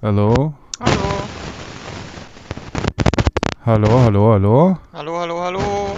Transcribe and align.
Hallo? 0.00 0.54
Hallo. 0.78 1.02
Hallo, 3.66 4.00
hallo, 4.00 4.32
hallo? 4.32 4.78
Hallo, 4.92 5.18
hallo, 5.18 5.40
hallo. 5.40 5.96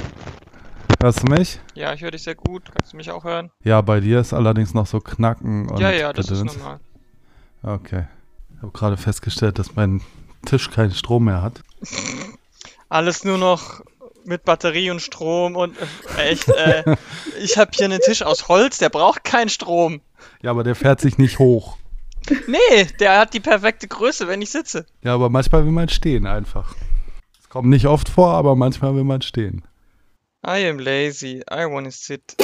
Hörst 1.02 1.22
du 1.22 1.30
mich? 1.30 1.60
Ja, 1.74 1.92
ich 1.92 2.00
höre 2.00 2.10
dich 2.10 2.22
sehr 2.22 2.34
gut. 2.34 2.70
Kannst 2.74 2.94
du 2.94 2.96
mich 2.96 3.10
auch 3.10 3.24
hören? 3.24 3.50
Ja, 3.62 3.82
bei 3.82 4.00
dir 4.00 4.20
ist 4.20 4.32
allerdings 4.32 4.72
noch 4.72 4.86
so 4.86 5.00
Knacken 5.00 5.68
und 5.68 5.78
ja, 5.80 5.90
ja, 5.90 6.14
das 6.14 6.28
Gedöns. 6.28 6.52
ist 6.52 6.58
normal. 6.58 6.80
Okay. 7.62 8.06
Ich 8.56 8.62
habe 8.62 8.72
gerade 8.72 8.96
festgestellt, 8.96 9.58
dass 9.58 9.76
mein 9.76 10.00
Tisch 10.46 10.70
keinen 10.70 10.92
Strom 10.92 11.26
mehr 11.26 11.42
hat. 11.42 11.60
Alles 12.88 13.24
nur 13.24 13.36
noch 13.36 13.82
mit 14.24 14.46
Batterie 14.46 14.90
und 14.90 15.02
Strom 15.02 15.56
und 15.56 15.76
äh, 16.16 16.30
echt, 16.30 16.48
äh, 16.48 16.96
ich 17.42 17.58
habe 17.58 17.72
hier 17.74 17.84
einen 17.84 18.00
Tisch 18.00 18.22
aus 18.22 18.48
Holz, 18.48 18.78
der 18.78 18.88
braucht 18.88 19.24
keinen 19.24 19.50
Strom. 19.50 20.00
Ja, 20.40 20.52
aber 20.52 20.64
der 20.64 20.74
fährt 20.74 21.02
sich 21.02 21.18
nicht 21.18 21.38
hoch. 21.38 21.76
Nee, 22.46 22.84
der 22.98 23.18
hat 23.18 23.34
die 23.34 23.40
perfekte 23.40 23.88
Größe, 23.88 24.28
wenn 24.28 24.42
ich 24.42 24.50
sitze. 24.50 24.86
Ja, 25.02 25.14
aber 25.14 25.30
manchmal 25.30 25.64
will 25.64 25.72
man 25.72 25.88
stehen 25.88 26.26
einfach. 26.26 26.74
Es 27.40 27.48
kommt 27.48 27.68
nicht 27.68 27.86
oft 27.86 28.08
vor, 28.08 28.34
aber 28.34 28.56
manchmal 28.56 28.94
will 28.94 29.04
man 29.04 29.22
stehen. 29.22 29.62
I 30.46 30.68
am 30.68 30.78
lazy. 30.78 31.42
I 31.50 31.64
wanna 31.66 31.90
sit. 31.90 32.36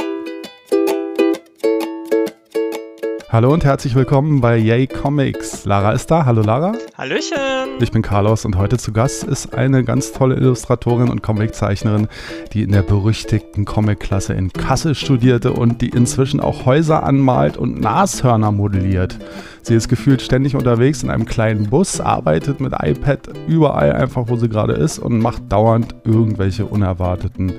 Hallo 3.29 3.53
und 3.53 3.65
herzlich 3.65 3.97
willkommen 3.97 4.41
bei 4.41 4.57
Yay 4.57 4.87
Comics. 4.87 5.65
Lara 5.65 5.91
ist 5.91 6.13
da. 6.13 6.27
Hallo 6.27 6.43
Lara. 6.43 6.75
Hallöchen. 6.97 7.37
Ich 7.81 7.91
bin 7.91 8.01
Carlos 8.01 8.45
und 8.45 8.57
heute 8.57 8.79
zu 8.79 8.93
Gast 8.93 9.25
ist 9.25 9.53
eine 9.53 9.83
ganz 9.83 10.13
tolle 10.13 10.37
Illustratorin 10.37 11.09
und 11.09 11.25
Comiczeichnerin, 11.25 12.07
die 12.53 12.63
in 12.63 12.71
der 12.71 12.83
berüchtigten 12.83 13.65
Comicklasse 13.65 14.33
in 14.35 14.53
Kassel 14.53 14.95
studierte 14.95 15.53
und 15.55 15.83
die 15.83 15.89
inzwischen 15.89 16.39
auch 16.39 16.67
Häuser 16.67 17.03
anmalt 17.03 17.57
und 17.57 17.81
Nashörner 17.81 18.53
modelliert. 18.53 19.19
Sie 19.61 19.75
ist 19.75 19.89
gefühlt 19.89 20.23
ständig 20.23 20.55
unterwegs 20.55 21.03
in 21.03 21.11
einem 21.11 21.27
kleinen 21.27 21.69
Bus, 21.69 22.01
arbeitet 22.01 22.61
mit 22.61 22.75
iPad 22.81 23.31
überall 23.49 23.93
einfach, 23.93 24.29
wo 24.29 24.37
sie 24.37 24.49
gerade 24.49 24.75
ist 24.75 25.01
und 25.01 25.19
macht 25.19 25.51
dauernd 25.51 25.97
irgendwelche 26.05 26.65
unerwarteten 26.65 27.53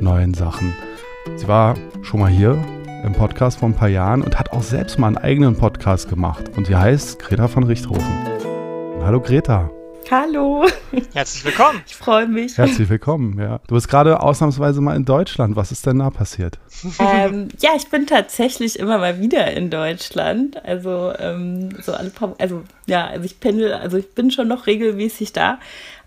neuen 0.00 0.32
Sachen. 0.32 0.74
Sie 1.36 1.46
war 1.46 1.74
schon 2.00 2.20
mal 2.20 2.30
hier 2.30 2.56
im 3.04 3.12
Podcast 3.12 3.58
vor 3.58 3.68
ein 3.68 3.74
paar 3.74 3.88
Jahren 3.88 4.22
und 4.22 4.38
hat 4.38 4.52
auch 4.52 4.62
selbst 4.62 4.98
mal 4.98 5.08
einen 5.08 5.18
eigenen 5.18 5.56
Podcast 5.56 6.08
gemacht. 6.08 6.50
Und 6.56 6.66
sie 6.66 6.76
heißt 6.76 7.18
Greta 7.18 7.48
von 7.48 7.64
Richthofen. 7.64 8.24
Hallo 9.02 9.20
Greta. 9.20 9.70
Hallo, 10.10 10.66
Herzlich 11.14 11.44
willkommen. 11.44 11.82
ich 11.86 11.94
freue 11.94 12.26
mich. 12.26 12.58
Herzlich 12.58 12.88
willkommen, 12.88 13.38
ja. 13.38 13.60
Du 13.68 13.76
bist 13.76 13.86
gerade 13.88 14.20
ausnahmsweise 14.20 14.80
mal 14.80 14.96
in 14.96 15.04
Deutschland. 15.04 15.54
Was 15.54 15.70
ist 15.70 15.86
denn 15.86 16.00
da 16.00 16.10
passiert? 16.10 16.58
ähm, 16.98 17.48
ja, 17.60 17.70
ich 17.76 17.88
bin 17.90 18.06
tatsächlich 18.08 18.76
immer 18.78 18.98
mal 18.98 19.20
wieder 19.20 19.52
in 19.52 19.70
Deutschland. 19.70 20.64
Also 20.64 21.12
ähm, 21.16 21.68
so 21.80 21.92
alle 21.92 22.10
paar, 22.10 22.34
also 22.38 22.62
ja, 22.86 23.06
also 23.06 23.24
ich 23.24 23.38
pendel, 23.38 23.72
also 23.72 23.98
ich 23.98 24.12
bin 24.12 24.32
schon 24.32 24.48
noch 24.48 24.66
regelmäßig 24.66 25.32
da. 25.32 25.60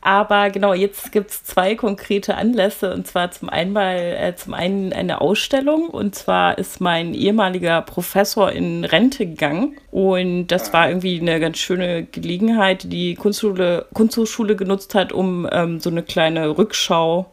Aber 0.06 0.50
genau, 0.50 0.74
jetzt 0.74 1.14
gibt 1.14 1.32
es 1.32 1.46
zwei 1.46 1.76
konkrete 1.76 2.36
Anlässe. 2.36 2.94
Und 2.94 3.08
zwar 3.08 3.32
zum 3.32 3.50
einen 3.50 3.72
mal, 3.72 3.96
äh, 3.96 4.36
zum 4.36 4.54
einen 4.54 4.92
eine 4.92 5.22
Ausstellung. 5.22 5.88
Und 5.88 6.14
zwar 6.14 6.58
ist 6.58 6.82
mein 6.82 7.14
ehemaliger 7.14 7.82
Professor 7.82 8.52
in 8.52 8.84
Rente 8.84 9.26
gegangen. 9.26 9.78
Und 9.92 10.48
das 10.48 10.74
war 10.74 10.90
irgendwie 10.90 11.22
eine 11.22 11.40
ganz 11.40 11.58
schöne 11.58 12.04
Gelegenheit, 12.04 12.84
die 12.84 12.90
die 12.90 13.16
Kunstschule, 13.16 13.86
Kunsthochschule 13.94 14.58
genutzt 14.58 14.94
hat, 14.94 15.14
um 15.14 15.48
ähm, 15.50 15.80
so 15.80 15.90
eine 15.90 16.04
kleine 16.04 16.58
Rückschau 16.58 17.32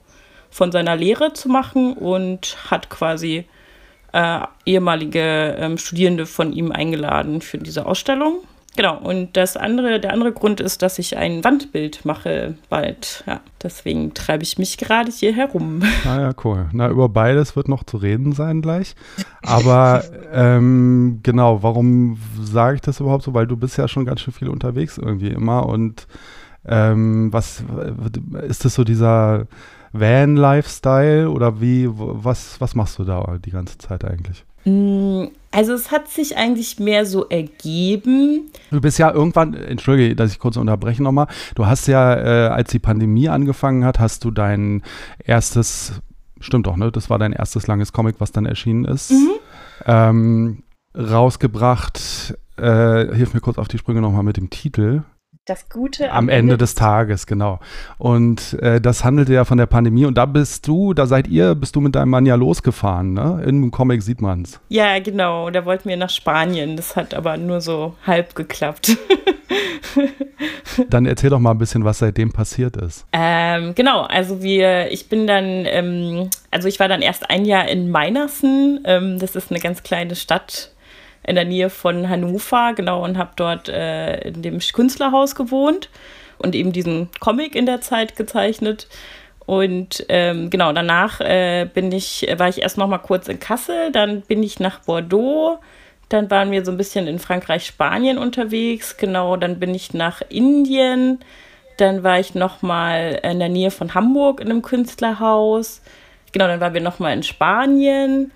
von 0.49 0.71
seiner 0.71 0.95
Lehre 0.95 1.33
zu 1.33 1.49
machen 1.49 1.95
und 1.95 2.57
hat 2.71 2.89
quasi 2.89 3.47
äh, 4.13 4.41
ehemalige 4.65 5.57
ähm, 5.59 5.77
Studierende 5.77 6.27
von 6.27 6.53
ihm 6.53 6.71
eingeladen 6.71 7.41
für 7.41 7.59
diese 7.59 7.87
Ausstellung. 7.87 8.45
Genau, 8.77 8.99
und 8.99 9.37
das 9.37 9.57
andere, 9.57 9.99
der 9.99 10.13
andere 10.13 10.33
Grund 10.33 10.61
ist, 10.61 10.83
dass 10.83 10.99
ich 10.99 11.17
ein 11.17 11.43
Wandbild 11.43 12.05
mache 12.05 12.55
bald. 12.69 13.25
Ja, 13.27 13.41
deswegen 13.63 14.15
treibe 14.15 14.45
ich 14.45 14.59
mich 14.59 14.79
gerade 14.79 15.11
hier 15.11 15.35
herum. 15.35 15.83
Ah 16.07 16.21
ja, 16.21 16.33
cool. 16.45 16.69
Na, 16.73 16.89
über 16.89 17.09
beides 17.09 17.57
wird 17.57 17.69
noch 17.69 17.85
zu 17.85 17.97
reden 17.97 18.33
sein 18.33 18.63
gleich. 18.63 18.95
Aber 19.43 20.03
ähm, 20.33 21.21
genau, 21.23 21.63
warum 21.63 22.19
sage 22.41 22.77
ich 22.77 22.81
das 22.81 23.01
überhaupt 23.01 23.25
so? 23.25 23.35
Weil 23.35 23.47
du 23.47 23.57
bist 23.57 23.77
ja 23.77 23.87
schon 23.87 24.07
ganz 24.07 24.21
schön 24.21 24.33
viel 24.33 24.49
unterwegs 24.49 24.99
irgendwie 24.99 25.29
immer. 25.29 25.67
Und 25.67 26.07
ähm, 26.65 27.33
was 27.33 27.63
ist 28.49 28.65
das 28.65 28.75
so 28.75 28.85
dieser 28.85 29.47
Van-Lifestyle 29.93 31.31
oder 31.31 31.61
wie, 31.61 31.89
was, 31.91 32.61
was 32.61 32.75
machst 32.75 32.99
du 32.99 33.05
da 33.05 33.37
die 33.45 33.51
ganze 33.51 33.79
Zeit 33.79 34.05
eigentlich? 34.05 34.45
Also 35.53 35.73
es 35.73 35.91
hat 35.91 36.09
sich 36.09 36.37
eigentlich 36.37 36.79
mehr 36.79 37.05
so 37.07 37.29
ergeben. 37.29 38.51
Du 38.71 38.81
bist 38.81 38.99
ja 38.99 39.11
irgendwann, 39.11 39.55
entschuldige, 39.55 40.15
dass 40.15 40.31
ich 40.31 40.39
kurz 40.39 40.57
unterbreche 40.57 41.03
nochmal, 41.03 41.27
du 41.57 41.67
hast 41.67 41.89
ja, 41.89 42.15
äh, 42.15 42.49
als 42.49 42.71
die 42.71 42.79
Pandemie 42.79 43.29
angefangen 43.29 43.85
hat, 43.85 43.99
hast 43.99 44.25
du 44.25 44.31
dein 44.31 44.83
erstes, 45.25 46.01
stimmt 46.41 46.67
doch, 46.69 46.77
ne? 46.77 46.93
Das 46.93 47.11
war 47.11 47.19
dein 47.19 47.33
erstes 47.33 47.67
langes 47.67 47.93
Comic, 47.93 48.17
was 48.21 48.31
dann 48.31 48.47
erschienen 48.47 48.85
ist, 48.85 49.11
Mhm. 49.11 49.31
ähm, 49.87 50.63
rausgebracht. 50.97 52.37
Äh, 52.57 53.15
hilf 53.15 53.35
mir 53.35 53.41
kurz 53.41 53.59
auf 53.59 53.69
die 53.69 53.79
Sprünge 53.79 54.01
nochmal 54.01 54.23
mit 54.23 54.37
dem 54.37 54.51
Titel. 54.51 55.03
Das 55.51 55.69
Gute 55.69 56.13
Am 56.13 56.29
Ende 56.29 56.57
des 56.57 56.77
Tages, 56.77 57.27
genau. 57.27 57.59
Und 57.99 58.57
äh, 58.63 58.81
das 58.81 59.03
handelte 59.03 59.33
ja 59.33 59.45
von 59.45 59.59
der 59.59 59.67
Pandemie. 59.67 60.05
Und 60.05 60.17
da 60.17 60.25
bist 60.25 60.69
du, 60.69 60.95
da 60.95 61.07
seid 61.07 61.27
ihr, 61.27 61.57
bist 61.57 61.75
du 61.75 61.81
mit 61.81 61.97
deinem 61.97 62.11
Mann 62.11 62.25
ja 62.25 62.37
losgefahren, 62.37 63.15
ne? 63.15 63.43
Im 63.45 63.73
Comic 63.73 64.01
sieht 64.01 64.21
man's. 64.21 64.61
Ja, 64.69 65.01
genau. 65.01 65.51
Da 65.51 65.65
wollten 65.65 65.89
wir 65.89 65.97
nach 65.97 66.09
Spanien. 66.09 66.77
Das 66.77 66.95
hat 66.95 67.15
aber 67.15 67.37
nur 67.37 67.61
so 67.61 67.97
halb 68.07 68.37
geklappt. 68.37 68.97
Dann 70.89 71.05
erzähl 71.05 71.31
doch 71.31 71.41
mal 71.41 71.51
ein 71.51 71.59
bisschen, 71.59 71.85
was 71.85 71.99
seitdem 71.99 72.31
passiert 72.31 72.77
ist. 72.77 73.05
Ähm, 73.13 73.75
genau, 73.75 74.03
also 74.03 74.45
wir, 74.45 74.93
ich 74.93 75.09
bin 75.09 75.27
dann, 75.27 75.65
ähm, 75.67 76.31
also 76.53 76.69
ich 76.69 76.79
war 76.79 76.87
dann 76.87 77.03
erst 77.03 77.29
ein 77.29 77.45
Jahr 77.45 77.67
in 77.69 77.91
Meinersen, 77.91 78.81
ähm, 78.85 79.19
das 79.19 79.35
ist 79.35 79.51
eine 79.51 79.59
ganz 79.59 79.83
kleine 79.83 80.15
Stadt 80.15 80.71
in 81.31 81.37
der 81.37 81.45
Nähe 81.45 81.71
von 81.71 82.09
Hannover, 82.09 82.73
genau, 82.75 83.05
und 83.05 83.17
habe 83.17 83.31
dort 83.37 83.69
äh, 83.69 84.21
in 84.23 84.43
dem 84.43 84.59
Künstlerhaus 84.59 85.37
gewohnt 85.37 85.89
und 86.39 86.57
eben 86.57 86.73
diesen 86.73 87.09
Comic 87.21 87.55
in 87.55 87.67
der 87.67 87.81
Zeit 87.81 88.17
gezeichnet. 88.17 88.89
Und 89.47 90.05
ähm, 90.09 90.51
genau, 90.51 90.73
danach 90.73 91.21
äh, 91.21 91.69
bin 91.73 91.93
ich, 91.93 92.27
war 92.37 92.49
ich 92.49 92.63
erst 92.63 92.79
noch 92.79 92.89
mal 92.89 92.99
kurz 92.99 93.29
in 93.29 93.39
Kassel, 93.39 93.93
dann 93.93 94.23
bin 94.23 94.43
ich 94.43 94.59
nach 94.59 94.81
Bordeaux, 94.81 95.61
dann 96.09 96.29
waren 96.33 96.51
wir 96.51 96.65
so 96.65 96.73
ein 96.73 96.77
bisschen 96.77 97.07
in 97.07 97.21
Frankreich, 97.21 97.65
Spanien 97.65 98.19
unterwegs, 98.19 98.97
genau, 98.97 99.37
dann 99.37 99.61
bin 99.61 99.73
ich 99.73 99.95
nach 99.95 100.23
Indien, 100.29 101.21
dann 101.77 102.03
war 102.03 102.19
ich 102.19 102.35
noch 102.35 102.61
mal 102.61 103.21
in 103.23 103.39
der 103.39 103.49
Nähe 103.49 103.71
von 103.71 103.95
Hamburg 103.95 104.41
in 104.41 104.51
einem 104.51 104.63
Künstlerhaus, 104.63 105.81
genau, 106.33 106.49
dann 106.49 106.61
waren 106.61 106.75
wir 106.75 106.81
noch 106.81 106.99
mal 106.99 107.13
in 107.13 107.23
Spanien. 107.23 108.33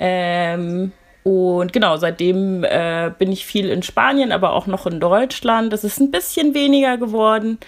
Ähm, 0.00 0.90
und 1.24 1.72
genau, 1.72 1.96
seitdem 1.96 2.64
äh, 2.64 3.10
bin 3.18 3.30
ich 3.32 3.46
viel 3.46 3.68
in 3.68 3.82
Spanien, 3.82 4.32
aber 4.32 4.52
auch 4.52 4.66
noch 4.66 4.86
in 4.86 4.98
Deutschland. 5.00 5.72
Das 5.72 5.84
ist 5.84 6.00
ein 6.00 6.10
bisschen 6.10 6.54
weniger 6.54 6.96
geworden, 6.98 7.58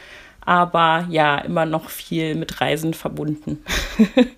aber 0.44 1.06
ja, 1.08 1.38
immer 1.38 1.64
noch 1.64 1.88
viel 1.88 2.34
mit 2.34 2.60
Reisen 2.60 2.94
verbunden. 2.94 3.58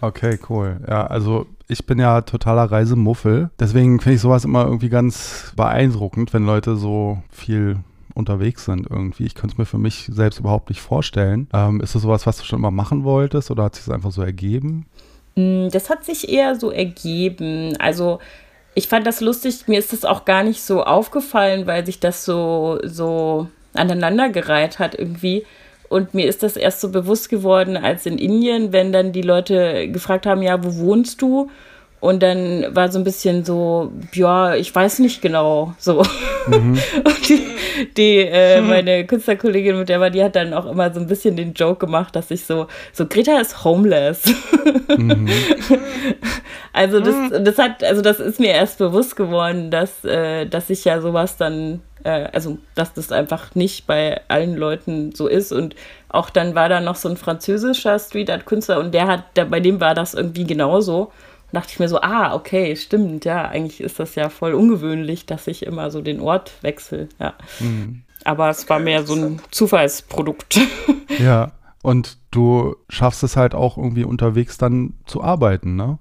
Okay, 0.00 0.38
cool. 0.48 0.80
Ja, 0.88 1.08
also 1.08 1.46
ich 1.66 1.84
bin 1.84 1.98
ja 1.98 2.20
totaler 2.20 2.70
Reisemuffel. 2.70 3.50
Deswegen 3.58 3.98
finde 4.00 4.14
ich 4.14 4.20
sowas 4.20 4.44
immer 4.44 4.64
irgendwie 4.64 4.88
ganz 4.90 5.52
beeindruckend, 5.56 6.32
wenn 6.32 6.46
Leute 6.46 6.76
so 6.76 7.18
viel 7.30 7.78
unterwegs 8.14 8.64
sind 8.64 8.86
irgendwie. 8.88 9.24
Ich 9.24 9.34
könnte 9.34 9.54
es 9.54 9.58
mir 9.58 9.64
für 9.66 9.78
mich 9.78 10.08
selbst 10.12 10.38
überhaupt 10.38 10.68
nicht 10.68 10.80
vorstellen. 10.80 11.48
Ähm, 11.52 11.80
ist 11.80 11.94
das 11.96 12.02
sowas, 12.02 12.26
was 12.26 12.38
du 12.38 12.44
schon 12.44 12.60
immer 12.60 12.70
machen 12.70 13.02
wolltest 13.02 13.50
oder 13.50 13.64
hat 13.64 13.74
sich 13.74 13.86
das 13.86 13.94
einfach 13.94 14.12
so 14.12 14.22
ergeben? 14.22 14.86
Mm, 15.34 15.68
Das 15.70 15.90
hat 15.90 16.04
sich 16.04 16.28
eher 16.28 16.54
so 16.54 16.70
ergeben. 16.70 17.76
Also 17.80 18.20
ich 18.78 18.86
fand 18.86 19.08
das 19.08 19.20
lustig, 19.20 19.66
mir 19.66 19.80
ist 19.80 19.92
das 19.92 20.04
auch 20.04 20.24
gar 20.24 20.44
nicht 20.44 20.62
so 20.62 20.84
aufgefallen, 20.84 21.66
weil 21.66 21.84
sich 21.84 21.98
das 21.98 22.24
so, 22.24 22.78
so 22.84 23.48
aneinandergereiht 23.74 24.78
hat 24.78 24.96
irgendwie. 24.96 25.44
Und 25.88 26.14
mir 26.14 26.28
ist 26.28 26.44
das 26.44 26.56
erst 26.56 26.80
so 26.80 26.90
bewusst 26.90 27.28
geworden, 27.28 27.76
als 27.76 28.06
in 28.06 28.18
Indien, 28.18 28.72
wenn 28.72 28.92
dann 28.92 29.10
die 29.10 29.22
Leute 29.22 29.88
gefragt 29.88 30.26
haben, 30.26 30.42
ja, 30.42 30.62
wo 30.62 30.76
wohnst 30.76 31.20
du? 31.22 31.50
Und 32.00 32.22
dann 32.22 32.64
war 32.74 32.90
so 32.92 32.98
ein 32.98 33.04
bisschen 33.04 33.44
so, 33.44 33.90
ja, 34.12 34.54
ich 34.54 34.72
weiß 34.72 35.00
nicht 35.00 35.20
genau, 35.20 35.74
so. 35.78 35.98
Und 36.46 37.28
die, 37.28 37.46
die 37.96 38.18
äh, 38.18 38.60
meine 38.60 39.04
Künstlerkollegin, 39.04 39.78
mit 39.78 39.88
der 39.88 40.00
war, 40.00 40.10
die 40.10 40.22
hat 40.22 40.36
dann 40.36 40.54
auch 40.54 40.66
immer 40.66 40.92
so 40.94 41.00
ein 41.00 41.08
bisschen 41.08 41.36
den 41.36 41.54
Joke 41.54 41.84
gemacht, 41.84 42.14
dass 42.14 42.30
ich 42.30 42.44
so, 42.44 42.68
so 42.92 43.06
Greta 43.06 43.40
ist 43.40 43.64
homeless. 43.64 44.22
Also 46.78 47.00
das, 47.00 47.14
das 47.42 47.58
hat, 47.58 47.82
also 47.82 48.02
das 48.02 48.20
ist 48.20 48.38
mir 48.38 48.52
erst 48.52 48.78
bewusst 48.78 49.16
geworden, 49.16 49.70
dass, 49.70 50.04
äh, 50.04 50.46
dass 50.46 50.70
ich 50.70 50.84
ja 50.84 51.00
sowas 51.00 51.36
dann, 51.36 51.80
äh, 52.04 52.28
also 52.32 52.58
dass 52.76 52.94
das 52.94 53.10
einfach 53.10 53.56
nicht 53.56 53.88
bei 53.88 54.20
allen 54.28 54.54
Leuten 54.54 55.12
so 55.12 55.26
ist. 55.26 55.50
Und 55.50 55.74
auch 56.08 56.30
dann 56.30 56.54
war 56.54 56.68
da 56.68 56.80
noch 56.80 56.94
so 56.94 57.08
ein 57.08 57.16
französischer 57.16 57.98
Street 57.98 58.30
Art 58.30 58.46
Künstler 58.46 58.78
und 58.78 58.94
der 58.94 59.08
hat, 59.08 59.24
der, 59.36 59.46
bei 59.46 59.58
dem 59.58 59.80
war 59.80 59.94
das 59.94 60.14
irgendwie 60.14 60.44
genauso. 60.44 61.10
Und 61.50 61.56
dachte 61.56 61.72
ich 61.72 61.78
mir 61.78 61.88
so, 61.88 62.00
ah, 62.00 62.34
okay, 62.34 62.76
stimmt, 62.76 63.24
ja, 63.24 63.48
eigentlich 63.48 63.80
ist 63.80 63.98
das 63.98 64.14
ja 64.14 64.28
voll 64.28 64.54
ungewöhnlich, 64.54 65.26
dass 65.26 65.46
ich 65.46 65.64
immer 65.64 65.90
so 65.90 66.02
den 66.02 66.20
Ort 66.20 66.52
wechsle, 66.62 67.08
ja. 67.18 67.34
aber 68.24 68.50
es 68.50 68.68
war 68.68 68.78
mehr 68.78 69.04
so 69.04 69.14
ein 69.14 69.40
Zufallsprodukt. 69.50 70.60
Ja, 71.18 71.52
und 71.82 72.18
du 72.30 72.76
schaffst 72.88 73.22
es 73.22 73.36
halt 73.36 73.54
auch 73.54 73.76
irgendwie 73.76 74.04
unterwegs 74.04 74.58
dann 74.58 74.94
zu 75.06 75.22
arbeiten, 75.22 75.74
ne? 75.74 75.98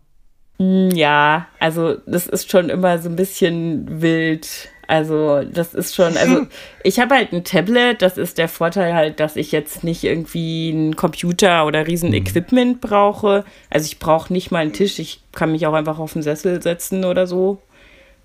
Mm, 0.59 0.89
ja, 0.89 1.47
also 1.59 1.95
das 2.05 2.27
ist 2.27 2.51
schon 2.51 2.69
immer 2.69 2.99
so 2.99 3.09
ein 3.09 3.15
bisschen 3.15 4.01
wild. 4.01 4.69
Also 4.87 5.43
das 5.43 5.73
ist 5.73 5.95
schon, 5.95 6.15
also 6.17 6.47
ich 6.83 6.99
habe 6.99 7.15
halt 7.15 7.33
ein 7.33 7.43
Tablet, 7.43 8.01
das 8.01 8.17
ist 8.17 8.37
der 8.37 8.47
Vorteil 8.47 8.93
halt, 8.93 9.19
dass 9.19 9.35
ich 9.35 9.51
jetzt 9.51 9.83
nicht 9.83 10.03
irgendwie 10.03 10.71
einen 10.73 10.95
Computer 10.95 11.65
oder 11.65 11.85
riesen 11.87 12.13
Equipment 12.13 12.79
brauche. 12.79 13.43
Also 13.69 13.85
ich 13.85 13.99
brauche 13.99 14.31
nicht 14.31 14.49
mal 14.49 14.59
einen 14.59 14.73
Tisch, 14.73 14.97
ich 14.99 15.21
kann 15.33 15.51
mich 15.51 15.67
auch 15.67 15.73
einfach 15.73 15.99
auf 15.99 16.13
den 16.13 16.23
Sessel 16.23 16.61
setzen 16.61 17.03
oder 17.03 17.27
so. 17.27 17.61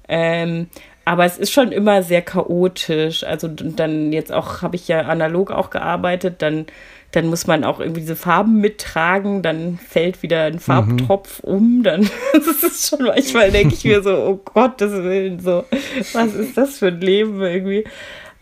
Ähm, 0.08 0.68
aber 1.04 1.24
es 1.24 1.38
ist 1.38 1.50
schon 1.50 1.72
immer 1.72 2.02
sehr 2.02 2.22
chaotisch. 2.22 3.24
Also 3.24 3.48
dann 3.48 4.12
jetzt 4.12 4.32
auch, 4.32 4.62
habe 4.62 4.76
ich 4.76 4.86
ja 4.86 5.00
analog 5.02 5.50
auch 5.50 5.70
gearbeitet, 5.70 6.36
dann, 6.42 6.66
dann 7.12 7.26
muss 7.26 7.46
man 7.46 7.62
auch 7.64 7.78
irgendwie 7.78 8.00
diese 8.00 8.16
Farben 8.16 8.60
mittragen, 8.60 9.42
dann 9.42 9.78
fällt 9.78 10.22
wieder 10.22 10.44
ein 10.44 10.58
Farbtropf 10.58 11.42
mhm. 11.42 11.50
um, 11.50 11.82
dann 11.82 12.02
das 12.32 12.62
ist 12.62 12.88
schon 12.88 13.06
manchmal, 13.06 13.50
denke 13.50 13.74
ich 13.74 13.84
mir 13.84 14.02
so, 14.02 14.14
oh 14.16 14.40
Gottes 14.44 14.92
Willen, 14.92 15.38
so, 15.38 15.64
was 16.12 16.34
ist 16.34 16.56
das 16.56 16.78
für 16.78 16.88
ein 16.88 17.00
Leben 17.00 17.40
irgendwie? 17.40 17.84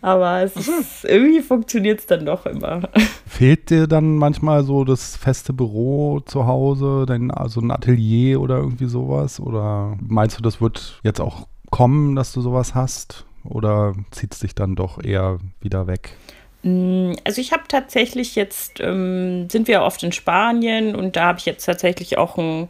Aber 0.02 0.42
es 0.42 0.56
ist, 0.56 1.04
irgendwie 1.04 1.42
funktioniert 1.42 2.00
es 2.00 2.06
dann 2.06 2.24
doch 2.24 2.46
immer. 2.46 2.88
Fehlt 3.26 3.68
dir 3.68 3.86
dann 3.86 4.16
manchmal 4.16 4.64
so 4.64 4.84
das 4.84 5.16
feste 5.16 5.52
Büro 5.52 6.20
zu 6.20 6.46
Hause, 6.46 7.04
dein, 7.06 7.30
also 7.30 7.60
ein 7.60 7.70
Atelier 7.70 8.40
oder 8.40 8.56
irgendwie 8.56 8.86
sowas? 8.86 9.40
Oder 9.40 9.98
meinst 10.00 10.38
du, 10.38 10.42
das 10.42 10.60
wird 10.60 11.00
jetzt 11.02 11.20
auch 11.20 11.48
kommen, 11.70 12.16
dass 12.16 12.32
du 12.32 12.40
sowas 12.40 12.74
hast? 12.74 13.26
Oder 13.44 13.94
zieht 14.10 14.32
es 14.32 14.40
dich 14.40 14.54
dann 14.54 14.74
doch 14.74 15.02
eher 15.02 15.38
wieder 15.60 15.86
weg? 15.86 16.16
Mm, 16.62 17.12
also 17.24 17.40
ich 17.40 17.52
habe 17.52 17.62
tatsächlich 17.68 18.34
jetzt, 18.36 18.80
ähm, 18.80 19.48
sind 19.50 19.68
wir 19.68 19.82
oft 19.82 20.02
in 20.02 20.12
Spanien 20.12 20.94
und 20.94 21.16
da 21.16 21.26
habe 21.26 21.38
ich 21.38 21.46
jetzt 21.46 21.64
tatsächlich 21.64 22.18
auch 22.18 22.36
ein, 22.36 22.68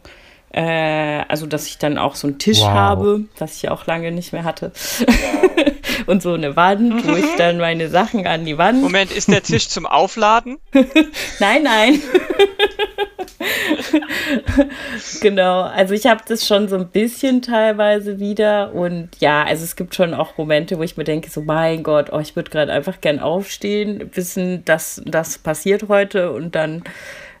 äh, 0.53 1.23
also 1.27 1.45
dass 1.45 1.67
ich 1.67 1.77
dann 1.77 1.97
auch 1.97 2.15
so 2.15 2.27
einen 2.27 2.39
Tisch 2.39 2.61
wow. 2.61 2.69
habe, 2.69 3.21
was 3.37 3.57
ich 3.57 3.69
auch 3.69 3.85
lange 3.87 4.11
nicht 4.11 4.33
mehr 4.33 4.43
hatte. 4.43 4.71
und 6.05 6.21
so 6.21 6.33
eine 6.33 6.55
Wand, 6.55 7.07
wo 7.07 7.15
ich 7.15 7.35
dann 7.37 7.57
meine 7.57 7.89
Sachen 7.89 8.27
an 8.27 8.45
die 8.45 8.57
Wand. 8.57 8.81
Moment, 8.81 9.11
ist 9.11 9.29
der 9.29 9.43
Tisch 9.43 9.67
zum 9.67 9.85
Aufladen? 9.85 10.57
nein, 11.39 11.63
nein. 11.63 12.01
genau, 15.21 15.61
also 15.61 15.93
ich 15.93 16.05
habe 16.07 16.21
das 16.27 16.45
schon 16.45 16.67
so 16.67 16.75
ein 16.75 16.87
bisschen 16.89 17.41
teilweise 17.41 18.19
wieder 18.19 18.73
und 18.73 19.09
ja, 19.19 19.43
also 19.43 19.63
es 19.63 19.75
gibt 19.75 19.95
schon 19.95 20.13
auch 20.13 20.37
Momente, 20.37 20.77
wo 20.77 20.83
ich 20.83 20.97
mir 20.97 21.03
denke, 21.03 21.29
so 21.29 21.41
mein 21.41 21.83
Gott, 21.83 22.11
oh, 22.11 22.19
ich 22.19 22.35
würde 22.35 22.51
gerade 22.51 22.71
einfach 22.71 23.01
gern 23.01 23.19
aufstehen, 23.19 24.09
wissen, 24.13 24.63
dass 24.65 25.01
das 25.05 25.37
passiert 25.37 25.87
heute 25.87 26.31
und 26.31 26.55
dann 26.55 26.83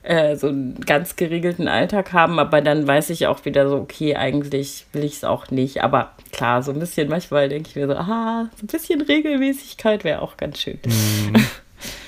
äh, 0.03 0.35
so 0.35 0.47
einen 0.47 0.79
ganz 0.81 1.15
geregelten 1.15 1.67
Alltag 1.67 2.13
haben, 2.13 2.39
aber 2.39 2.61
dann 2.61 2.87
weiß 2.87 3.11
ich 3.11 3.27
auch 3.27 3.45
wieder 3.45 3.69
so, 3.69 3.77
okay, 3.77 4.15
eigentlich 4.15 4.87
will 4.93 5.03
ich 5.03 5.13
es 5.13 5.23
auch 5.23 5.51
nicht, 5.51 5.83
aber 5.83 6.13
klar, 6.31 6.63
so 6.63 6.71
ein 6.71 6.79
bisschen 6.79 7.09
manchmal 7.09 7.49
denke 7.49 7.69
ich 7.69 7.75
mir 7.75 7.87
so, 7.87 7.95
aha, 7.95 8.49
so 8.55 8.63
ein 8.63 8.67
bisschen 8.67 9.01
Regelmäßigkeit 9.01 10.03
wäre 10.03 10.21
auch 10.21 10.37
ganz 10.37 10.59
schön. 10.59 10.79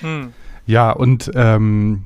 Mhm. 0.01 0.33
Ja, 0.65 0.91
und 0.91 1.31
ähm, 1.35 2.05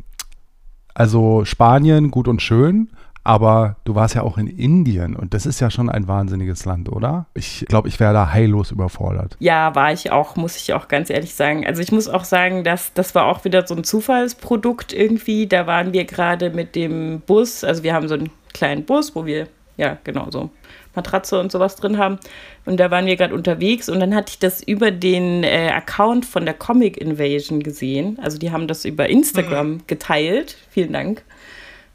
also 0.97 1.45
Spanien, 1.45 2.09
gut 2.09 2.27
und 2.27 2.41
schön, 2.41 2.89
aber 3.23 3.75
du 3.83 3.93
warst 3.93 4.15
ja 4.15 4.23
auch 4.23 4.39
in 4.39 4.47
Indien 4.47 5.15
und 5.15 5.35
das 5.35 5.45
ist 5.45 5.59
ja 5.59 5.69
schon 5.69 5.91
ein 5.91 6.07
wahnsinniges 6.07 6.65
Land, 6.65 6.89
oder? 6.89 7.27
Ich 7.35 7.65
glaube, 7.67 7.87
ich 7.87 7.99
wäre 7.99 8.13
da 8.13 8.31
heillos 8.31 8.71
überfordert. 8.71 9.35
Ja, 9.37 9.75
war 9.75 9.93
ich 9.93 10.11
auch, 10.11 10.37
muss 10.37 10.55
ich 10.55 10.73
auch 10.73 10.87
ganz 10.87 11.11
ehrlich 11.11 11.35
sagen. 11.35 11.67
Also 11.67 11.83
ich 11.83 11.91
muss 11.91 12.09
auch 12.09 12.23
sagen, 12.23 12.63
dass 12.63 12.93
das 12.93 13.13
war 13.13 13.25
auch 13.25 13.45
wieder 13.45 13.67
so 13.67 13.75
ein 13.75 13.83
Zufallsprodukt 13.83 14.91
irgendwie. 14.91 15.45
Da 15.45 15.67
waren 15.67 15.93
wir 15.93 16.05
gerade 16.05 16.49
mit 16.49 16.75
dem 16.75 17.21
Bus, 17.27 17.63
also 17.63 17.83
wir 17.83 17.93
haben 17.93 18.07
so 18.07 18.15
einen 18.15 18.31
kleinen 18.53 18.83
Bus, 18.83 19.15
wo 19.15 19.27
wir, 19.27 19.47
ja, 19.77 19.97
genau 20.03 20.29
so 20.31 20.49
Matratze 20.95 21.39
und 21.39 21.51
sowas 21.51 21.77
drin 21.77 21.97
haben. 21.97 22.19
Und 22.65 22.79
da 22.79 22.91
waren 22.91 23.05
wir 23.05 23.15
gerade 23.15 23.33
unterwegs 23.33 23.87
und 23.87 24.01
dann 24.01 24.13
hatte 24.13 24.31
ich 24.31 24.39
das 24.39 24.61
über 24.61 24.91
den 24.91 25.43
äh, 25.43 25.69
Account 25.73 26.25
von 26.25 26.43
der 26.43 26.53
Comic 26.53 26.97
Invasion 26.97 27.63
gesehen. 27.63 28.19
Also 28.21 28.37
die 28.37 28.51
haben 28.51 28.67
das 28.67 28.83
über 28.83 29.07
Instagram 29.07 29.69
mhm. 29.69 29.81
geteilt. 29.87 30.57
Vielen 30.71 30.91
Dank. 30.91 31.23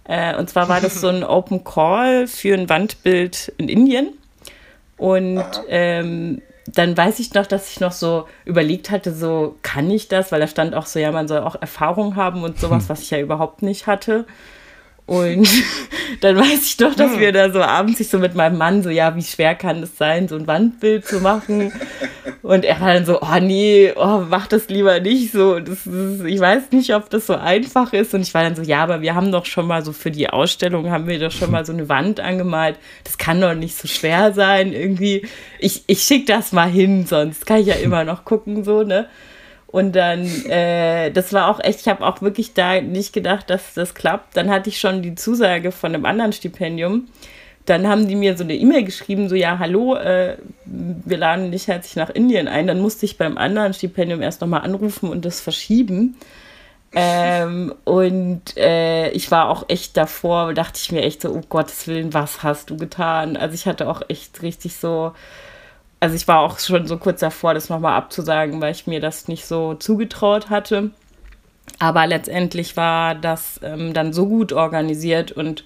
Äh, 0.04 0.36
und 0.36 0.48
zwar 0.48 0.68
war 0.68 0.80
das 0.80 1.00
so 1.00 1.08
ein 1.08 1.24
Open 1.28 1.64
Call 1.64 2.26
für 2.26 2.54
ein 2.54 2.68
Wandbild 2.68 3.52
in 3.58 3.68
Indien. 3.68 4.14
Und 4.96 5.44
ähm, 5.68 6.40
dann 6.66 6.96
weiß 6.96 7.18
ich 7.18 7.34
noch, 7.34 7.46
dass 7.46 7.70
ich 7.70 7.80
noch 7.80 7.92
so 7.92 8.28
überlegt 8.44 8.90
hatte, 8.90 9.12
so 9.12 9.56
kann 9.62 9.90
ich 9.90 10.08
das, 10.08 10.30
weil 10.30 10.40
da 10.40 10.46
stand 10.46 10.74
auch 10.74 10.86
so, 10.86 11.00
ja, 11.00 11.10
man 11.10 11.26
soll 11.26 11.40
auch 11.40 11.56
Erfahrung 11.60 12.14
haben 12.14 12.44
und 12.44 12.58
sowas, 12.58 12.84
hm. 12.84 12.88
was 12.88 13.02
ich 13.02 13.10
ja 13.10 13.18
überhaupt 13.18 13.62
nicht 13.62 13.86
hatte. 13.86 14.26
Und 15.06 15.48
dann 16.20 16.36
weiß 16.36 16.64
ich 16.64 16.76
doch, 16.76 16.94
dass 16.94 17.12
hm. 17.12 17.20
wir 17.20 17.32
da 17.32 17.52
so 17.52 17.60
abends 17.60 17.98
sich 17.98 18.08
so 18.08 18.18
mit 18.18 18.34
meinem 18.34 18.58
Mann 18.58 18.82
so, 18.82 18.90
ja, 18.90 19.14
wie 19.16 19.22
schwer 19.22 19.54
kann 19.54 19.82
es 19.82 19.96
sein, 19.96 20.28
so 20.28 20.36
ein 20.36 20.46
Wandbild 20.46 21.06
zu 21.06 21.20
machen? 21.20 21.72
Und 22.42 22.64
er 22.64 22.80
war 22.80 22.92
dann 22.92 23.06
so, 23.06 23.20
oh 23.20 23.38
nee, 23.40 23.92
oh, 23.94 24.24
mach 24.28 24.48
das 24.48 24.68
lieber 24.68 24.98
nicht 24.98 25.30
so. 25.30 25.60
Das 25.60 25.86
ist, 25.86 26.24
ich 26.24 26.40
weiß 26.40 26.72
nicht, 26.72 26.92
ob 26.92 27.08
das 27.08 27.26
so 27.26 27.34
einfach 27.34 27.92
ist. 27.92 28.14
Und 28.14 28.22
ich 28.22 28.34
war 28.34 28.42
dann 28.42 28.56
so, 28.56 28.62
ja, 28.62 28.82
aber 28.82 29.00
wir 29.00 29.14
haben 29.14 29.30
doch 29.30 29.46
schon 29.46 29.66
mal 29.66 29.84
so 29.84 29.92
für 29.92 30.10
die 30.10 30.28
Ausstellung, 30.28 30.90
haben 30.90 31.06
wir 31.06 31.20
doch 31.20 31.30
schon 31.30 31.52
mal 31.52 31.64
so 31.64 31.72
eine 31.72 31.88
Wand 31.88 32.18
angemalt. 32.18 32.78
Das 33.04 33.16
kann 33.16 33.40
doch 33.40 33.54
nicht 33.54 33.76
so 33.76 33.86
schwer 33.86 34.32
sein 34.32 34.72
irgendwie. 34.72 35.24
Ich, 35.60 35.84
ich 35.86 36.02
schicke 36.02 36.32
das 36.32 36.50
mal 36.50 36.68
hin, 36.68 37.06
sonst 37.06 37.46
kann 37.46 37.60
ich 37.60 37.68
ja 37.68 37.74
immer 37.74 38.02
noch 38.02 38.24
gucken, 38.24 38.64
so, 38.64 38.82
ne? 38.82 39.08
Und 39.72 39.96
dann, 39.96 40.26
äh, 40.46 41.10
das 41.10 41.32
war 41.32 41.48
auch 41.48 41.58
echt, 41.58 41.80
ich 41.80 41.88
habe 41.88 42.06
auch 42.06 42.20
wirklich 42.20 42.52
da 42.52 42.80
nicht 42.82 43.14
gedacht, 43.14 43.48
dass 43.48 43.72
das 43.72 43.94
klappt. 43.94 44.36
Dann 44.36 44.50
hatte 44.50 44.68
ich 44.68 44.78
schon 44.78 45.00
die 45.00 45.14
Zusage 45.14 45.72
von 45.72 45.94
einem 45.94 46.04
anderen 46.04 46.34
Stipendium. 46.34 47.08
Dann 47.64 47.88
haben 47.88 48.06
die 48.06 48.14
mir 48.14 48.36
so 48.36 48.44
eine 48.44 48.54
E-Mail 48.54 48.84
geschrieben, 48.84 49.30
so 49.30 49.34
ja, 49.34 49.58
hallo, 49.58 49.96
äh, 49.96 50.36
wir 50.66 51.16
laden 51.16 51.52
dich 51.52 51.68
herzlich 51.68 51.96
nach 51.96 52.10
Indien 52.10 52.48
ein. 52.48 52.66
Dann 52.66 52.80
musste 52.80 53.06
ich 53.06 53.16
beim 53.16 53.38
anderen 53.38 53.72
Stipendium 53.72 54.20
erst 54.20 54.42
nochmal 54.42 54.60
anrufen 54.60 55.08
und 55.08 55.24
das 55.24 55.40
verschieben. 55.40 56.16
Ähm, 56.94 57.74
und 57.84 58.54
äh, 58.58 59.08
ich 59.12 59.30
war 59.30 59.48
auch 59.48 59.64
echt 59.68 59.96
davor, 59.96 60.52
dachte 60.52 60.78
ich 60.82 60.92
mir 60.92 61.00
echt 61.00 61.22
so, 61.22 61.30
oh 61.30 61.40
Gottes 61.48 61.86
Willen, 61.86 62.12
was 62.12 62.42
hast 62.42 62.68
du 62.68 62.76
getan? 62.76 63.38
Also 63.38 63.54
ich 63.54 63.66
hatte 63.66 63.88
auch 63.88 64.02
echt 64.08 64.42
richtig 64.42 64.76
so, 64.76 65.12
also 66.02 66.16
ich 66.16 66.26
war 66.26 66.40
auch 66.40 66.58
schon 66.58 66.88
so 66.88 66.96
kurz 66.96 67.20
davor, 67.20 67.54
das 67.54 67.68
nochmal 67.68 67.94
abzusagen, 67.94 68.60
weil 68.60 68.72
ich 68.72 68.88
mir 68.88 68.98
das 68.98 69.28
nicht 69.28 69.46
so 69.46 69.74
zugetraut 69.74 70.50
hatte. 70.50 70.90
Aber 71.78 72.08
letztendlich 72.08 72.76
war 72.76 73.14
das 73.14 73.60
ähm, 73.62 73.94
dann 73.94 74.12
so 74.12 74.26
gut 74.26 74.52
organisiert 74.52 75.30
und 75.30 75.64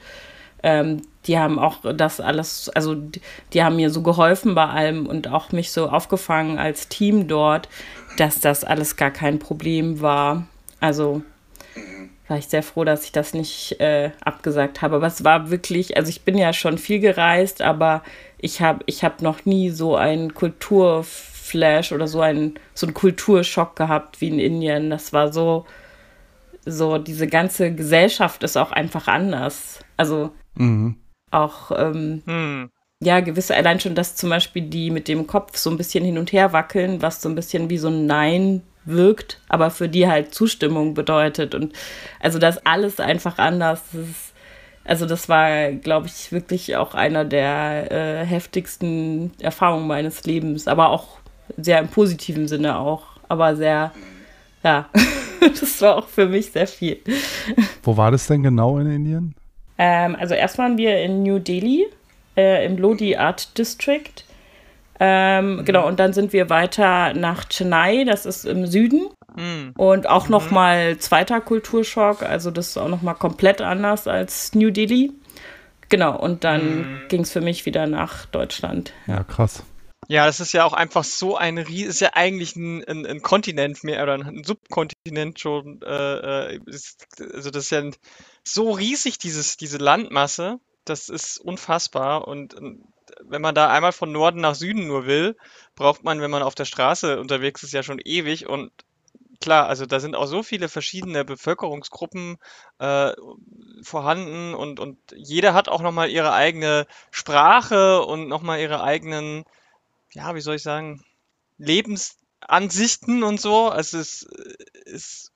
ähm, 0.63 1.01
die 1.27 1.39
haben 1.39 1.59
auch 1.59 1.79
das 1.95 2.21
alles, 2.21 2.69
also 2.69 2.95
die, 2.95 3.23
die, 3.55 3.65
haben 3.65 3.77
mir 3.77 3.89
so 3.89 4.03
geholfen 4.03 4.55
bei 4.55 4.67
allem 4.67 5.07
und 5.07 5.27
auch 5.29 5.53
mich 5.53 5.73
so 5.73 5.89
aufgefangen 5.89 6.59
als 6.59 6.89
Team 6.89 7.29
dort, 7.29 7.71
dass 8.19 8.39
das 8.39 8.63
alles 8.63 8.97
gar 8.97 9.13
kein 9.13 9.39
Problem 9.39 10.03
war. 10.03 10.47
Also 10.81 11.23
war 12.29 12.39
ich 12.39 12.49
sehr 12.49 12.63
froh, 12.63 12.85
dass 12.85 13.05
ich 13.05 13.13
das 13.13 13.35
nicht 13.35 13.81
äh, 13.81 14.11
abgesagt 14.21 14.83
habe. 14.83 14.97
Aber 14.97 15.07
es 15.07 15.23
war 15.25 15.51
wirklich, 15.51 15.97
also 15.97 16.09
ich 16.09 16.23
bin 16.23 16.37
ja 16.37 16.53
schon 16.53 16.79
viel 16.79 16.99
gereist, 16.99 17.63
aber 17.63 18.03
ich 18.39 18.61
habe 18.61 18.83
ich 18.87 19.05
hab 19.05 19.23
noch 19.23 19.45
nie 19.45 19.71
so 19.71 19.97
einen 19.97 20.35
Kulturflash 20.35 21.93
oder 21.93 22.09
so 22.09 22.21
einen, 22.21 22.59
so 22.75 22.87
einen 22.87 22.95
Kulturschock 22.95 23.77
gehabt 23.77 24.21
wie 24.21 24.29
in 24.29 24.39
Indien. 24.41 24.91
Das 24.91 25.13
war 25.13 25.33
so, 25.33 25.67
so, 26.65 26.99
diese 26.99 27.29
ganze 27.29 27.73
Gesellschaft 27.73 28.43
ist 28.43 28.57
auch 28.57 28.73
einfach 28.73 29.07
anders. 29.07 29.81
Also 29.97 30.33
mhm. 30.57 30.97
auch, 31.31 31.71
ähm, 31.71 32.23
mhm. 32.27 32.71
ja, 33.01 33.21
gewisse, 33.21 33.55
allein 33.55 33.79
schon, 33.79 33.95
dass 33.95 34.17
zum 34.17 34.31
Beispiel 34.31 34.63
die 34.63 34.91
mit 34.91 35.07
dem 35.07 35.29
Kopf 35.29 35.57
so 35.57 35.71
ein 35.71 35.77
bisschen 35.77 36.05
hin 36.05 36.19
und 36.19 36.33
her 36.33 36.53
wackeln, 36.53 37.03
was 37.03 37.23
so 37.23 37.29
ein 37.29 37.37
bisschen 37.37 37.71
wie 37.71 37.79
so 37.79 37.89
ein 37.89 38.07
Nein 38.07 38.63
wirkt, 38.87 39.41
aber 39.49 39.71
für 39.71 39.89
die 39.89 40.09
halt 40.09 40.35
Zustimmung 40.35 40.95
bedeutet. 40.95 41.55
Und 41.55 41.73
also 42.21 42.39
das 42.39 42.65
alles 42.65 43.01
einfach 43.01 43.39
anders. 43.39 43.83
Das 43.93 44.03
ist, 44.03 44.33
also 44.85 45.07
das 45.07 45.29
war, 45.29 45.73
glaube 45.73 46.07
ich, 46.07 46.33
wirklich 46.33 46.77
auch 46.77 46.95
einer 46.95 47.25
der 47.25 47.91
äh, 47.91 48.25
heftigsten 48.25 49.33
Erfahrungen 49.41 49.87
meines 49.87 50.25
Lebens, 50.25 50.69
aber 50.69 50.91
auch 50.91 51.19
sehr 51.57 51.79
im 51.81 51.89
positiven 51.89 52.49
Sinne 52.49 52.79
auch, 52.79 53.05
aber 53.29 53.57
sehr, 53.57 53.93
ja, 54.63 54.89
das 55.41 55.81
war 55.83 55.97
auch 55.97 56.09
für 56.09 56.27
mich 56.27 56.53
sehr 56.53 56.67
viel. 56.67 56.99
Wo 57.83 57.97
war 57.97 58.11
das 58.11 58.27
denn 58.27 58.43
genau 58.43 58.79
in 58.79 58.91
Indien? 58.91 59.35
Ähm, 59.79 60.17
also 60.19 60.35
erst 60.35 60.59
waren 60.59 60.79
wir 60.79 60.99
in 61.03 61.23
New 61.23 61.39
Delhi, 61.39 61.87
äh, 62.37 62.65
im 62.65 62.77
Lodi 62.79 63.17
Art 63.17 63.57
District. 63.59 64.26
Ähm, 64.99 65.57
mhm. 65.57 65.65
Genau, 65.65 65.87
und 65.87 66.01
dann 66.01 66.13
sind 66.13 66.33
wir 66.33 66.49
weiter 66.51 67.13
nach 67.15 67.49
Chennai, 67.49 68.05
das 68.05 68.27
ist 68.27 68.45
im 68.45 68.67
Süden. 68.67 69.09
Mhm. 69.37 69.73
Und 69.77 70.09
auch 70.09 70.25
mhm. 70.25 70.33
nochmal 70.33 70.99
zweiter 70.99 71.41
Kulturschock, 71.41 72.23
also 72.23 72.51
das 72.51 72.69
ist 72.69 72.79
auch 72.79 72.89
nochmal 72.89 73.15
komplett 73.15 73.61
anders 73.61 74.07
als 74.07 74.55
New 74.55 74.71
Delhi. 74.71 75.13
Genau, 75.89 76.19
und 76.19 76.45
dann 76.45 76.79
mhm. 76.79 77.09
ging 77.09 77.23
es 77.23 77.33
für 77.33 77.41
mich 77.41 77.67
wieder 77.67 77.87
nach 77.87 78.27
Deutschland. 78.27 78.93
Ja, 79.07 79.23
krass. 79.23 79.63
Ja, 80.09 80.27
das 80.27 80.41
ist 80.41 80.53
ja 80.53 80.65
auch 80.65 80.73
einfach 80.73 81.05
so 81.05 81.37
ein 81.37 81.59
Ries 81.59 81.89
ist 81.89 82.01
ja 82.01 82.11
eigentlich 82.15 82.55
ein, 82.55 82.85
ein, 82.85 83.05
ein 83.07 83.23
Kontinent 83.23 83.83
mehr 83.83 84.03
oder 84.03 84.15
ein 84.15 84.45
Subkontinent 84.45 85.41
schon. 85.41 85.83
Äh, 85.83 86.55
äh, 86.55 86.61
ist, 86.67 87.07
also 87.19 87.51
das 87.51 87.65
ist 87.65 87.71
ja 87.71 87.81
ein, 87.81 87.95
so 88.45 88.71
riesig, 88.71 89.19
dieses, 89.19 89.57
diese 89.57 89.79
Landmasse. 89.79 90.61
Das 90.85 91.09
ist 91.09 91.39
unfassbar. 91.39 92.29
Und 92.29 92.55
wenn 93.23 93.43
man 93.43 93.55
da 93.55 93.71
einmal 93.71 93.93
von 93.93 94.13
Norden 94.13 94.41
nach 94.41 94.55
Süden 94.55 94.87
nur 94.87 95.07
will, 95.07 95.37
braucht 95.75 96.05
man, 96.05 96.21
wenn 96.21 96.31
man 96.31 96.43
auf 96.43 96.55
der 96.55 96.65
Straße 96.65 97.21
unterwegs 97.21 97.63
ist, 97.63 97.73
ja 97.73 97.83
schon 97.83 98.01
ewig. 98.05 98.47
Und 98.47 98.73
klar, 99.41 99.67
also 99.69 99.87
da 99.87 100.01
sind 100.01 100.15
auch 100.15 100.27
so 100.27 100.43
viele 100.43 100.69
verschiedene 100.69 101.25
Bevölkerungsgruppen 101.25 102.39
äh, 102.79 103.13
vorhanden 103.83 104.55
und, 104.55 104.81
und 104.81 104.99
jeder 105.15 105.55
hat 105.55 105.69
auch 105.69 105.83
nochmal 105.83 106.11
ihre 106.11 106.33
eigene 106.33 106.87
Sprache 107.11 108.03
und 108.03 108.29
nochmal 108.29 108.61
ihre 108.61 108.83
eigenen 108.83 109.45
ja, 110.17 110.35
wie 110.35 110.41
soll 110.41 110.57
ich 110.57 110.63
sagen, 110.63 111.05
Lebensansichten 111.59 113.23
und 113.23 113.41
so. 113.41 113.69
Also 113.69 113.99
es 113.99 114.23
ist, 114.87 115.33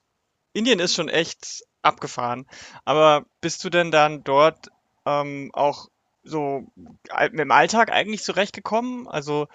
Indien 0.53 0.81
ist 0.81 0.95
schon 0.95 1.09
echt 1.09 1.65
abgefahren. 1.83 2.47
Aber 2.85 3.27
bist 3.41 3.63
du 3.65 3.71
denn 3.71 3.91
dann 3.91 4.25
dort 4.25 4.69
ähm, 5.05 5.51
auch 5.53 5.89
so 6.31 6.65
dem 7.33 7.51
Alltag 7.51 7.93
eigentlich 7.93 8.23
zurechtgekommen? 8.23 9.09
Also 9.09 9.49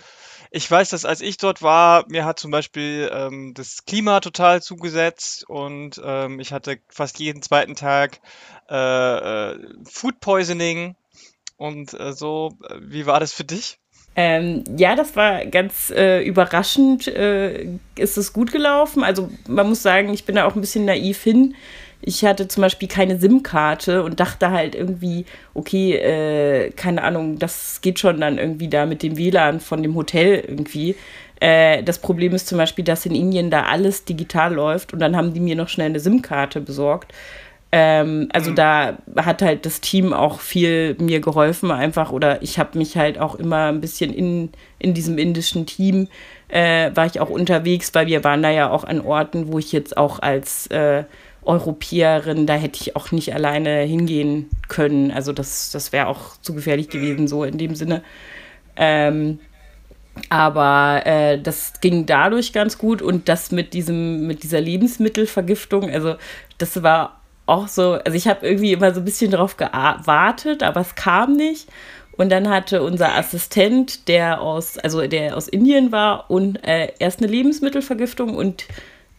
ich 0.51 0.69
weiß, 0.69 0.89
dass 0.89 1.05
als 1.05 1.21
ich 1.21 1.37
dort 1.37 1.61
war, 1.61 2.05
mir 2.07 2.25
hat 2.25 2.39
zum 2.39 2.51
Beispiel 2.51 3.09
ähm, 3.11 3.53
das 3.55 3.85
Klima 3.85 4.19
total 4.19 4.61
zugesetzt 4.61 5.49
und 5.49 5.99
ähm, 6.03 6.39
ich 6.39 6.53
hatte 6.53 6.79
fast 6.89 7.19
jeden 7.19 7.41
zweiten 7.41 7.75
Tag 7.75 8.19
äh, 8.69 8.75
äh, 9.51 9.59
Food 9.85 10.19
Poisoning 10.19 10.95
und 11.57 11.99
äh, 11.99 12.13
so. 12.13 12.51
Wie 12.81 13.05
war 13.05 13.19
das 13.19 13.33
für 13.33 13.43
dich? 13.43 13.79
Ähm, 14.17 14.63
ja, 14.77 14.95
das 14.95 15.15
war 15.15 15.45
ganz 15.45 15.91
äh, 15.91 16.23
überraschend. 16.23 17.07
Äh, 17.07 17.67
ist 17.97 18.17
es 18.17 18.31
gut 18.31 18.51
gelaufen? 18.51 19.03
Also 19.03 19.29
man 19.47 19.67
muss 19.67 19.81
sagen, 19.81 20.13
ich 20.13 20.25
bin 20.25 20.35
da 20.35 20.45
auch 20.45 20.55
ein 20.55 20.61
bisschen 20.61 20.85
naiv 20.85 21.21
hin. 21.21 21.55
Ich 22.07 22.23
hatte 22.23 22.47
zum 22.47 22.61
Beispiel 22.61 22.87
keine 22.87 23.19
SIM-Karte 23.19 24.03
und 24.03 24.19
dachte 24.19 24.51
halt 24.51 24.75
irgendwie, 24.75 25.25
okay, 25.55 25.95
äh, 25.95 26.69
keine 26.69 27.03
Ahnung, 27.03 27.39
das 27.39 27.81
geht 27.81 27.97
schon 27.97 28.21
dann 28.21 28.37
irgendwie 28.37 28.67
da 28.67 28.85
mit 28.85 29.01
dem 29.01 29.17
WLAN 29.17 29.59
von 29.59 29.81
dem 29.81 29.95
Hotel 29.95 30.43
irgendwie. 30.47 30.95
Äh, 31.39 31.81
das 31.81 31.97
Problem 31.97 32.35
ist 32.35 32.47
zum 32.47 32.59
Beispiel, 32.59 32.85
dass 32.85 33.07
in 33.07 33.15
Indien 33.15 33.49
da 33.49 33.63
alles 33.63 34.05
digital 34.05 34.53
läuft 34.53 34.93
und 34.93 34.99
dann 34.99 35.17
haben 35.17 35.33
die 35.33 35.39
mir 35.39 35.55
noch 35.55 35.67
schnell 35.67 35.89
eine 35.89 35.99
SIM-Karte 35.99 36.61
besorgt. 36.61 37.11
Ähm, 37.71 38.29
also 38.31 38.51
mhm. 38.51 38.55
da 38.55 38.97
hat 39.17 39.41
halt 39.41 39.65
das 39.65 39.81
Team 39.81 40.13
auch 40.13 40.39
viel 40.39 40.95
mir 40.99 41.19
geholfen 41.19 41.71
einfach 41.71 42.11
oder 42.11 42.41
ich 42.43 42.59
habe 42.59 42.77
mich 42.77 42.95
halt 42.95 43.19
auch 43.19 43.33
immer 43.33 43.69
ein 43.69 43.81
bisschen 43.81 44.13
in, 44.13 44.51
in 44.77 44.93
diesem 44.93 45.17
indischen 45.17 45.65
Team 45.65 46.07
äh, 46.47 46.91
war 46.93 47.07
ich 47.07 47.19
auch 47.19 47.29
unterwegs, 47.29 47.93
weil 47.93 48.07
wir 48.07 48.23
waren 48.23 48.43
da 48.43 48.51
ja 48.51 48.69
auch 48.69 48.83
an 48.83 49.01
Orten, 49.01 49.51
wo 49.51 49.57
ich 49.57 49.71
jetzt 49.71 49.97
auch 49.97 50.19
als 50.19 50.67
äh, 50.67 51.03
Europäerin, 51.45 52.47
da 52.47 52.55
hätte 52.55 52.79
ich 52.81 52.95
auch 52.95 53.11
nicht 53.11 53.33
alleine 53.33 53.81
hingehen 53.81 54.49
können. 54.67 55.11
Also 55.11 55.31
das, 55.31 55.71
das 55.71 55.91
wäre 55.91 56.07
auch 56.07 56.37
zu 56.41 56.53
gefährlich 56.53 56.89
gewesen, 56.89 57.27
so 57.27 57.43
in 57.43 57.57
dem 57.57 57.75
Sinne. 57.75 58.03
Ähm, 58.75 59.39
aber 60.29 61.05
äh, 61.05 61.39
das 61.39 61.73
ging 61.81 62.05
dadurch 62.05 62.53
ganz 62.53 62.77
gut 62.77 63.01
und 63.01 63.29
das 63.29 63.51
mit 63.51 63.73
diesem, 63.73 64.27
mit 64.27 64.43
dieser 64.43 64.61
Lebensmittelvergiftung, 64.61 65.89
also 65.89 66.15
das 66.57 66.81
war 66.83 67.21
auch 67.45 67.67
so, 67.67 67.93
also 67.93 68.17
ich 68.17 68.27
habe 68.27 68.47
irgendwie 68.47 68.73
immer 68.73 68.93
so 68.93 69.01
ein 69.01 69.05
bisschen 69.05 69.31
darauf 69.31 69.57
gewartet, 69.57 70.63
aber 70.63 70.81
es 70.81 70.95
kam 70.95 71.35
nicht. 71.35 71.67
Und 72.17 72.31
dann 72.31 72.49
hatte 72.49 72.81
unser 72.81 73.13
Assistent, 73.15 74.07
der 74.07 74.41
aus, 74.41 74.77
also 74.77 75.05
der 75.05 75.35
aus 75.35 75.49
Indien 75.49 75.91
war 75.91 76.31
und 76.31 76.55
äh, 76.65 76.93
erst 76.97 77.19
eine 77.19 77.27
Lebensmittelvergiftung 77.27 78.35
und 78.35 78.65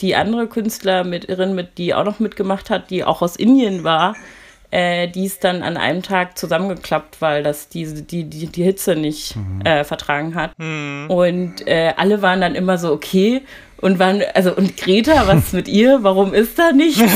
die 0.01 0.15
andere 0.15 0.47
Künstlerin, 0.47 1.55
mit, 1.55 1.79
die 1.79 1.95
auch 1.95 2.05
noch 2.05 2.19
mitgemacht 2.19 2.71
hat, 2.71 2.91
die 2.91 3.05
auch 3.05 3.23
aus 3.23 3.37
Indien 3.37 3.85
war, 3.85 4.15
äh, 4.71 5.09
die 5.09 5.25
ist 5.25 5.45
dann 5.45 5.63
an 5.63 5.77
einem 5.77 6.03
Tag 6.03 6.37
zusammengeklappt, 6.37 7.23
weil 7.23 7.43
das 7.43 7.69
diese, 7.69 8.03
die, 8.03 8.25
die, 8.25 8.47
die 8.47 8.63
Hitze 8.63 8.97
nicht 8.97 9.37
mhm. 9.37 9.61
äh, 9.65 9.85
vertragen 9.85 10.35
hat. 10.35 10.59
Mhm. 10.59 11.07
Und 11.09 11.67
äh, 11.67 11.93
alle 11.97 12.23
waren 12.23 12.41
dann 12.41 12.55
immer 12.55 12.79
so, 12.79 12.93
okay. 12.93 13.43
Und 13.79 13.99
waren, 13.99 14.23
also, 14.35 14.55
und 14.55 14.77
Greta, 14.77 15.27
was 15.27 15.47
ist 15.47 15.53
mit 15.55 15.69
ihr? 15.69 16.03
Warum 16.03 16.35
ist 16.35 16.59
da 16.59 16.73
nichts? 16.73 17.01
und 17.01 17.11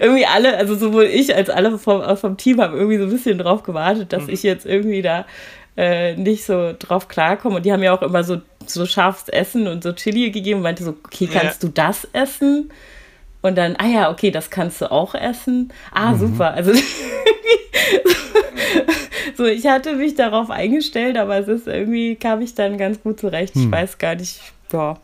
irgendwie 0.00 0.26
alle, 0.26 0.56
also 0.56 0.76
sowohl 0.76 1.04
ich 1.04 1.34
als 1.34 1.50
alle 1.50 1.78
vom, 1.78 2.16
vom 2.16 2.36
Team 2.36 2.60
haben 2.60 2.74
irgendwie 2.74 2.98
so 2.98 3.04
ein 3.04 3.10
bisschen 3.10 3.38
drauf 3.38 3.64
gewartet, 3.64 4.12
dass 4.12 4.24
mhm. 4.24 4.30
ich 4.30 4.42
jetzt 4.42 4.64
irgendwie 4.64 5.02
da 5.02 5.26
äh, 5.76 6.16
nicht 6.16 6.44
so 6.44 6.74
drauf 6.78 7.08
klarkomme. 7.08 7.56
Und 7.56 7.66
die 7.66 7.72
haben 7.72 7.82
ja 7.82 7.92
auch 7.92 8.02
immer 8.02 8.24
so, 8.24 8.40
so 8.74 8.86
scharfes 8.86 9.28
Essen 9.28 9.66
und 9.66 9.82
so 9.82 9.92
Chili 9.92 10.30
gegeben 10.30 10.58
und 10.58 10.62
meinte 10.62 10.84
so, 10.84 10.96
okay, 11.04 11.26
kannst 11.26 11.62
ja. 11.62 11.68
du 11.68 11.74
das 11.74 12.06
essen? 12.12 12.70
Und 13.40 13.56
dann, 13.56 13.76
ah 13.78 13.86
ja, 13.86 14.10
okay, 14.10 14.30
das 14.30 14.50
kannst 14.50 14.80
du 14.80 14.90
auch 14.90 15.14
essen. 15.14 15.72
Ah, 15.92 16.12
mhm. 16.12 16.18
super. 16.18 16.52
Also 16.52 16.72
so, 19.36 19.44
ich 19.44 19.66
hatte 19.66 19.94
mich 19.94 20.16
darauf 20.16 20.50
eingestellt, 20.50 21.16
aber 21.16 21.38
es 21.38 21.48
ist 21.48 21.66
irgendwie, 21.66 22.16
kam 22.16 22.40
ich 22.40 22.54
dann 22.54 22.78
ganz 22.78 23.02
gut 23.02 23.20
zurecht. 23.20 23.54
Hm. 23.54 23.64
Ich 23.64 23.70
weiß 23.70 23.98
gar 23.98 24.16
nicht, 24.16 24.40
ja, 24.72 24.98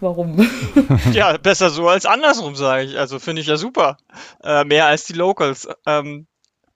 warum. 0.00 0.46
ja, 1.12 1.36
besser 1.38 1.70
so 1.70 1.88
als 1.88 2.04
andersrum, 2.04 2.54
sage 2.54 2.84
ich. 2.84 2.98
Also 2.98 3.18
finde 3.18 3.40
ich 3.40 3.48
ja 3.48 3.56
super. 3.56 3.96
Äh, 4.44 4.64
mehr 4.64 4.86
als 4.86 5.06
die 5.06 5.14
Locals. 5.14 5.66
Ähm, 5.86 6.26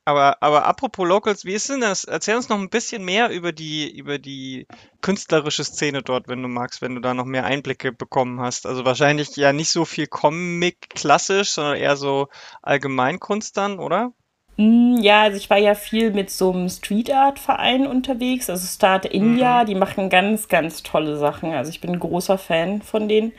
aber, 0.07 0.41
aber 0.41 0.67
apropos 0.67 1.07
Locals, 1.07 1.45
wie 1.45 1.55
ist 1.55 1.69
denn 1.69 1.81
das? 1.81 2.05
Erzähl 2.05 2.37
uns 2.37 2.49
noch 2.49 2.59
ein 2.59 2.71
bisschen 2.71 3.05
mehr 3.05 3.29
über 3.31 3.51
die, 3.51 3.91
über 3.91 4.19
die 4.19 4.69
künstlerische 5.01 5.65
Szene 5.65 6.03
dort, 6.03 6.29
wenn 6.29 6.43
du 6.43 6.49
magst, 6.49 6.81
wenn 6.81 6.95
du 6.95 7.01
da 7.01 7.13
noch 7.13 7.25
mehr 7.25 7.45
Einblicke 7.45 7.93
bekommen 7.93 8.41
hast. 8.41 8.67
Also 8.67 8.85
wahrscheinlich 8.85 9.35
ja 9.35 9.53
nicht 9.53 9.71
so 9.71 9.85
viel 9.85 10.07
Comic 10.07 10.91
klassisch, 10.91 11.51
sondern 11.51 11.77
eher 11.77 11.97
so 11.97 12.29
Allgemeinkunst 12.63 13.57
dann, 13.57 13.81
oder? 13.81 14.13
Mm, 14.57 14.99
ja, 15.01 15.23
also 15.23 15.39
ich 15.39 15.51
war 15.51 15.59
ja 15.59 15.75
viel 15.75 16.13
mit 16.13 16.31
so 16.31 16.53
einem 16.53 16.69
Street 16.69 17.11
Art 17.11 17.41
Verein 17.41 17.85
unterwegs, 17.85 18.49
also 18.49 18.65
Start 18.65 19.07
India, 19.07 19.63
mhm. 19.63 19.67
die 19.67 19.75
machen 19.75 20.09
ganz, 20.09 20.47
ganz 20.47 20.85
tolle 20.85 21.17
Sachen. 21.17 21.53
Also 21.53 21.71
ich 21.71 21.81
bin 21.81 21.91
ein 21.91 22.01
großer 22.01 22.39
Fan 22.39 22.81
von 22.81 23.09
denen. 23.09 23.33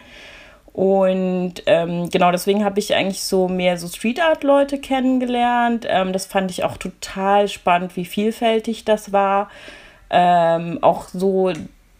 Und 0.78 1.64
ähm, 1.66 2.12
genau 2.12 2.30
deswegen 2.30 2.64
habe 2.64 2.80
ich 2.80 2.94
eigentlich 2.94 3.24
so 3.24 3.48
mehr 3.48 3.80
so 3.80 3.88
Street 3.88 4.22
Art 4.22 4.44
Leute 4.44 4.78
kennengelernt. 4.78 5.88
Ähm, 5.90 6.14
das 6.14 6.28
fand 6.28 6.52
ich 6.52 6.64
auch 6.64 6.78
total 6.78 7.48
spannend, 7.48 7.96
wie 7.96 8.06
vielfältig 8.06 8.86
das 8.86 9.12
war. 9.12 9.50
Ähm, 10.12 10.78
auch 10.84 11.08
so, 11.08 11.52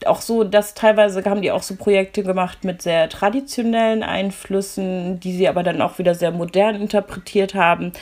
auch 0.06 0.22
so, 0.22 0.44
dass 0.44 0.76
teilweise 0.76 1.26
haben 1.26 1.42
die 1.42 1.52
auch 1.52 1.64
so 1.64 1.76
Projekte 1.76 2.22
gemacht 2.22 2.66
mit 2.66 2.84
sehr 2.84 3.10
traditionellen 3.10 4.04
Einflüssen, 4.04 5.20
die 5.20 5.36
sie 5.36 5.48
aber 5.48 5.64
dann 5.64 5.82
auch 5.82 5.98
wieder 5.98 6.14
sehr 6.14 6.30
modern 6.30 6.76
interpretiert 6.76 7.56
haben. 7.56 7.94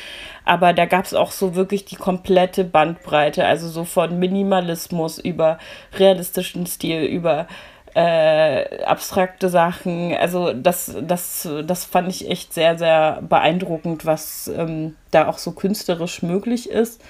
Aber 0.44 0.74
da 0.74 0.84
gab 0.88 1.06
es 1.06 1.14
auch 1.14 1.32
so 1.32 1.56
wirklich 1.56 1.86
die 1.86 1.96
komplette 1.96 2.66
Bandbreite, 2.66 3.46
also 3.46 3.70
so 3.70 3.86
von 3.86 4.20
Minimalismus 4.20 5.20
über 5.20 5.58
realistischen 5.94 6.66
Stil, 6.66 7.04
über 7.06 7.48
äh, 7.96 8.84
abstrakte 8.84 9.50
Sachen. 9.50 10.14
Also 10.14 10.54
das, 10.54 10.96
das, 11.02 11.48
das 11.66 11.86
fand 11.86 12.10
ich 12.10 12.30
echt 12.30 12.54
sehr, 12.54 12.78
sehr 12.78 13.22
beeindruckend, 13.28 14.06
was 14.06 14.52
ähm, 14.56 14.96
da 15.12 15.28
auch 15.28 15.38
so 15.38 15.52
künstlerisch 15.54 16.22
möglich 16.22 16.70
ist. 16.70 17.02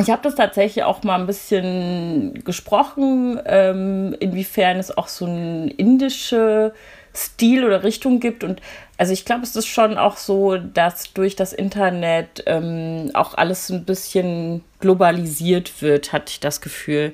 Ich 0.00 0.10
habe 0.10 0.22
das 0.22 0.34
tatsächlich 0.34 0.82
auch 0.82 1.02
mal 1.04 1.20
ein 1.20 1.26
bisschen 1.26 2.42
gesprochen, 2.42 3.38
ähm, 3.44 4.16
inwiefern 4.18 4.78
es 4.78 4.96
auch 4.96 5.08
so 5.08 5.26
ein 5.26 5.68
indische 5.68 6.72
Stil 7.14 7.64
oder 7.64 7.84
Richtung 7.84 8.18
gibt. 8.18 8.42
Und 8.44 8.60
also 8.96 9.12
ich 9.12 9.26
glaube, 9.26 9.42
es 9.42 9.54
ist 9.54 9.68
schon 9.68 9.98
auch 9.98 10.16
so, 10.16 10.56
dass 10.56 11.12
durch 11.12 11.36
das 11.36 11.52
Internet 11.52 12.42
ähm, 12.46 13.10
auch 13.12 13.34
alles 13.34 13.68
ein 13.68 13.84
bisschen 13.84 14.64
globalisiert 14.80 15.82
wird, 15.82 16.12
hatte 16.12 16.30
ich 16.30 16.40
das 16.40 16.60
Gefühl. 16.62 17.12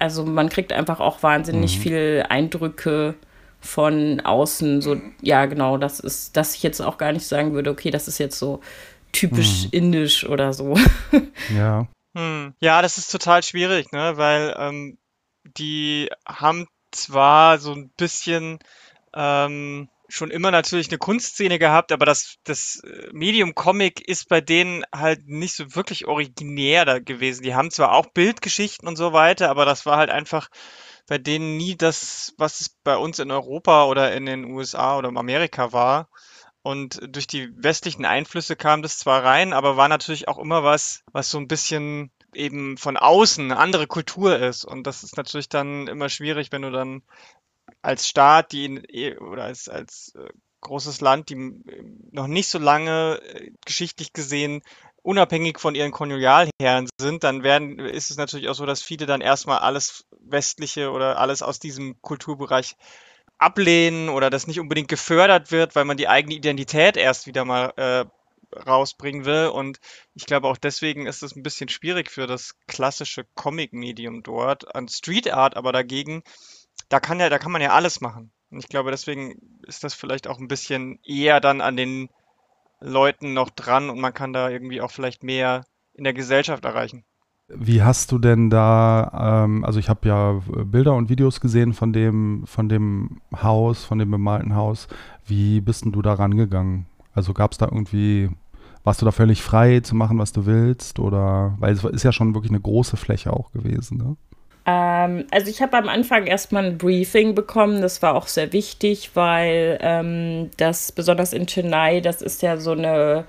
Also 0.00 0.24
man 0.24 0.48
kriegt 0.48 0.72
einfach 0.72 0.98
auch 0.98 1.22
wahnsinnig 1.22 1.78
mhm. 1.78 1.82
viel 1.82 2.26
Eindrücke 2.28 3.14
von 3.60 4.20
außen. 4.20 4.80
So, 4.80 5.00
ja, 5.20 5.46
genau, 5.46 5.76
das 5.76 6.00
ist, 6.00 6.36
dass 6.36 6.54
ich 6.54 6.62
jetzt 6.62 6.80
auch 6.80 6.98
gar 6.98 7.12
nicht 7.12 7.26
sagen 7.26 7.52
würde, 7.52 7.70
okay, 7.70 7.90
das 7.90 8.08
ist 8.08 8.18
jetzt 8.18 8.38
so 8.38 8.60
typisch 9.12 9.64
mhm. 9.64 9.70
indisch 9.72 10.28
oder 10.28 10.52
so. 10.52 10.74
Ja. 11.54 11.86
Hm. 12.16 12.54
Ja, 12.60 12.82
das 12.82 12.98
ist 12.98 13.12
total 13.12 13.42
schwierig, 13.42 13.92
ne? 13.92 14.16
Weil 14.16 14.54
ähm, 14.58 14.98
die 15.44 16.08
haben 16.26 16.66
zwar 16.90 17.58
so 17.58 17.72
ein 17.72 17.90
bisschen 17.90 18.58
ähm, 19.14 19.88
schon 20.10 20.30
immer 20.30 20.50
natürlich 20.50 20.88
eine 20.88 20.98
Kunstszene 20.98 21.58
gehabt, 21.58 21.92
aber 21.92 22.04
das, 22.04 22.36
das 22.44 22.82
äh, 22.84 23.08
Medium 23.12 23.54
Comic 23.54 24.06
ist 24.06 24.28
bei 24.28 24.40
denen 24.40 24.84
halt 24.94 25.26
nicht 25.26 25.54
so 25.54 25.74
wirklich 25.74 26.06
originär 26.06 26.84
da 26.84 26.98
gewesen. 26.98 27.42
Die 27.42 27.54
haben 27.54 27.70
zwar 27.70 27.92
auch 27.92 28.06
Bildgeschichten 28.06 28.88
und 28.88 28.96
so 28.96 29.12
weiter, 29.12 29.50
aber 29.50 29.64
das 29.64 29.86
war 29.86 29.96
halt 29.96 30.10
einfach 30.10 30.48
bei 31.06 31.18
denen 31.18 31.56
nie 31.56 31.76
das, 31.76 32.34
was 32.38 32.60
es 32.60 32.68
bei 32.84 32.96
uns 32.96 33.18
in 33.18 33.30
Europa 33.30 33.84
oder 33.86 34.12
in 34.12 34.26
den 34.26 34.44
USA 34.44 34.96
oder 34.98 35.08
in 35.08 35.16
Amerika 35.16 35.72
war. 35.72 36.08
Und 36.62 37.00
durch 37.08 37.26
die 37.26 37.50
westlichen 37.56 38.04
Einflüsse 38.04 38.54
kam 38.54 38.82
das 38.82 38.98
zwar 38.98 39.24
rein, 39.24 39.52
aber 39.52 39.76
war 39.76 39.88
natürlich 39.88 40.28
auch 40.28 40.38
immer 40.38 40.62
was, 40.62 41.02
was 41.10 41.30
so 41.30 41.38
ein 41.38 41.48
bisschen 41.48 42.12
eben 42.34 42.76
von 42.76 42.96
außen 42.96 43.44
eine 43.44 43.58
andere 43.58 43.86
Kultur 43.86 44.38
ist. 44.38 44.64
Und 44.64 44.86
das 44.86 45.02
ist 45.02 45.16
natürlich 45.16 45.48
dann 45.48 45.88
immer 45.88 46.08
schwierig, 46.08 46.52
wenn 46.52 46.62
du 46.62 46.70
dann 46.70 47.02
als 47.82 48.08
Staat, 48.08 48.52
die 48.52 48.64
in, 48.64 49.18
oder 49.18 49.44
als, 49.44 49.68
als 49.68 50.14
äh, 50.16 50.28
großes 50.60 51.00
Land, 51.00 51.30
die 51.30 51.62
noch 52.10 52.26
nicht 52.26 52.48
so 52.48 52.58
lange 52.58 53.20
äh, 53.22 53.50
geschichtlich 53.64 54.12
gesehen 54.12 54.62
unabhängig 55.02 55.58
von 55.58 55.74
ihren 55.74 55.92
Kolonialherren 55.92 56.88
sind, 57.00 57.24
dann 57.24 57.42
werden, 57.42 57.78
ist 57.78 58.10
es 58.10 58.16
natürlich 58.16 58.48
auch 58.48 58.54
so, 58.54 58.66
dass 58.66 58.82
viele 58.82 59.06
dann 59.06 59.20
erstmal 59.20 59.58
alles 59.58 60.04
Westliche 60.20 60.90
oder 60.90 61.18
alles 61.18 61.42
aus 61.42 61.58
diesem 61.58 62.00
Kulturbereich 62.02 62.76
ablehnen 63.38 64.10
oder 64.10 64.28
das 64.28 64.46
nicht 64.46 64.60
unbedingt 64.60 64.88
gefördert 64.88 65.50
wird, 65.50 65.74
weil 65.74 65.86
man 65.86 65.96
die 65.96 66.08
eigene 66.08 66.34
Identität 66.34 66.96
erst 66.96 67.26
wieder 67.26 67.44
mal 67.46 67.72
äh, 67.76 68.04
rausbringen 68.68 69.24
will. 69.24 69.46
Und 69.46 69.80
ich 70.14 70.26
glaube 70.26 70.48
auch 70.48 70.58
deswegen 70.58 71.06
ist 71.06 71.22
es 71.22 71.34
ein 71.34 71.42
bisschen 71.42 71.70
schwierig 71.70 72.10
für 72.10 72.26
das 72.26 72.54
klassische 72.66 73.24
Comic-Medium 73.34 74.22
dort. 74.22 74.74
An 74.74 74.88
Street 74.88 75.32
Art 75.32 75.56
aber 75.56 75.72
dagegen, 75.72 76.22
da 76.88 77.00
kann 77.00 77.20
ja, 77.20 77.28
da 77.28 77.38
kann 77.38 77.52
man 77.52 77.62
ja 77.62 77.70
alles 77.70 78.00
machen. 78.00 78.32
Und 78.50 78.58
ich 78.58 78.68
glaube, 78.68 78.90
deswegen 78.90 79.60
ist 79.66 79.84
das 79.84 79.94
vielleicht 79.94 80.26
auch 80.26 80.38
ein 80.38 80.48
bisschen 80.48 80.98
eher 81.04 81.40
dann 81.40 81.60
an 81.60 81.76
den 81.76 82.08
Leuten 82.80 83.34
noch 83.34 83.50
dran 83.50 83.90
und 83.90 84.00
man 84.00 84.14
kann 84.14 84.32
da 84.32 84.48
irgendwie 84.48 84.80
auch 84.80 84.90
vielleicht 84.90 85.22
mehr 85.22 85.64
in 85.94 86.04
der 86.04 86.14
Gesellschaft 86.14 86.64
erreichen. 86.64 87.04
Wie 87.52 87.82
hast 87.82 88.12
du 88.12 88.18
denn 88.18 88.48
da, 88.48 89.44
ähm, 89.44 89.64
also 89.64 89.80
ich 89.80 89.88
habe 89.88 90.08
ja 90.08 90.40
Bilder 90.64 90.94
und 90.94 91.08
Videos 91.08 91.40
gesehen 91.40 91.72
von 91.72 91.92
dem, 91.92 92.44
von 92.46 92.68
dem 92.68 93.20
Haus, 93.42 93.84
von 93.84 93.98
dem 93.98 94.10
bemalten 94.10 94.54
Haus. 94.54 94.86
Wie 95.26 95.60
bist 95.60 95.84
denn 95.84 95.92
du 95.92 96.00
da 96.00 96.14
rangegangen? 96.14 96.86
Also 97.12 97.34
gab 97.34 97.52
es 97.52 97.58
da 97.58 97.66
irgendwie, 97.66 98.30
warst 98.84 99.02
du 99.02 99.04
da 99.04 99.10
völlig 99.10 99.42
frei 99.42 99.80
zu 99.80 99.96
machen, 99.96 100.18
was 100.18 100.32
du 100.32 100.46
willst? 100.46 101.00
Oder, 101.00 101.56
weil 101.58 101.72
es 101.72 101.82
ist 101.82 102.04
ja 102.04 102.12
schon 102.12 102.34
wirklich 102.34 102.52
eine 102.52 102.60
große 102.60 102.96
Fläche 102.96 103.32
auch 103.32 103.50
gewesen, 103.50 103.98
ne? 103.98 104.16
Ähm, 104.70 105.24
also 105.30 105.50
ich 105.50 105.62
habe 105.62 105.76
am 105.76 105.88
Anfang 105.88 106.26
erstmal 106.26 106.64
ein 106.64 106.78
Briefing 106.78 107.34
bekommen, 107.34 107.82
das 107.82 108.02
war 108.02 108.14
auch 108.14 108.26
sehr 108.28 108.52
wichtig, 108.52 109.10
weil 109.14 109.78
ähm, 109.80 110.50
das 110.56 110.92
besonders 110.92 111.32
in 111.32 111.46
Chennai, 111.46 112.00
das 112.00 112.22
ist 112.22 112.42
ja 112.42 112.56
so 112.56 112.72
eine 112.72 113.24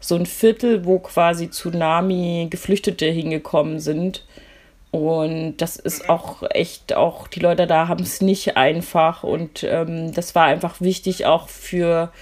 so 0.00 0.16
ein 0.16 0.26
Viertel, 0.26 0.84
wo 0.84 0.98
quasi 0.98 1.48
Tsunami-Geflüchtete 1.48 3.06
hingekommen 3.06 3.80
sind. 3.80 4.26
Und 4.90 5.56
das 5.56 5.76
ist 5.76 6.10
auch 6.10 6.42
echt, 6.50 6.94
auch 6.94 7.26
die 7.26 7.40
Leute 7.40 7.66
da 7.66 7.88
haben 7.88 8.02
es 8.02 8.20
nicht 8.20 8.56
einfach. 8.58 9.24
Und 9.24 9.64
ähm, 9.64 10.12
das 10.12 10.34
war 10.34 10.44
einfach 10.44 10.80
wichtig 10.82 11.24
auch 11.24 11.48
für 11.48 12.12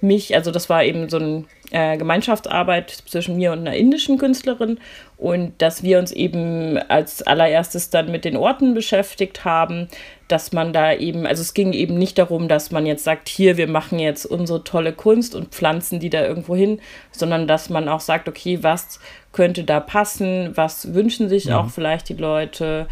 mich. 0.00 0.36
Also 0.36 0.52
das 0.52 0.70
war 0.70 0.84
eben 0.84 1.08
so 1.08 1.18
eine 1.18 1.44
äh, 1.72 1.96
Gemeinschaftsarbeit 1.96 2.90
zwischen 2.90 3.36
mir 3.36 3.52
und 3.52 3.60
einer 3.60 3.74
indischen 3.74 4.18
Künstlerin 4.18 4.78
und 5.16 5.54
dass 5.62 5.82
wir 5.82 5.98
uns 5.98 6.12
eben 6.12 6.76
als 6.76 7.22
allererstes 7.22 7.88
dann 7.88 8.10
mit 8.12 8.24
den 8.24 8.36
Orten 8.36 8.74
beschäftigt 8.74 9.44
haben, 9.44 9.88
dass 10.28 10.52
man 10.52 10.72
da 10.72 10.92
eben, 10.92 11.26
also 11.26 11.40
es 11.40 11.54
ging 11.54 11.72
eben 11.72 11.96
nicht 11.96 12.18
darum, 12.18 12.48
dass 12.48 12.70
man 12.72 12.84
jetzt 12.86 13.04
sagt, 13.04 13.28
hier, 13.28 13.56
wir 13.56 13.68
machen 13.68 13.98
jetzt 13.98 14.26
unsere 14.26 14.64
tolle 14.64 14.92
Kunst 14.92 15.34
und 15.34 15.48
pflanzen 15.54 15.98
die 15.98 16.10
da 16.10 16.26
irgendwo 16.26 16.54
hin, 16.54 16.80
sondern 17.10 17.46
dass 17.46 17.70
man 17.70 17.88
auch 17.88 18.00
sagt, 18.00 18.28
okay, 18.28 18.58
was 18.62 19.00
könnte 19.32 19.64
da 19.64 19.80
passen, 19.80 20.52
was 20.54 20.92
wünschen 20.92 21.28
sich 21.28 21.46
ja. 21.46 21.60
auch 21.60 21.70
vielleicht 21.70 22.08
die 22.10 22.14
Leute, 22.14 22.86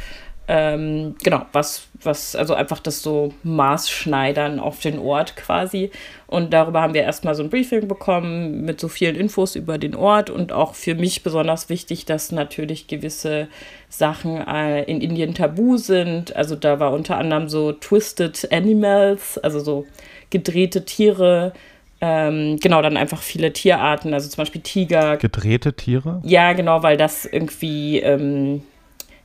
ähm, 0.52 1.14
genau, 1.22 1.46
was, 1.52 1.86
was, 2.02 2.34
also 2.34 2.54
einfach 2.54 2.80
das 2.80 3.02
so 3.02 3.32
Maßschneidern 3.44 4.58
auf 4.58 4.80
den 4.80 4.98
Ort 4.98 5.36
quasi. 5.36 5.92
Und 6.26 6.52
darüber 6.52 6.82
haben 6.82 6.92
wir 6.92 7.02
erstmal 7.02 7.36
so 7.36 7.44
ein 7.44 7.50
Briefing 7.50 7.86
bekommen 7.86 8.62
mit 8.64 8.80
so 8.80 8.88
vielen 8.88 9.14
Infos 9.14 9.54
über 9.54 9.78
den 9.78 9.94
Ort 9.94 10.28
und 10.28 10.50
auch 10.50 10.74
für 10.74 10.96
mich 10.96 11.22
besonders 11.22 11.68
wichtig, 11.68 12.04
dass 12.04 12.32
natürlich 12.32 12.88
gewisse 12.88 13.46
Sachen 13.88 14.44
äh, 14.44 14.82
in 14.90 15.00
Indien 15.00 15.34
tabu 15.34 15.76
sind. 15.76 16.34
Also 16.34 16.56
da 16.56 16.80
war 16.80 16.94
unter 16.94 17.16
anderem 17.16 17.48
so 17.48 17.70
Twisted 17.70 18.48
Animals, 18.50 19.38
also 19.38 19.60
so 19.60 19.86
gedrehte 20.30 20.84
Tiere. 20.84 21.52
Ähm, 22.00 22.56
genau, 22.60 22.82
dann 22.82 22.96
einfach 22.96 23.22
viele 23.22 23.52
Tierarten, 23.52 24.14
also 24.14 24.28
zum 24.28 24.38
Beispiel 24.42 24.62
Tiger. 24.62 25.16
Gedrehte 25.16 25.74
Tiere? 25.74 26.20
Ja, 26.24 26.54
genau, 26.54 26.82
weil 26.82 26.96
das 26.96 27.24
irgendwie 27.24 28.00
ähm, 28.00 28.62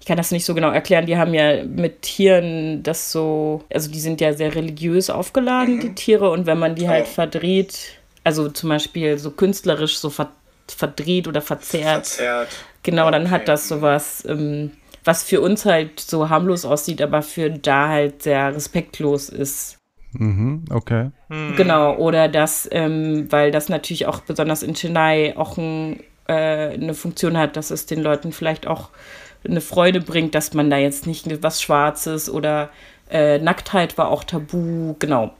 ich 0.06 0.08
kann 0.08 0.18
das 0.18 0.30
nicht 0.30 0.46
so 0.46 0.54
genau 0.54 0.70
erklären, 0.70 1.08
die 1.08 1.18
haben 1.18 1.34
ja 1.34 1.64
mit 1.64 2.04
Tieren 2.04 2.84
das 2.84 3.12
so, 3.12 3.64
also 3.74 3.90
die 3.90 4.00
sind 4.00 4.22
ja 4.22 4.34
sehr 4.34 4.54
religiös 4.54 5.10
aufgeladen, 5.10 5.78
mhm. 5.78 5.80
die 5.80 5.96
Tiere, 5.96 6.30
und 6.30 6.46
wenn 6.46 6.60
man 6.60 6.76
die 6.76 6.88
halt 6.88 7.08
verdreht, 7.08 7.94
also 8.24 8.50
zum 8.50 8.70
Beispiel 8.70 9.18
so 9.18 9.32
künstlerisch 9.32 9.98
so 9.98 10.12
ver 10.12 10.30
verdreht 10.68 11.28
oder 11.28 11.42
verzerrt, 11.42 12.06
verzerrt. 12.06 12.50
genau, 12.84 13.10
dann 13.10 13.32
hat 13.32 13.48
das 13.48 13.68
sowas, 13.68 14.24
ähm, 14.30 14.74
was 15.04 15.24
für 15.24 15.42
uns 15.42 15.66
halt 15.66 16.00
so 16.00 16.30
harmlos 16.30 16.66
aussieht, 16.66 17.02
aber 17.02 17.24
für 17.24 17.50
da 17.50 17.88
halt 17.88 18.22
sehr 18.22 18.54
respektlos 18.54 19.30
ist. 19.30 19.80
Mhm, 20.12 20.66
okay. 20.70 21.10
Mhm. 21.30 21.56
Genau, 21.56 21.96
oder 21.96 22.28
das, 22.28 22.70
ähm, 22.72 23.26
weil 23.32 23.50
das 23.50 23.70
natürlich 23.70 24.06
auch 24.06 24.20
besonders 24.20 24.62
in 24.62 24.76
Chennai 24.76 25.34
auch 25.36 25.58
ein, 25.58 26.04
äh, 26.28 26.74
eine 26.74 26.94
Funktion 26.94 27.38
hat, 27.38 27.58
dass 27.58 27.72
es 27.72 27.88
den 27.88 28.04
Leuten 28.04 28.32
vielleicht 28.32 28.68
auch 28.68 28.90
eine 29.48 29.62
Freude 29.62 30.02
bringt, 30.02 30.36
dass 30.36 30.54
man 30.54 30.70
da 30.70 30.78
jetzt 30.78 31.08
nicht 31.08 31.44
was 31.44 31.62
Schwarzes 31.62 32.30
oder 32.30 32.70
äh, 33.10 33.38
Nacktheit 33.40 33.98
war 33.98 34.10
auch 34.10 34.24
tabu, 34.24 34.96
genau. 35.00 35.34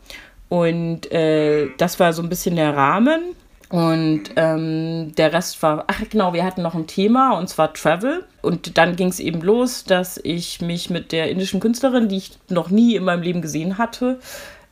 Und 0.50 1.12
äh, 1.12 1.70
das 1.78 2.00
war 2.00 2.14
so 2.14 2.22
ein 2.22 2.30
bisschen 2.30 2.56
der 2.56 2.76
Rahmen. 2.76 3.36
Und 3.70 4.24
ähm, 4.36 5.14
der 5.16 5.34
Rest 5.34 5.62
war, 5.64 5.86
ach 5.88 6.02
genau, 6.10 6.34
wir 6.34 6.46
hatten 6.46 6.62
noch 6.62 6.76
ein 6.76 6.86
Thema 6.86 7.38
und 7.38 7.50
zwar 7.50 7.74
Travel. 7.74 8.24
Und 8.42 8.78
dann 8.78 8.96
ging 8.96 9.08
es 9.08 9.20
eben 9.20 9.42
los, 9.42 9.84
dass 9.84 10.20
ich 10.24 10.62
mich 10.62 10.90
mit 10.90 11.12
der 11.12 11.32
indischen 11.32 11.60
Künstlerin, 11.60 12.08
die 12.08 12.18
ich 12.18 12.38
noch 12.48 12.70
nie 12.70 12.96
in 12.96 13.04
meinem 13.04 13.24
Leben 13.24 13.42
gesehen 13.42 13.80
hatte, 13.80 14.20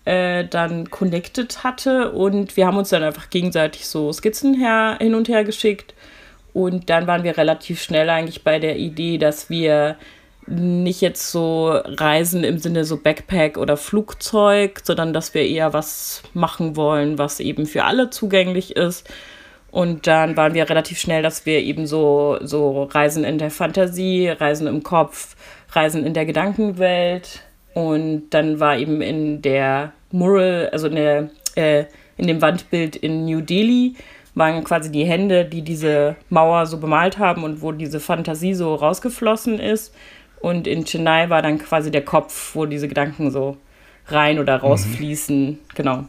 äh, 0.06 0.46
dann 0.46 0.92
connected 0.92 1.64
hatte. 1.64 2.12
Und 2.12 2.56
wir 2.56 2.68
haben 2.68 2.78
uns 2.78 2.90
dann 2.90 3.04
einfach 3.04 3.32
gegenseitig 3.32 3.88
so 3.88 4.14
Skizzen 4.14 4.54
her, 4.54 4.98
hin 5.02 5.16
und 5.16 5.28
her 5.28 5.44
geschickt. 5.44 5.96
Und 6.54 6.90
dann 6.90 7.08
waren 7.08 7.24
wir 7.24 7.38
relativ 7.38 7.82
schnell 7.82 8.10
eigentlich 8.10 8.44
bei 8.44 8.60
der 8.60 8.78
Idee, 8.78 9.18
dass 9.18 9.50
wir 9.50 9.98
nicht 10.46 11.02
jetzt 11.02 11.32
so 11.32 11.70
reisen 11.72 12.44
im 12.44 12.58
Sinne 12.58 12.86
so 12.86 12.98
Backpack 12.98 13.58
oder 13.58 13.78
Flugzeug, 13.78 14.82
sondern 14.84 15.14
dass 15.14 15.34
wir 15.34 15.46
eher 15.46 15.74
was 15.74 16.22
machen 16.34 16.76
wollen, 16.76 17.18
was 17.18 17.40
eben 17.40 17.66
für 17.66 17.86
alle 17.86 18.10
zugänglich 18.10 18.76
ist. 18.76 19.10
Und 19.72 20.06
dann 20.06 20.38
waren 20.38 20.54
wir 20.54 20.70
relativ 20.70 21.00
schnell, 21.00 21.24
dass 21.24 21.46
wir 21.46 21.60
eben 21.60 21.88
so, 21.88 22.38
so 22.42 22.84
Reisen 22.84 23.24
in 23.24 23.40
der 23.40 23.50
Fantasie, 23.50 24.30
Reisen 24.30 24.68
im 24.68 24.84
Kopf, 24.84 25.36
Reisen 25.72 26.06
in 26.06 26.14
der 26.14 26.26
Gedankenwelt. 26.26 27.42
Und 27.74 28.30
dann 28.30 28.60
war 28.60 28.78
eben 28.78 29.02
in 29.02 29.42
der 29.42 29.94
Mural, 30.12 30.70
also 30.72 30.88
in, 30.88 30.96
der, 30.96 31.30
äh, 31.56 31.86
in 32.18 32.28
dem 32.28 32.42
Wandbild 32.42 32.96
in 32.96 33.26
New 33.26 33.42
Delhi, 33.42 33.96
waren 34.36 34.64
quasi 34.64 34.92
die 34.92 35.06
Hände, 35.06 35.46
die 35.46 35.62
diese 35.62 36.16
Mauer 36.30 36.66
so 36.66 36.78
bemalt 36.78 37.18
haben 37.18 37.44
und 37.44 37.62
wo 37.62 37.72
diese 37.72 38.00
Fantasie 38.00 38.54
so 38.54 38.76
rausgeflossen 38.76 39.60
ist. 39.60 39.94
Und 40.42 40.68
in 40.68 40.86
Chennai 40.86 41.30
war 41.30 41.42
dann 41.42 41.60
quasi 41.60 41.92
der 41.92 42.04
Kopf, 42.04 42.56
wo 42.56 42.66
diese 42.66 42.88
Gedanken 42.88 43.32
so 43.32 43.58
rein 44.08 44.40
oder 44.40 44.58
rausfließen. 44.58 45.46
Mhm. 45.46 45.60
Genau. 45.76 46.04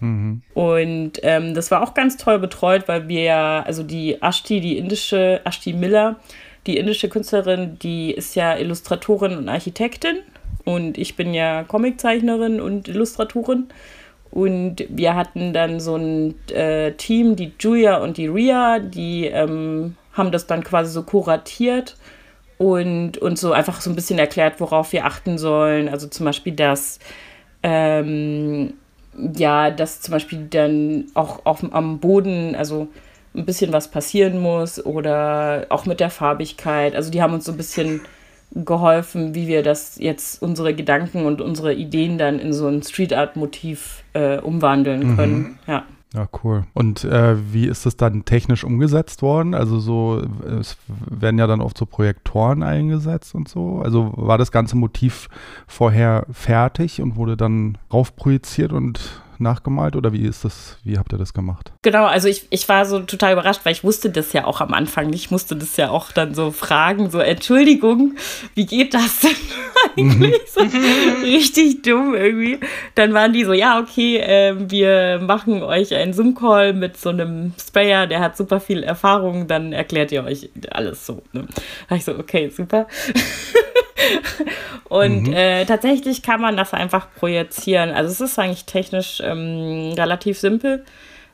Mhm. 0.00 0.42
Und 0.54 1.12
ähm, 1.22 1.54
das 1.54 1.70
war 1.70 1.82
auch 1.82 1.94
ganz 1.94 2.16
toll 2.16 2.38
betreut, 2.38 2.88
weil 2.88 3.08
wir 3.08 3.22
ja, 3.22 3.62
also 3.62 3.82
die 3.82 4.22
Ashti, 4.22 4.60
die 4.60 4.78
indische, 4.78 5.40
Ashti 5.44 5.72
Miller, 5.72 6.16
die 6.66 6.78
indische 6.78 7.08
Künstlerin, 7.08 7.78
die 7.82 8.12
ist 8.12 8.34
ja 8.36 8.56
Illustratorin 8.56 9.36
und 9.36 9.48
Architektin. 9.48 10.18
Und 10.64 10.96
ich 10.96 11.16
bin 11.16 11.34
ja 11.34 11.64
Comiczeichnerin 11.64 12.60
und 12.60 12.88
Illustratorin. 12.88 13.68
Und 14.34 14.84
wir 14.88 15.14
hatten 15.14 15.52
dann 15.52 15.78
so 15.78 15.94
ein 15.94 16.34
äh, 16.50 16.90
Team, 16.94 17.36
die 17.36 17.52
Julia 17.56 17.98
und 17.98 18.16
die 18.16 18.26
Ria, 18.26 18.80
die 18.80 19.26
ähm, 19.26 19.94
haben 20.12 20.32
das 20.32 20.48
dann 20.48 20.64
quasi 20.64 20.90
so 20.90 21.04
kuratiert 21.04 21.96
und 22.58 23.16
uns 23.18 23.40
so 23.40 23.52
einfach 23.52 23.80
so 23.80 23.90
ein 23.90 23.94
bisschen 23.94 24.18
erklärt, 24.18 24.58
worauf 24.58 24.92
wir 24.92 25.06
achten 25.06 25.38
sollen. 25.38 25.88
Also 25.88 26.08
zum 26.08 26.26
Beispiel, 26.26 26.52
dass 26.52 26.98
ähm, 27.62 28.74
ja, 29.36 29.70
dass 29.70 30.00
zum 30.00 30.10
Beispiel 30.10 30.48
dann 30.50 31.04
auch 31.14 31.46
auf, 31.46 31.62
am 31.72 32.00
Boden, 32.00 32.56
also 32.56 32.88
ein 33.36 33.44
bisschen 33.44 33.72
was 33.72 33.86
passieren 33.86 34.40
muss 34.40 34.84
oder 34.84 35.66
auch 35.68 35.86
mit 35.86 36.00
der 36.00 36.10
Farbigkeit. 36.10 36.96
Also 36.96 37.12
die 37.12 37.22
haben 37.22 37.34
uns 37.34 37.44
so 37.44 37.52
ein 37.52 37.56
bisschen 37.56 38.00
geholfen, 38.54 39.34
wie 39.34 39.48
wir 39.48 39.62
das 39.62 39.98
jetzt 39.98 40.40
unsere 40.42 40.74
Gedanken 40.74 41.26
und 41.26 41.40
unsere 41.40 41.74
Ideen 41.74 42.18
dann 42.18 42.38
in 42.38 42.52
so 42.52 42.68
ein 42.68 42.82
Street 42.82 43.12
Art 43.12 43.36
Motiv 43.36 44.04
äh, 44.12 44.38
umwandeln 44.38 45.10
mhm. 45.12 45.16
können. 45.16 45.38
Mhm. 45.38 45.58
Ja. 45.66 45.84
Ja, 46.14 46.28
cool. 46.44 46.64
Und 46.74 47.02
äh, 47.02 47.34
wie 47.52 47.66
ist 47.66 47.86
das 47.86 47.96
dann 47.96 48.24
technisch 48.24 48.62
umgesetzt 48.62 49.20
worden? 49.20 49.52
Also 49.52 49.80
so, 49.80 50.22
es 50.60 50.76
werden 50.86 51.40
ja 51.40 51.48
dann 51.48 51.60
oft 51.60 51.76
so 51.76 51.86
Projektoren 51.86 52.62
eingesetzt 52.62 53.34
und 53.34 53.48
so. 53.48 53.80
Also 53.80 54.12
war 54.14 54.38
das 54.38 54.52
ganze 54.52 54.76
Motiv 54.76 55.28
vorher 55.66 56.24
fertig 56.30 57.02
und 57.02 57.16
wurde 57.16 57.36
dann 57.36 57.78
raufprojiziert 57.92 58.72
und 58.72 59.23
nachgemalt 59.38 59.96
oder 59.96 60.12
wie 60.12 60.22
ist 60.22 60.44
das, 60.44 60.76
wie 60.84 60.98
habt 60.98 61.12
ihr 61.12 61.18
das 61.18 61.34
gemacht? 61.34 61.72
Genau, 61.82 62.04
also 62.04 62.28
ich, 62.28 62.46
ich 62.50 62.68
war 62.68 62.86
so 62.86 63.00
total 63.00 63.32
überrascht, 63.32 63.60
weil 63.64 63.72
ich 63.72 63.84
wusste 63.84 64.10
das 64.10 64.32
ja 64.32 64.44
auch 64.44 64.60
am 64.60 64.72
Anfang 64.72 65.08
nicht. 65.08 65.24
Ich 65.26 65.30
musste 65.30 65.56
das 65.56 65.76
ja 65.76 65.90
auch 65.90 66.12
dann 66.12 66.34
so 66.34 66.50
fragen, 66.50 67.10
so 67.10 67.18
Entschuldigung, 67.18 68.16
wie 68.54 68.66
geht 68.66 68.94
das 68.94 69.20
denn 69.20 69.36
eigentlich? 69.96 70.40
So 70.46 70.60
richtig 71.22 71.82
dumm 71.82 72.14
irgendwie. 72.14 72.60
Dann 72.94 73.14
waren 73.14 73.32
die 73.32 73.44
so, 73.44 73.52
ja, 73.52 73.80
okay, 73.80 74.18
äh, 74.18 74.54
wir 74.70 75.20
machen 75.20 75.62
euch 75.62 75.94
einen 75.94 76.12
Zoom-Call 76.12 76.72
mit 76.72 76.96
so 76.96 77.10
einem 77.10 77.52
Sprayer, 77.60 78.06
der 78.06 78.20
hat 78.20 78.36
super 78.36 78.60
viel 78.60 78.82
Erfahrung, 78.82 79.46
dann 79.46 79.72
erklärt 79.72 80.12
ihr 80.12 80.24
euch 80.24 80.50
alles 80.70 81.06
so. 81.06 81.22
Ne? 81.32 81.46
Da 81.88 81.90
war 81.90 81.96
ich 81.96 82.04
so, 82.04 82.18
okay, 82.18 82.48
super. 82.50 82.86
Und 84.88 85.28
mhm. 85.28 85.32
äh, 85.32 85.64
tatsächlich 85.64 86.22
kann 86.22 86.40
man 86.40 86.56
das 86.56 86.72
einfach 86.72 87.08
projizieren. 87.14 87.90
Also 87.90 88.10
es 88.12 88.20
ist 88.20 88.38
eigentlich 88.38 88.64
technisch 88.64 89.20
ähm, 89.24 89.92
relativ 89.96 90.38
simpel. 90.38 90.84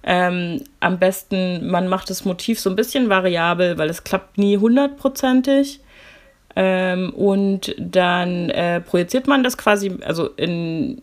Ähm, 0.03 0.63
am 0.81 0.99
besten, 0.99 1.71
man 1.71 1.89
macht 1.89 2.09
das 2.11 2.25
Motiv 2.25 2.59
so 2.59 2.71
ein 2.71 2.77
bisschen 2.77 3.09
variabel, 3.09 3.77
weil 3.77 3.91
es 3.91 4.05
klappt 4.05 4.39
nie 4.39 4.57
hundertprozentig. 4.57 5.81
Ähm, 6.57 7.11
und 7.11 7.75
dann 7.79 8.51
äh, 8.51 8.81
projiziert 8.81 9.27
man 9.27 9.45
das 9.45 9.57
quasi, 9.59 9.99
also 10.05 10.29
in, 10.31 11.03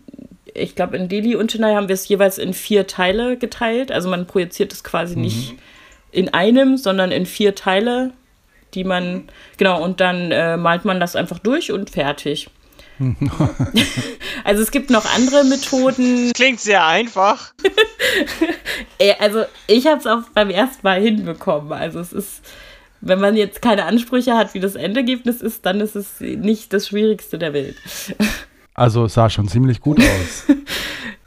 ich 0.53 0.75
glaube, 0.75 0.97
in 0.97 1.07
Delhi 1.07 1.35
und 1.35 1.51
Chennai 1.51 1.75
haben 1.75 1.87
wir 1.87 1.93
es 1.93 2.07
jeweils 2.07 2.37
in 2.37 2.53
vier 2.53 2.87
Teile 2.87 3.37
geteilt. 3.37 3.91
Also 3.91 4.09
man 4.09 4.25
projiziert 4.25 4.73
es 4.73 4.83
quasi 4.83 5.15
mhm. 5.15 5.21
nicht 5.21 5.55
in 6.11 6.33
einem, 6.33 6.77
sondern 6.77 7.11
in 7.11 7.25
vier 7.25 7.53
Teile 7.53 8.11
die 8.73 8.83
man, 8.83 9.29
genau, 9.57 9.83
und 9.83 9.99
dann 9.99 10.31
äh, 10.31 10.57
malt 10.57 10.85
man 10.85 10.99
das 10.99 11.15
einfach 11.15 11.39
durch 11.39 11.71
und 11.71 11.89
fertig. 11.89 12.49
also 14.43 14.63
es 14.63 14.71
gibt 14.71 14.89
noch 14.89 15.05
andere 15.13 15.43
Methoden. 15.43 16.31
Klingt 16.33 16.59
sehr 16.59 16.85
einfach. 16.85 17.53
Äh, 18.99 19.13
also 19.19 19.43
ich 19.67 19.85
habe 19.87 19.99
es 19.99 20.07
auch 20.07 20.21
beim 20.33 20.49
ersten 20.49 20.79
Mal 20.83 21.01
hinbekommen. 21.01 21.71
Also 21.71 21.99
es 21.99 22.13
ist, 22.13 22.41
wenn 23.01 23.19
man 23.19 23.35
jetzt 23.35 23.61
keine 23.61 23.85
Ansprüche 23.85 24.35
hat, 24.35 24.53
wie 24.53 24.59
das 24.59 24.75
Endergebnis 24.75 25.41
ist, 25.41 25.65
dann 25.65 25.81
ist 25.81 25.95
es 25.95 26.19
nicht 26.19 26.73
das 26.73 26.87
Schwierigste 26.87 27.37
der 27.37 27.53
Welt. 27.53 27.75
Also 28.73 29.05
es 29.05 29.15
sah 29.15 29.27
schon 29.27 29.47
ziemlich 29.47 29.81
gut 29.81 29.99
aus. 29.99 30.45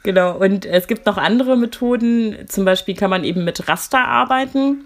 genau, 0.03 0.37
und 0.37 0.65
es 0.65 0.87
gibt 0.87 1.05
noch 1.05 1.17
andere 1.17 1.57
Methoden. 1.57 2.47
Zum 2.47 2.63
Beispiel 2.63 2.95
kann 2.95 3.09
man 3.09 3.25
eben 3.25 3.43
mit 3.43 3.67
Raster 3.67 4.07
arbeiten. 4.07 4.85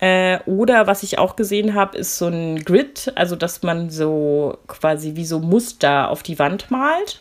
Äh, 0.00 0.38
oder 0.46 0.86
was 0.86 1.02
ich 1.02 1.18
auch 1.18 1.34
gesehen 1.34 1.74
habe, 1.74 1.98
ist 1.98 2.18
so 2.18 2.28
ein 2.28 2.64
Grid, 2.64 3.12
also 3.16 3.34
dass 3.34 3.62
man 3.62 3.90
so 3.90 4.58
quasi 4.68 5.16
wie 5.16 5.24
so 5.24 5.40
Muster 5.40 6.10
auf 6.10 6.22
die 6.22 6.38
Wand 6.38 6.70
malt. 6.70 7.20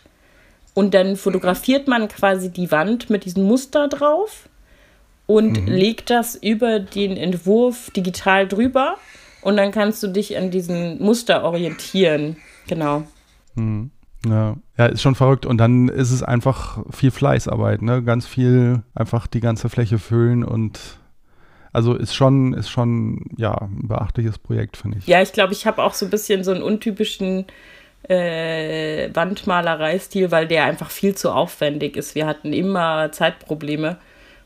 Und 0.74 0.94
dann 0.94 1.16
fotografiert 1.16 1.88
man 1.88 2.08
quasi 2.08 2.52
die 2.52 2.72
Wand 2.72 3.10
mit 3.10 3.26
diesem 3.26 3.44
Muster 3.44 3.88
drauf 3.88 4.48
und 5.26 5.62
mhm. 5.62 5.68
legt 5.68 6.12
das 6.12 6.36
über 6.36 6.80
den 6.80 7.18
Entwurf 7.18 7.90
digital 7.92 8.48
drüber. 8.48 8.98
Und 9.42 9.58
dann 9.58 9.72
kannst 9.72 10.04
du 10.04 10.08
dich 10.08 10.38
an 10.38 10.52
diesem 10.52 11.00
Muster 11.00 11.44
orientieren. 11.44 12.38
Genau. 12.68 13.04
Mhm. 13.56 13.92
Ja. 14.26 14.56
ja, 14.78 14.86
ist 14.88 15.02
schon 15.02 15.16
verrückt. 15.16 15.46
Und 15.46 15.58
dann 15.58 15.90
ist 15.90 16.12
es 16.12 16.22
einfach 16.22 16.84
viel 16.92 17.12
Fleißarbeit, 17.12 17.82
ne? 17.82 18.04
Ganz 18.04 18.28
viel 18.28 18.84
einfach 18.94 19.26
die 19.28 19.40
ganze 19.40 19.70
Fläche 19.70 20.00
füllen 20.00 20.44
und 20.44 20.80
also 21.74 21.94
ist 21.96 22.16
schon, 22.16 22.54
ist 22.54 22.70
schon, 22.70 23.26
ja, 23.38 23.54
ein 23.54 23.88
beachtliches 23.88 24.38
Projekt, 24.38 24.78
finde 24.78 25.00
ich. 25.00 25.08
Ja, 25.08 25.22
ich 25.22 25.34
glaube, 25.34 25.54
ich 25.54 25.66
habe 25.66 25.84
auch 25.84 25.94
so 25.94 26.06
ein 26.06 26.12
bisschen 26.12 26.44
so 26.44 26.52
einen 26.52 26.64
untypischen 26.64 27.46
äh, 28.04 29.10
Wandmalereistil, 29.14 30.32
weil 30.32 30.48
der 30.48 30.66
einfach 30.66 30.90
viel 30.90 31.16
zu 31.16 31.32
aufwendig 31.32 31.98
ist. 31.98 32.16
Wir 32.16 32.26
hatten 32.26 32.54
immer 32.54 33.12
Zeitprobleme 33.12 33.98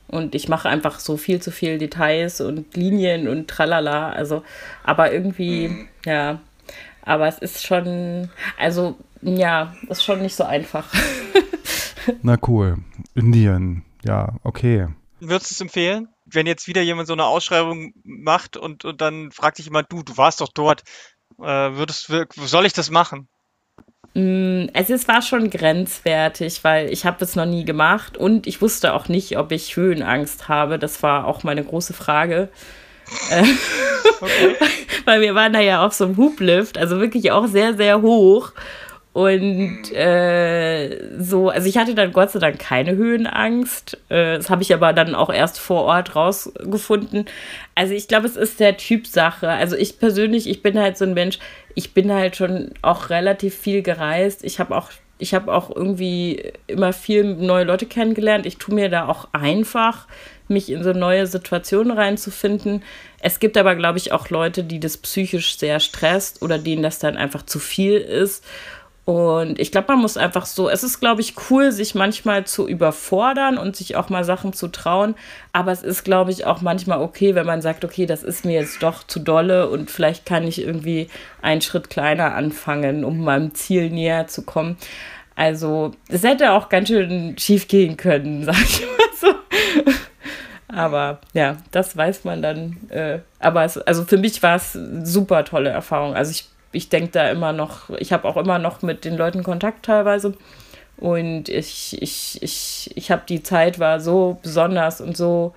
und 0.08 0.36
ich 0.36 0.50
mache 0.50 0.70
einfach 0.70 1.00
so 1.00 1.18
viel 1.18 1.42
zu 1.42 1.52
viel 1.52 1.78
Details 1.78 2.42
und 2.42 2.76
Linien 2.76 3.28
und 3.28 3.48
tralala. 3.48 4.12
Also, 4.12 4.44
aber 4.84 5.14
irgendwie, 5.14 5.70
mhm. 5.70 5.88
ja, 6.06 6.40
aber 7.04 7.28
es 7.28 7.40
ist 7.40 7.66
schon, 7.66 8.30
also, 8.60 8.98
ja, 9.22 9.74
ist 9.90 10.04
schon 10.04 10.22
nicht 10.22 10.36
so 10.36 10.44
einfach. 10.44 10.92
Na 12.24 12.38
cool. 12.48 12.78
Indien, 13.16 13.84
ja, 14.04 14.34
okay. 14.44 14.88
Würdest 15.20 15.52
du 15.52 15.54
es 15.54 15.62
empfehlen? 15.62 16.08
Wenn 16.32 16.48
jetzt 16.48 16.68
wieder 16.68 16.82
jemand 16.82 17.08
so 17.08 17.14
eine 17.14 17.26
Ausschreibung 17.26 17.94
macht 18.04 18.58
und, 18.58 18.86
und 18.86 19.02
dann 19.02 19.32
fragt 19.32 19.58
sich 19.58 19.66
jemand, 19.66 19.92
du, 19.92 20.04
du 20.04 20.18
warst 20.18 20.42
doch 20.42 20.50
dort, 20.54 20.84
äh, 21.40 21.44
würdest, 21.44 22.12
soll 22.36 22.66
ich 22.66 22.74
das 22.74 22.90
machen? 22.90 23.28
Mm, 24.14 24.66
es 24.74 25.08
war 25.08 25.22
schon 25.22 25.50
grenzwertig, 25.50 26.64
weil 26.64 26.92
ich 26.92 27.06
habe 27.06 27.24
es 27.24 27.36
noch 27.36 27.46
nie 27.46 27.64
gemacht 27.64 28.18
und 28.18 28.46
ich 28.46 28.62
wusste 28.62 28.94
auch 28.94 29.08
nicht, 29.08 29.38
ob 29.38 29.52
ich 29.52 29.76
Höhenangst 29.76 30.50
habe. 30.50 30.78
Das 30.78 31.02
war 31.02 31.26
auch 31.26 31.44
meine 31.44 31.64
große 31.64 31.94
Frage. 31.94 32.50
Äh, 33.30 33.44
okay. 34.20 34.56
weil 35.06 35.22
wir 35.22 35.36
waren 35.36 35.54
da 35.54 35.60
ja 35.60 35.86
auf 35.86 35.94
so 35.94 36.06
einem 36.06 36.18
Hublift, 36.18 36.78
also 36.78 37.00
wirklich 37.00 37.32
auch 37.32 37.48
sehr, 37.48 37.76
sehr 37.76 38.02
hoch. 38.02 38.52
Und 39.14 39.92
äh, 39.92 41.20
so, 41.20 41.50
also 41.50 41.68
ich 41.68 41.78
hatte 41.78 41.96
dann 41.96 42.14
Gott 42.14 42.32
sei 42.32 42.40
Dank 42.40 42.60
keine 42.60 42.96
Höhenangst. 42.96 43.98
Äh, 44.08 44.38
das 44.38 44.50
habe 44.50 44.62
ich 44.62 44.74
aber 44.74 44.94
dann 44.94 45.16
auch 45.16 45.30
erst 45.30 45.60
vor 45.60 45.84
Ort 45.84 46.16
rausgefunden. 46.16 47.26
Also 47.76 47.94
ich 47.94 48.08
glaube, 48.08 48.28
es 48.28 48.38
ist 48.38 48.62
der 48.62 48.78
Typsache. 48.78 49.50
Also 49.50 49.76
ich 49.76 50.00
persönlich, 50.00 50.50
ich 50.50 50.62
bin 50.62 50.80
halt 50.80 50.98
so 50.98 51.04
ein 51.04 51.14
Mensch, 51.14 51.40
ich 51.76 51.94
bin 51.94 52.12
halt 52.12 52.38
schon 52.38 52.72
auch 52.82 53.10
relativ 53.10 53.54
viel 53.58 53.82
gereist. 53.82 54.46
Ich 54.46 54.62
habe 54.62 54.78
auch, 54.78 54.90
ich 55.18 55.34
habe 55.34 55.54
auch 55.54 55.76
irgendwie 55.76 56.54
immer 56.68 56.94
viel 56.94 57.26
neue 57.26 57.66
Leute 57.66 57.88
kennengelernt. 57.88 58.46
Ich 58.46 58.60
tue 58.60 58.74
mir 58.74 58.88
da 58.88 59.10
auch 59.10 59.28
einfach, 59.34 60.08
mich 60.48 60.72
in 60.72 60.84
so 60.84 60.94
neue 60.94 61.28
Situationen 61.28 61.98
reinzufinden. 61.98 62.82
Es 63.20 63.40
gibt 63.40 63.58
aber, 63.58 63.76
glaube 63.76 63.98
ich, 63.98 64.14
auch 64.14 64.30
Leute, 64.30 64.64
die 64.64 64.80
das 64.80 64.98
psychisch 64.98 65.58
sehr 65.58 65.82
stresst 65.82 66.42
oder 66.42 66.58
denen 66.58 66.82
das 66.82 67.00
dann 67.00 67.18
einfach 67.18 67.46
zu 67.46 67.60
viel 67.60 67.98
ist. 67.98 68.44
Und 69.04 69.60
ich 69.60 69.72
glaube, 69.72 69.94
man 69.94 70.02
muss 70.02 70.16
einfach 70.16 70.46
so, 70.46 70.70
es 70.70 70.84
ist, 70.84 71.00
glaube 71.00 71.22
ich, 71.22 71.34
cool, 71.50 71.72
sich 71.72 71.96
manchmal 71.96 72.46
zu 72.46 72.68
überfordern 72.68 73.58
und 73.58 73.76
sich 73.76 73.96
auch 73.96 74.10
mal 74.10 74.24
Sachen 74.24 74.54
zu 74.54 74.68
trauen. 74.68 75.16
Aber 75.54 75.72
es 75.72 75.82
ist, 75.82 76.04
glaube 76.04 76.32
ich, 76.32 76.46
auch 76.46 76.62
manchmal 76.62 77.02
okay, 77.02 77.34
wenn 77.34 77.48
man 77.48 77.64
sagt, 77.64 77.84
okay, 77.84 78.06
das 78.06 78.22
ist 78.22 78.46
mir 78.46 78.60
jetzt 78.60 78.84
doch 78.84 79.04
zu 79.06 79.20
dolle 79.20 79.70
und 79.70 79.90
vielleicht 79.90 80.26
kann 80.26 80.44
ich 80.44 80.62
irgendwie 80.62 81.10
einen 81.42 81.62
Schritt 81.62 81.90
kleiner 81.90 82.36
anfangen, 82.36 83.04
um 83.04 83.24
meinem 83.24 83.56
Ziel 83.56 83.90
näher 83.90 84.28
zu 84.28 84.44
kommen. 84.44 84.78
Also, 85.36 85.92
es 86.08 86.24
hätte 86.24 86.52
auch 86.52 86.70
ganz 86.70 86.90
schön 86.90 87.36
schief 87.40 87.68
gehen 87.68 87.98
können, 87.98 88.44
sag 88.46 88.62
ich 88.62 88.82
mal 88.82 89.10
so. 89.20 89.34
Aber 90.68 91.20
ja, 91.34 91.58
das 91.72 91.98
weiß 91.98 92.24
man 92.24 92.42
dann. 92.42 92.78
Äh, 92.90 93.20
aber 93.40 93.66
es, 93.66 93.78
also 93.78 94.06
für 94.06 94.18
mich 94.18 94.42
war 94.42 94.56
es 94.56 94.74
super 95.04 95.44
tolle 95.44 95.70
Erfahrung. 95.70 96.16
Also 96.16 96.32
ich 96.32 96.48
ich 96.72 96.90
denke 96.90 97.12
da 97.12 97.30
immer 97.30 97.54
noch, 97.54 97.90
ich 97.92 98.14
habe 98.14 98.28
auch 98.28 98.38
immer 98.38 98.60
noch 98.60 98.82
mit 98.82 99.06
den 99.06 99.18
Leuten 99.18 99.44
Kontakt 99.44 99.86
teilweise. 99.86 100.34
Und 100.98 101.50
ich, 101.50 102.02
ich, 102.02 102.42
ich, 102.42 102.92
ich 102.96 103.12
habe 103.12 103.24
die 103.28 103.42
Zeit 103.42 103.80
war 103.80 104.00
so 104.00 104.38
besonders 104.44 105.02
und 105.02 105.18
so, 105.18 105.56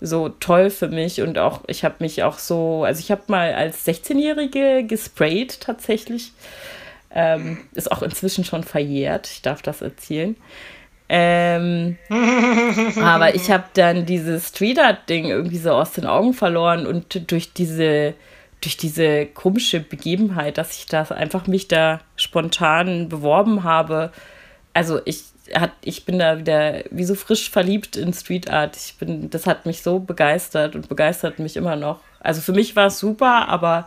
so 0.00 0.28
toll 0.28 0.70
für 0.70 0.88
mich. 0.88 1.22
Und 1.22 1.38
auch, 1.38 1.62
ich 1.66 1.84
habe 1.84 1.96
mich 2.00 2.22
auch 2.22 2.38
so, 2.38 2.84
also 2.84 3.00
ich 3.00 3.10
habe 3.10 3.22
mal 3.28 3.54
als 3.54 3.86
16-Jährige 3.86 4.84
gesprayt 4.86 5.60
tatsächlich. 5.60 6.32
Ähm, 7.10 7.58
ist 7.72 7.90
auch 7.90 8.02
inzwischen 8.02 8.44
schon 8.44 8.62
verjährt, 8.62 9.28
ich 9.28 9.40
darf 9.40 9.62
das 9.62 9.80
erzählen. 9.80 10.36
Ähm, 11.08 11.96
aber 13.00 13.34
ich 13.34 13.50
habe 13.50 13.64
dann 13.74 14.04
dieses 14.04 14.48
Street 14.48 14.78
Art 14.78 15.08
Ding 15.08 15.26
irgendwie 15.26 15.58
so 15.58 15.70
aus 15.70 15.92
den 15.92 16.04
Augen 16.04 16.34
verloren 16.34 16.86
und 16.86 17.30
durch 17.30 17.52
diese 17.52 18.14
durch 18.60 18.76
diese 18.76 19.26
komische 19.26 19.80
Begebenheit, 19.80 20.58
dass 20.58 20.76
ich 20.76 20.86
das 20.86 21.12
einfach 21.12 21.46
mich 21.46 21.68
da 21.68 22.00
spontan 22.16 23.08
beworben 23.08 23.64
habe. 23.64 24.12
Also 24.72 25.00
ich 25.04 25.24
hat, 25.54 25.72
ich 25.82 26.04
bin 26.04 26.18
da 26.18 26.38
wieder 26.38 26.82
wie 26.90 27.04
so 27.04 27.14
frisch 27.14 27.50
verliebt 27.50 27.96
in 27.96 28.12
Street 28.12 28.50
Art. 28.50 28.76
Ich 28.76 28.96
bin, 28.98 29.30
das 29.30 29.46
hat 29.46 29.66
mich 29.66 29.82
so 29.82 30.00
begeistert 30.00 30.74
und 30.74 30.88
begeistert 30.88 31.38
mich 31.38 31.56
immer 31.56 31.76
noch. 31.76 32.00
Also 32.20 32.40
für 32.40 32.52
mich 32.52 32.74
war 32.74 32.86
es 32.86 32.98
super, 32.98 33.48
aber 33.48 33.86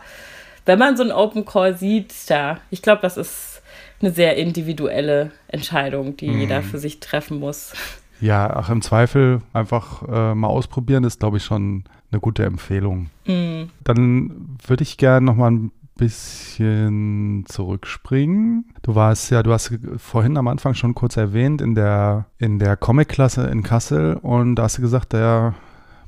wenn 0.64 0.78
man 0.78 0.96
so 0.96 1.02
einen 1.02 1.12
Open 1.12 1.44
Call 1.44 1.76
sieht, 1.76 2.14
ja, 2.28 2.58
ich 2.70 2.82
glaube, 2.82 3.02
das 3.02 3.16
ist 3.16 3.62
eine 4.00 4.12
sehr 4.12 4.36
individuelle 4.36 5.32
Entscheidung, 5.48 6.16
die 6.16 6.28
mhm. 6.28 6.40
jeder 6.40 6.62
für 6.62 6.78
sich 6.78 7.00
treffen 7.00 7.38
muss. 7.38 7.72
Ja, 8.20 8.50
ach, 8.54 8.68
im 8.70 8.82
Zweifel 8.82 9.40
einfach 9.52 10.02
äh, 10.08 10.34
mal 10.34 10.48
ausprobieren, 10.48 11.04
ist, 11.04 11.20
glaube 11.20 11.38
ich, 11.38 11.44
schon 11.44 11.84
eine 12.10 12.20
gute 12.20 12.44
Empfehlung. 12.44 13.10
Mhm. 13.26 13.70
Dann 13.84 14.56
würde 14.66 14.82
ich 14.82 14.96
gerne 14.96 15.26
noch 15.26 15.36
mal 15.36 15.50
ein 15.50 15.72
bisschen 15.96 17.44
zurückspringen. 17.46 18.72
Du 18.82 18.94
warst 18.94 19.30
ja, 19.30 19.42
du 19.42 19.52
hast 19.52 19.78
vorhin 19.98 20.36
am 20.38 20.48
Anfang 20.48 20.74
schon 20.74 20.94
kurz 20.94 21.16
erwähnt, 21.16 21.60
in 21.60 21.74
der, 21.74 22.26
in 22.38 22.58
der 22.58 22.76
Comic-Klasse 22.76 23.46
in 23.48 23.62
Kassel 23.62 24.14
und 24.14 24.56
da 24.56 24.64
hast 24.64 24.78
du 24.78 24.82
gesagt, 24.82 25.12
der 25.12 25.54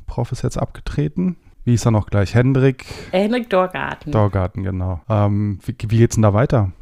Prof 0.07 0.33
ist 0.33 0.43
jetzt 0.43 0.57
abgetreten. 0.57 1.37
Wie 1.65 1.75
ist 1.75 1.85
er 1.85 1.93
noch 1.93 2.07
gleich? 2.07 2.35
Hendrik? 2.35 2.87
Hendrik 3.13 3.49
Dorgarten. 3.51 4.11
Dorgarten, 4.11 4.65
genau. 4.65 5.01
Ähm, 5.09 5.59
wie, 5.65 5.77
wie 5.89 5.99
geht's 5.99 6.17
denn 6.17 6.23
da 6.23 6.35
weiter? 6.35 6.73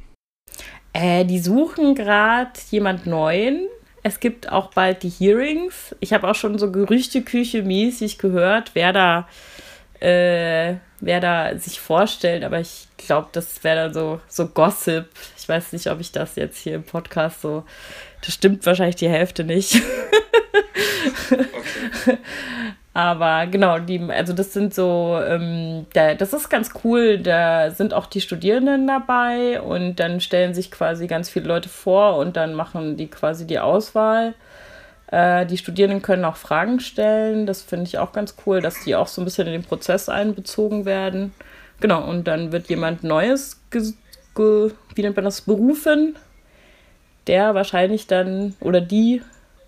Äh, 0.92 1.24
die 1.24 1.38
suchen 1.38 1.94
gerade 1.94 2.52
jemand 2.70 3.06
Neuen 3.06 3.68
Es 4.02 4.20
gibt 4.20 4.50
auch 4.50 4.70
bald 4.72 5.02
die 5.02 5.10
Hearings. 5.10 5.94
Ich 6.00 6.12
habe 6.12 6.28
auch 6.28 6.34
schon 6.34 6.58
so 6.58 6.70
Gerüchteküche 6.70 7.62
mäßig 7.62 8.18
gehört, 8.18 8.70
wer 8.74 8.92
da, 8.92 9.28
äh, 10.00 10.76
wer 11.00 11.20
da 11.20 11.56
sich 11.58 11.80
vorstellt, 11.80 12.42
aber 12.44 12.60
ich 12.60 12.88
glaube, 12.96 13.28
das 13.32 13.62
wäre 13.62 13.84
dann 13.84 13.94
so, 13.94 14.20
so 14.28 14.46
Gossip. 14.48 15.08
Ich 15.38 15.48
weiß 15.48 15.72
nicht, 15.72 15.88
ob 15.90 16.00
ich 16.00 16.12
das 16.12 16.36
jetzt 16.36 16.58
hier 16.58 16.76
im 16.76 16.84
Podcast 16.84 17.42
so. 17.42 17.64
Das 18.24 18.34
stimmt 18.34 18.64
wahrscheinlich 18.66 18.96
die 18.96 19.08
Hälfte 19.08 19.44
nicht. 19.44 19.82
okay. 21.30 22.18
Aber 23.00 23.46
genau, 23.46 23.78
die, 23.78 23.98
also 24.10 24.34
das 24.34 24.52
sind 24.52 24.74
so, 24.74 25.18
ähm, 25.26 25.86
da, 25.94 26.14
das 26.14 26.34
ist 26.34 26.50
ganz 26.50 26.72
cool. 26.84 27.16
Da 27.16 27.70
sind 27.70 27.94
auch 27.94 28.04
die 28.04 28.20
Studierenden 28.20 28.86
dabei 28.86 29.62
und 29.62 29.96
dann 29.96 30.20
stellen 30.20 30.52
sich 30.52 30.70
quasi 30.70 31.06
ganz 31.06 31.30
viele 31.30 31.46
Leute 31.46 31.70
vor 31.70 32.18
und 32.18 32.36
dann 32.36 32.52
machen 32.52 32.98
die 32.98 33.06
quasi 33.06 33.46
die 33.46 33.58
Auswahl. 33.58 34.34
Äh, 35.06 35.46
die 35.46 35.56
Studierenden 35.56 36.02
können 36.02 36.26
auch 36.26 36.36
Fragen 36.36 36.78
stellen. 36.78 37.46
Das 37.46 37.62
finde 37.62 37.86
ich 37.86 37.96
auch 37.96 38.12
ganz 38.12 38.34
cool, 38.44 38.60
dass 38.60 38.84
die 38.84 38.94
auch 38.94 39.06
so 39.06 39.22
ein 39.22 39.24
bisschen 39.24 39.46
in 39.46 39.54
den 39.54 39.64
Prozess 39.64 40.10
einbezogen 40.10 40.84
werden. 40.84 41.32
Genau, 41.80 42.06
und 42.06 42.24
dann 42.28 42.52
wird 42.52 42.68
jemand 42.68 43.02
Neues, 43.02 43.62
wie 43.70 45.02
nennt 45.02 45.16
man 45.16 45.24
das, 45.24 45.40
berufen, 45.40 46.16
der 47.26 47.54
wahrscheinlich 47.54 48.08
dann 48.08 48.56
oder 48.60 48.82
die 48.82 49.22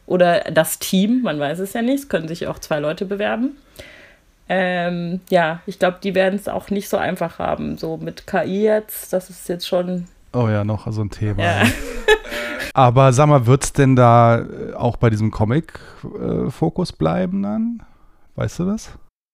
oder 0.06 0.40
das 0.52 0.78
Team, 0.78 1.22
man 1.22 1.38
weiß 1.38 1.58
es 1.60 1.72
ja 1.72 1.82
nicht, 1.82 2.00
es 2.00 2.08
können 2.08 2.28
sich 2.28 2.46
auch 2.46 2.58
zwei 2.58 2.80
Leute 2.80 3.06
bewerben. 3.06 3.56
Ähm, 4.48 5.20
ja, 5.30 5.60
ich 5.66 5.78
glaube, 5.78 5.98
die 6.02 6.14
werden 6.14 6.38
es 6.38 6.48
auch 6.48 6.70
nicht 6.70 6.88
so 6.88 6.96
einfach 6.96 7.38
haben. 7.38 7.78
So 7.78 7.96
mit 7.96 8.26
KI 8.26 8.64
jetzt, 8.64 9.12
das 9.12 9.30
ist 9.30 9.48
jetzt 9.48 9.66
schon. 9.66 10.08
Oh 10.32 10.48
ja, 10.48 10.64
noch 10.64 10.90
so 10.92 11.02
ein 11.02 11.10
Thema. 11.10 11.42
Ja. 11.42 11.62
Aber 12.74 13.12
sag 13.12 13.28
mal, 13.28 13.46
wird 13.46 13.64
es 13.64 13.72
denn 13.72 13.96
da 13.96 14.40
äh, 14.40 14.74
auch 14.74 14.96
bei 14.96 15.10
diesem 15.10 15.30
Comic-Fokus 15.30 16.90
äh, 16.90 16.96
bleiben 16.96 17.42
dann? 17.42 17.82
Weißt 18.34 18.58
du 18.58 18.64
das? 18.64 18.90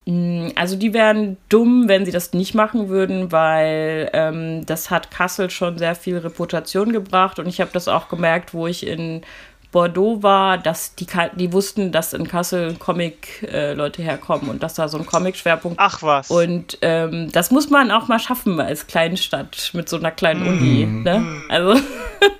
Mm, 0.06 0.48
also 0.56 0.76
die 0.76 0.92
wären 0.92 1.36
dumm, 1.48 1.88
wenn 1.88 2.04
sie 2.04 2.12
das 2.12 2.32
nicht 2.32 2.54
machen 2.54 2.88
würden, 2.88 3.30
weil 3.30 4.10
ähm, 4.12 4.66
das 4.66 4.90
hat 4.90 5.10
Kassel 5.10 5.50
schon 5.50 5.78
sehr 5.78 5.94
viel 5.94 6.18
Reputation 6.18 6.92
gebracht 6.92 7.38
und 7.38 7.46
ich 7.46 7.60
habe 7.60 7.70
das 7.72 7.88
auch 7.88 8.08
gemerkt, 8.08 8.54
wo 8.54 8.66
ich 8.66 8.86
in 8.86 9.22
Bordeaux 9.70 10.22
war, 10.22 10.56
dass 10.56 10.94
die, 10.94 11.06
die 11.36 11.52
wussten, 11.52 11.92
dass 11.92 12.14
in 12.14 12.26
Kassel 12.26 12.74
Comic-Leute 12.74 14.02
äh, 14.02 14.04
herkommen 14.04 14.48
und 14.48 14.62
dass 14.62 14.74
da 14.74 14.88
so 14.88 14.98
ein 14.98 15.04
Comic-Schwerpunkt. 15.04 15.78
Ach 15.78 16.02
was. 16.02 16.30
Und 16.30 16.78
ähm, 16.80 17.30
das 17.32 17.50
muss 17.50 17.68
man 17.68 17.90
auch 17.90 18.08
mal 18.08 18.18
schaffen 18.18 18.58
als 18.60 18.86
Kleinstadt 18.86 19.70
mit 19.74 19.88
so 19.88 19.96
einer 19.96 20.10
kleinen 20.10 20.44
mm. 20.44 20.48
Uni. 20.48 20.86
Ne? 20.86 21.18
Mm. 21.18 21.42
Also 21.50 21.74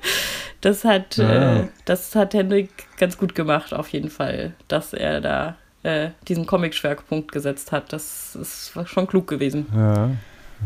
das 0.63 0.85
hat, 0.85 1.19
ja. 1.19 1.57
äh, 1.59 1.69
das 1.85 2.15
hat 2.15 2.33
Hendrik 2.33 2.71
ganz 2.97 3.19
gut 3.19 3.35
gemacht, 3.35 3.75
auf 3.75 3.91
jeden 3.91 4.11
Fall, 4.11 4.55
dass 4.69 4.95
er 4.95 5.21
da 5.21 5.57
äh, 5.83 6.11
diesen 6.29 6.47
Comic-Schwerpunkt 6.47 7.31
gesetzt 7.31 7.73
hat. 7.73 7.93
Das 7.93 8.37
ist 8.37 8.73
schon 8.87 9.07
klug 9.07 9.27
gewesen. 9.27 9.67
Ja 9.75 10.11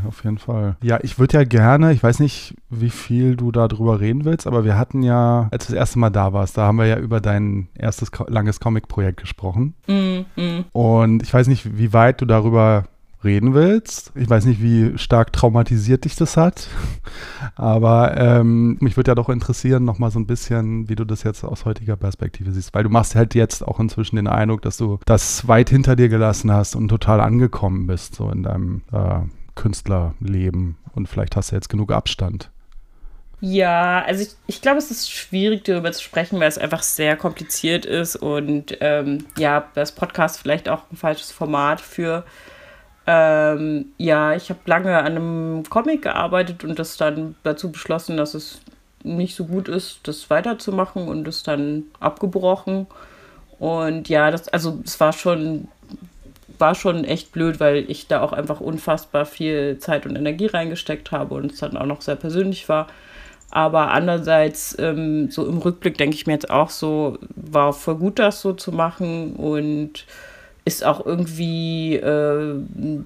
auf 0.07 0.25
jeden 0.25 0.39
Fall. 0.39 0.77
Ja, 0.83 0.99
ich 1.03 1.19
würde 1.19 1.39
ja 1.39 1.45
gerne, 1.45 1.93
ich 1.93 2.03
weiß 2.03 2.19
nicht, 2.21 2.55
wie 2.71 2.91
viel 2.91 3.37
du 3.37 3.53
darüber 3.53 4.01
reden 4.01 4.25
willst, 4.25 4.47
aber 4.47 4.65
wir 4.65 4.79
hatten 4.79 5.03
ja, 5.03 5.49
als 5.51 5.67
du 5.67 5.73
das 5.73 5.79
erste 5.79 5.99
Mal 5.99 6.11
da 6.11 6.33
warst, 6.33 6.57
da 6.57 6.67
haben 6.67 6.79
wir 6.79 6.87
ja 6.87 6.99
über 6.99 7.21
dein 7.21 7.69
erstes 7.75 8.11
langes 8.29 8.61
Comic-Projekt 8.61 9.21
gesprochen. 9.21 9.75
Mm, 9.87 10.41
mm. 10.41 10.65
Und 10.73 11.23
ich 11.23 11.33
weiß 11.33 11.47
nicht, 11.47 11.77
wie 11.77 11.93
weit 11.93 12.21
du 12.21 12.27
darüber 12.27 12.85
reden 13.25 13.55
willst. 13.55 14.13
Ich 14.15 14.29
weiß 14.29 14.45
nicht, 14.47 14.63
wie 14.63 14.99
stark 14.99 15.33
traumatisiert 15.33 16.05
dich 16.05 16.17
das 16.17 16.37
hat, 16.37 16.69
aber 17.55 18.17
ähm, 18.17 18.77
mich 18.81 18.97
würde 18.97 19.11
ja 19.11 19.15
doch 19.15 19.29
interessieren, 19.29 19.85
nochmal 19.85 20.11
so 20.11 20.19
ein 20.19 20.27
bisschen, 20.27 20.89
wie 20.89 20.95
du 20.95 21.05
das 21.05 21.23
jetzt 21.23 21.45
aus 21.45 21.65
heutiger 21.65 21.97
Perspektive 21.97 22.53
siehst, 22.53 22.75
weil 22.75 22.85
du 22.85 22.91
machst 22.91 23.15
halt 23.15 23.35
jetzt 23.35 23.67
auch 23.67 23.81
inzwischen 23.81 24.17
den 24.17 24.27
Eindruck, 24.27 24.63
dass 24.63 24.77
du 24.77 24.99
das 25.05 25.47
weit 25.49 25.71
hinter 25.71 25.97
dir 25.97 26.09
gelassen 26.09 26.51
hast 26.51 26.75
und 26.75 26.89
total 26.89 27.21
angekommen 27.21 27.87
bist, 27.87 28.17
so 28.17 28.31
in 28.31 28.43
deinem 28.43 28.83
äh, 28.93 29.21
Künstlerleben 29.55 30.77
und 30.95 31.09
vielleicht 31.09 31.37
hast 31.37 31.51
du 31.51 31.57
jetzt 31.57 31.69
genug 31.69 31.93
Abstand. 31.93 32.51
Ja, 33.45 34.05
also 34.05 34.23
ich, 34.23 34.31
ich 34.47 34.63
glaube, 34.63 34.79
es 34.79 34.93
ist 34.93 35.11
schwierig 35.11 35.65
darüber 35.65 35.91
zu 35.91 36.01
sprechen, 36.01 36.39
weil 36.39 36.49
es 36.49 36.59
einfach 36.59 36.85
sehr 36.85 37.17
kompliziert 37.17 37.85
ist 37.85 38.15
und 38.15 38.77
ähm, 38.81 39.27
ja, 39.37 39.69
das 39.75 39.91
Podcast 39.93 40.39
vielleicht 40.39 40.69
auch 40.69 40.83
ein 40.93 40.97
falsches 40.97 41.33
Format 41.33 41.81
für. 41.81 42.25
Ähm, 43.05 43.87
ja, 43.99 44.35
ich 44.35 44.49
habe 44.49 44.61
lange 44.67 44.97
an 44.97 45.07
einem 45.07 45.63
Comic 45.69 46.03
gearbeitet 46.03 46.63
und 46.63 46.79
das 46.79 46.97
dann 46.97 47.35
dazu 47.43 47.73
beschlossen, 47.73 48.17
dass 48.17 48.35
es 48.35 48.61
nicht 49.03 49.35
so 49.35 49.47
gut 49.47 49.67
ist, 49.69 50.01
das 50.05 50.31
weiterzumachen 50.31 51.09
und 51.09 51.27
es 51.27 51.43
dann 51.43 51.85
abgebrochen. 51.99 52.87
Und 53.59 54.09
ja, 54.09 54.31
das, 54.31 54.49
also 54.49 54.81
es 54.85 55.01
war 55.01 55.13
schon 55.13 55.67
war 56.63 56.77
schon 56.77 57.03
echt 57.03 57.33
blöd, 57.33 57.59
weil 57.59 57.91
ich 57.91 58.07
da 58.07 58.23
auch 58.23 58.33
einfach 58.33 58.61
unfassbar 58.61 59.27
viel 59.27 59.79
Zeit 59.79 60.07
und 60.07 60.15
Energie 60.15 60.47
reingesteckt 60.47 61.11
habe 61.11 61.35
und 61.35 61.53
es 61.53 61.59
dann 61.59 61.77
auch 61.77 61.87
noch 61.87 62.03
sehr 62.03 62.15
persönlich 62.15 62.69
war. 62.69 62.87
Aber 63.51 63.91
andererseits, 63.91 64.77
ähm, 64.79 65.29
so 65.29 65.45
im 65.45 65.59
Rückblick 65.59 65.99
denke 65.99 66.15
ich 66.15 66.29
mir 66.29 66.35
jetzt 66.35 66.51
auch 66.51 66.71
so, 66.71 67.19
war 67.35 67.73
voll 67.73 67.97
gut, 67.97 68.21
das 68.21 68.41
so 68.41 68.53
zu 68.53 68.71
machen 68.71 69.35
und 69.35 70.07
ist 70.65 70.85
auch 70.85 71.05
irgendwie, 71.05 71.97
äh, 71.97 72.55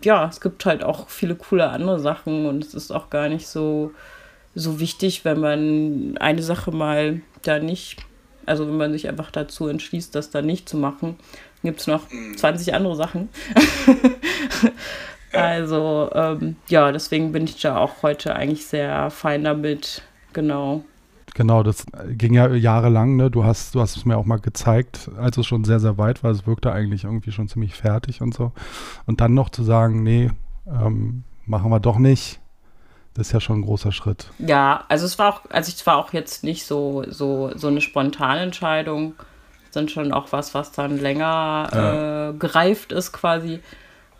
ja, 0.04 0.28
es 0.28 0.42
gibt 0.42 0.66
halt 0.66 0.84
auch 0.84 1.08
viele 1.08 1.34
coole 1.34 1.70
andere 1.70 1.98
Sachen 1.98 2.44
und 2.44 2.62
es 2.62 2.74
ist 2.74 2.90
auch 2.90 3.08
gar 3.08 3.30
nicht 3.30 3.46
so, 3.48 3.90
so 4.54 4.80
wichtig, 4.80 5.24
wenn 5.24 5.40
man 5.40 6.18
eine 6.18 6.42
Sache 6.42 6.72
mal 6.72 7.22
da 7.42 7.58
nicht, 7.58 7.96
also 8.44 8.68
wenn 8.68 8.76
man 8.76 8.92
sich 8.92 9.08
einfach 9.08 9.30
dazu 9.30 9.66
entschließt, 9.66 10.14
das 10.14 10.28
da 10.28 10.42
nicht 10.42 10.68
zu 10.68 10.76
machen 10.76 11.16
gibt 11.66 11.80
es 11.80 11.86
noch 11.86 12.04
20 12.36 12.74
andere 12.74 12.96
Sachen. 12.96 13.28
also 15.32 16.10
ähm, 16.14 16.56
ja, 16.68 16.90
deswegen 16.92 17.32
bin 17.32 17.44
ich 17.44 17.60
da 17.60 17.76
auch 17.76 18.02
heute 18.02 18.34
eigentlich 18.34 18.66
sehr 18.66 19.10
fein 19.10 19.44
damit. 19.44 20.02
Genau. 20.32 20.84
Genau, 21.34 21.62
das 21.62 21.84
ging 22.08 22.32
ja 22.32 22.48
jahrelang, 22.48 23.16
ne? 23.16 23.30
Du 23.30 23.44
hast, 23.44 23.74
du 23.74 23.80
hast 23.80 23.96
es 23.96 24.06
mir 24.06 24.16
auch 24.16 24.24
mal 24.24 24.38
gezeigt, 24.38 25.10
als 25.18 25.36
es 25.36 25.46
schon 25.46 25.64
sehr, 25.64 25.80
sehr 25.80 25.98
weit 25.98 26.24
war. 26.24 26.30
Es 26.30 26.46
wirkte 26.46 26.72
eigentlich 26.72 27.04
irgendwie 27.04 27.30
schon 27.30 27.48
ziemlich 27.48 27.74
fertig 27.74 28.22
und 28.22 28.32
so. 28.32 28.52
Und 29.04 29.20
dann 29.20 29.34
noch 29.34 29.50
zu 29.50 29.62
sagen, 29.62 30.02
nee, 30.02 30.30
ähm, 30.66 31.24
machen 31.44 31.70
wir 31.70 31.80
doch 31.80 31.98
nicht. 31.98 32.40
Das 33.12 33.28
ist 33.28 33.32
ja 33.32 33.40
schon 33.40 33.60
ein 33.60 33.62
großer 33.62 33.92
Schritt. 33.92 34.30
Ja, 34.38 34.84
also 34.88 35.04
es 35.04 35.18
war 35.18 35.34
auch, 35.34 35.40
also 35.50 35.72
es 35.74 35.86
war 35.86 35.96
auch 35.96 36.12
jetzt 36.12 36.44
nicht 36.44 36.64
so, 36.64 37.04
so, 37.08 37.50
so 37.54 37.68
eine 37.68 37.80
spontane 37.80 38.40
Entscheidung 38.40 39.14
sind 39.76 39.90
schon 39.90 40.12
auch 40.12 40.32
was, 40.32 40.54
was 40.54 40.72
dann 40.72 40.98
länger 40.98 41.68
ja. 41.72 42.30
äh, 42.30 42.32
gereift 42.32 42.92
ist 42.92 43.12
quasi. 43.12 43.60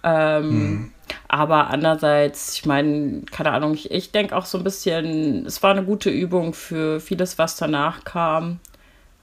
Ähm, 0.05 0.49
mhm. 0.49 0.93
Aber 1.29 1.71
andererseits, 1.71 2.55
ich 2.55 2.67
meine, 2.67 3.23
keine 3.31 3.53
Ahnung, 3.53 3.75
ich, 3.75 3.91
ich 3.91 4.13
denke 4.13 4.37
auch 4.37 4.45
so 4.45 4.59
ein 4.59 4.65
bisschen, 4.65 5.47
es 5.47 5.63
war 5.63 5.71
eine 5.71 5.85
gute 5.85 6.11
Übung 6.11 6.53
für 6.53 7.01
vieles, 7.01 7.39
was 7.39 7.57
danach 7.57 8.05
kam. 8.05 8.61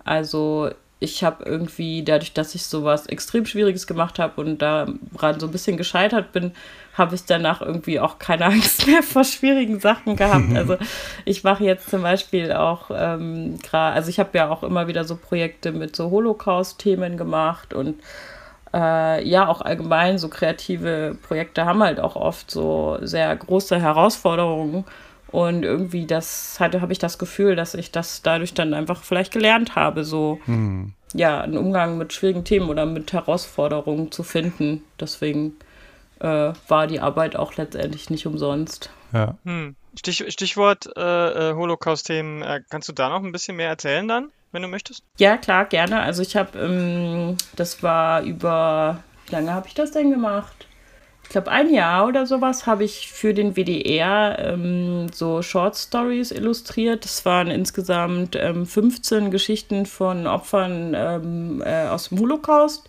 Also 0.03 0.71
ich 1.03 1.23
habe 1.23 1.43
irgendwie, 1.43 2.01
dadurch, 2.03 2.33
dass 2.33 2.55
ich 2.55 2.63
sowas 2.63 3.07
extrem 3.07 3.45
Schwieriges 3.45 3.87
gemacht 3.87 4.19
habe 4.19 4.39
und 4.39 4.61
daran 4.61 5.39
so 5.39 5.47
ein 5.47 5.51
bisschen 5.51 5.75
gescheitert 5.75 6.31
bin, 6.31 6.53
habe 6.93 7.15
ich 7.15 7.25
danach 7.25 7.61
irgendwie 7.61 7.99
auch 7.99 8.19
keine 8.19 8.45
Angst 8.53 8.87
mehr 8.87 9.03
vor 9.03 9.23
schwierigen 9.23 9.79
Sachen 9.79 10.15
gehabt. 10.15 10.43
Also 10.53 10.77
ich 11.25 11.43
mache 11.43 11.63
jetzt 11.63 11.89
zum 11.89 12.03
Beispiel 12.03 12.53
auch 12.53 12.89
ähm, 12.93 13.59
gerade, 13.61 13.95
also 13.95 14.09
ich 14.09 14.19
habe 14.19 14.37
ja 14.37 14.49
auch 14.49 14.63
immer 14.63 14.87
wieder 14.87 15.03
so 15.03 15.15
Projekte 15.15 15.71
mit 15.71 15.95
so 15.95 16.09
Holocaust-Themen 16.09 17.17
gemacht 17.17 17.73
und 17.73 18.01
äh, 18.73 19.27
ja, 19.27 19.47
auch 19.47 19.61
allgemein 19.61 20.17
so 20.17 20.29
kreative 20.29 21.17
Projekte 21.21 21.65
haben 21.65 21.83
halt 21.83 21.99
auch 21.99 22.15
oft 22.15 22.49
so 22.49 22.97
sehr 23.01 23.35
große 23.35 23.79
Herausforderungen. 23.79 24.85
Und 25.33 25.63
irgendwie 25.63 26.05
das 26.05 26.59
hatte, 26.59 26.79
habe 26.79 26.93
ich 26.93 26.99
das 26.99 27.17
Gefühl, 27.17 27.55
dass 27.55 27.73
ich 27.73 27.89
das 27.89 28.21
dadurch 28.21 28.53
dann 28.53 28.75
einfach 28.75 29.01
vielleicht 29.01 29.33
gelernt 29.33 29.75
habe, 29.75 30.03
so 30.03 30.39
mhm. 30.45 30.93
ja, 31.15 31.41
einen 31.41 31.57
Umgang 31.57 31.97
mit 31.97 32.13
schwierigen 32.13 32.43
Themen 32.43 32.69
oder 32.69 32.85
mit 32.85 33.11
Herausforderungen 33.13 34.11
zu 34.11 34.21
finden. 34.21 34.83
Deswegen 34.99 35.53
äh, 36.19 36.53
war 36.67 36.85
die 36.85 36.99
Arbeit 36.99 37.35
auch 37.35 37.55
letztendlich 37.55 38.11
nicht 38.11 38.27
umsonst. 38.27 38.91
Ja. 39.11 39.35
Hm. 39.43 39.75
Stich, 39.97 40.23
Stichwort 40.31 40.87
äh, 40.95 41.49
äh, 41.49 41.55
Holocaust-Themen. 41.55 42.43
Äh, 42.43 42.61
kannst 42.69 42.89
du 42.89 42.93
da 42.93 43.09
noch 43.09 43.23
ein 43.23 43.31
bisschen 43.31 43.55
mehr 43.55 43.69
erzählen 43.69 44.07
dann, 44.07 44.29
wenn 44.51 44.61
du 44.61 44.67
möchtest? 44.67 45.03
Ja, 45.17 45.37
klar, 45.37 45.65
gerne. 45.65 45.99
Also 46.03 46.21
ich 46.21 46.35
habe, 46.35 46.59
ähm, 46.59 47.37
das 47.55 47.81
war 47.81 48.21
über, 48.21 49.03
wie 49.25 49.31
lange 49.31 49.51
habe 49.51 49.67
ich 49.67 49.73
das 49.73 49.89
denn 49.89 50.11
gemacht? 50.11 50.62
Ich 51.23 51.29
glaube, 51.29 51.51
ein 51.51 51.73
Jahr 51.73 52.07
oder 52.07 52.27
sowas 52.27 52.67
habe 52.67 52.83
ich 52.83 53.11
für 53.11 53.33
den 53.33 53.55
WDR 53.55 54.37
ähm, 54.39 55.07
so 55.11 55.41
Short 55.41 55.75
Stories 55.75 56.31
illustriert. 56.31 57.05
Das 57.05 57.25
waren 57.25 57.47
insgesamt 57.47 58.35
ähm, 58.35 58.65
15 58.65 59.31
Geschichten 59.31 59.85
von 59.85 60.27
Opfern 60.27 60.93
ähm, 60.95 61.63
äh, 61.65 61.87
aus 61.87 62.09
dem 62.09 62.19
Holocaust. 62.19 62.87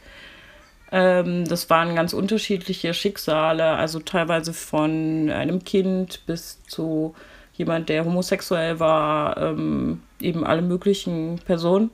Ähm, 0.92 1.44
das 1.46 1.70
waren 1.70 1.94
ganz 1.94 2.12
unterschiedliche 2.12 2.92
Schicksale, 2.92 3.64
also 3.64 4.00
teilweise 4.00 4.52
von 4.52 5.30
einem 5.30 5.64
Kind 5.64 6.24
bis 6.26 6.62
zu 6.64 7.14
jemand, 7.54 7.88
der 7.88 8.04
homosexuell 8.04 8.78
war, 8.78 9.36
ähm, 9.38 10.02
eben 10.20 10.44
alle 10.44 10.62
möglichen 10.62 11.40
Personen. 11.44 11.90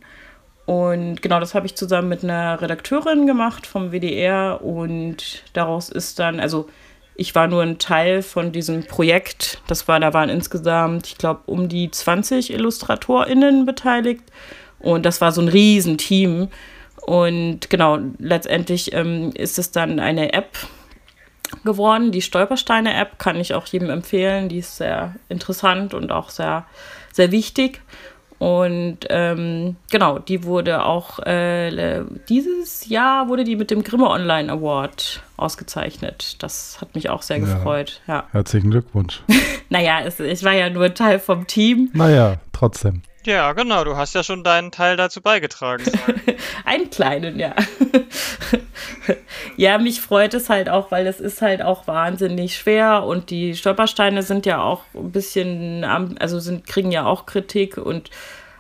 Und 0.71 1.21
genau 1.21 1.41
das 1.41 1.57
habe 1.57 1.67
ich 1.67 1.75
zusammen 1.75 2.09
mit 2.09 2.23
einer 2.23 2.63
Redakteurin 2.63 3.27
gemacht 3.27 3.67
vom 3.67 3.91
WDR 3.91 4.63
und 4.63 5.43
daraus 5.53 5.89
ist 5.89 6.21
dann, 6.21 6.39
also 6.39 6.69
ich 7.17 7.35
war 7.35 7.49
nur 7.49 7.63
ein 7.63 7.79
Teil 7.79 8.23
von 8.23 8.53
diesem 8.53 8.85
Projekt. 8.85 9.61
Das 9.67 9.89
war, 9.89 9.99
da 9.99 10.15
waren 10.15 10.29
insgesamt, 10.29 11.09
ich 11.09 11.19
glaube, 11.19 11.41
um 11.47 11.69
die 11.69 11.91
20 11.91 12.53
IllustratorInnen 12.53 13.67
beteiligt. 13.67 14.23
Und 14.79 15.05
das 15.05 15.21
war 15.21 15.33
so 15.33 15.41
ein 15.41 15.49
Riesenteam. 15.49 16.47
Und 17.01 17.69
genau, 17.69 17.99
letztendlich 18.21 18.93
ähm, 18.93 19.33
ist 19.35 19.59
es 19.59 19.73
dann 19.73 19.99
eine 19.99 20.33
App 20.35 20.57
geworden. 21.65 22.13
Die 22.13 22.23
Stolpersteine-App 22.23 23.19
kann 23.19 23.35
ich 23.35 23.55
auch 23.55 23.67
jedem 23.67 23.91
empfehlen. 23.91 24.49
Die 24.49 24.59
ist 24.59 24.77
sehr 24.77 25.17
interessant 25.29 25.95
und 25.95 26.13
auch 26.13 26.31
sehr, 26.31 26.65
sehr 27.13 27.33
wichtig. 27.33 27.81
Und 28.41 29.01
ähm, 29.11 29.77
genau, 29.91 30.19
die 30.19 30.45
wurde 30.45 30.87
auch 30.87 31.19
äh, 31.27 32.03
dieses 32.31 32.89
Jahr 32.89 33.29
wurde 33.29 33.45
die 33.45 33.55
mit 33.55 33.71
dem 33.71 33.85
Grimme 33.85 34.09
Online 34.09 34.51
Award 34.51 35.23
ausgezeichnet. 35.37 36.43
Das 36.43 36.81
hat 36.81 36.95
mich 36.95 37.11
auch 37.11 37.21
sehr 37.21 37.37
ja. 37.37 37.45
gefreut. 37.45 38.01
Ja. 38.07 38.25
Herzlichen 38.33 38.71
Glückwunsch. 38.71 39.23
naja, 39.69 40.01
es, 40.07 40.21
ich 40.21 40.43
war 40.43 40.55
ja 40.55 40.71
nur 40.71 40.95
Teil 40.95 41.19
vom 41.19 41.47
Team. 41.47 41.91
Naja, 41.93 42.37
trotzdem. 42.53 43.03
Ja, 43.25 43.53
genau, 43.53 43.85
du 43.85 43.97
hast 43.97 44.15
ja 44.15 44.23
schon 44.23 44.45
deinen 44.45 44.71
Teil 44.71 44.97
dazu 44.97 45.21
beigetragen. 45.21 45.85
Einen 46.65 46.89
kleinen, 46.89 47.39
ja. 47.39 47.55
ja, 49.57 49.77
mich 49.77 50.01
freut 50.01 50.33
es 50.33 50.49
halt 50.49 50.71
auch, 50.71 50.91
weil 50.91 51.07
es 51.07 51.21
ist 51.21 51.43
halt 51.43 51.61
auch 51.61 51.87
wahnsinnig 51.87 52.57
schwer 52.57 53.05
und 53.05 53.29
die 53.29 53.55
Stolpersteine 53.55 54.23
sind 54.23 54.47
ja 54.47 54.63
auch 54.63 54.85
ein 54.95 55.13
bisschen, 55.13 55.85
also 55.85 56.41
sind, 56.41 56.67
kriegen 56.67 56.91
ja 56.91 57.05
auch 57.05 57.27
Kritik 57.27 57.77
und 57.77 58.11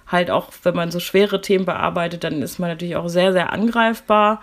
halt 0.06 0.30
auch, 0.30 0.48
wenn 0.62 0.74
man 0.74 0.90
so 0.90 1.00
schwere 1.00 1.40
Themen 1.40 1.64
bearbeitet, 1.64 2.24
dann 2.24 2.42
ist 2.42 2.58
man 2.58 2.68
natürlich 2.68 2.96
auch 2.96 3.08
sehr, 3.08 3.32
sehr 3.32 3.52
angreifbar. 3.52 4.40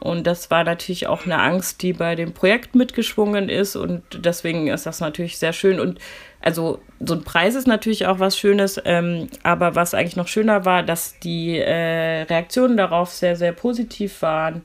Und 0.00 0.26
das 0.26 0.50
war 0.50 0.64
natürlich 0.64 1.06
auch 1.06 1.24
eine 1.24 1.40
Angst, 1.40 1.82
die 1.82 1.92
bei 1.92 2.14
dem 2.14 2.32
Projekt 2.32 2.74
mitgeschwungen 2.74 3.48
ist. 3.48 3.74
Und 3.74 4.02
deswegen 4.14 4.68
ist 4.68 4.86
das 4.86 5.00
natürlich 5.00 5.38
sehr 5.38 5.52
schön. 5.52 5.80
Und 5.80 5.98
also 6.40 6.80
so 7.00 7.14
ein 7.14 7.24
Preis 7.24 7.54
ist 7.54 7.66
natürlich 7.66 8.06
auch 8.06 8.20
was 8.20 8.38
Schönes. 8.38 8.80
Ähm, 8.84 9.28
aber 9.42 9.74
was 9.74 9.94
eigentlich 9.94 10.16
noch 10.16 10.28
schöner 10.28 10.64
war, 10.64 10.82
dass 10.82 11.18
die 11.18 11.58
äh, 11.58 12.22
Reaktionen 12.22 12.76
darauf 12.76 13.10
sehr, 13.10 13.34
sehr 13.34 13.52
positiv 13.52 14.22
waren. 14.22 14.62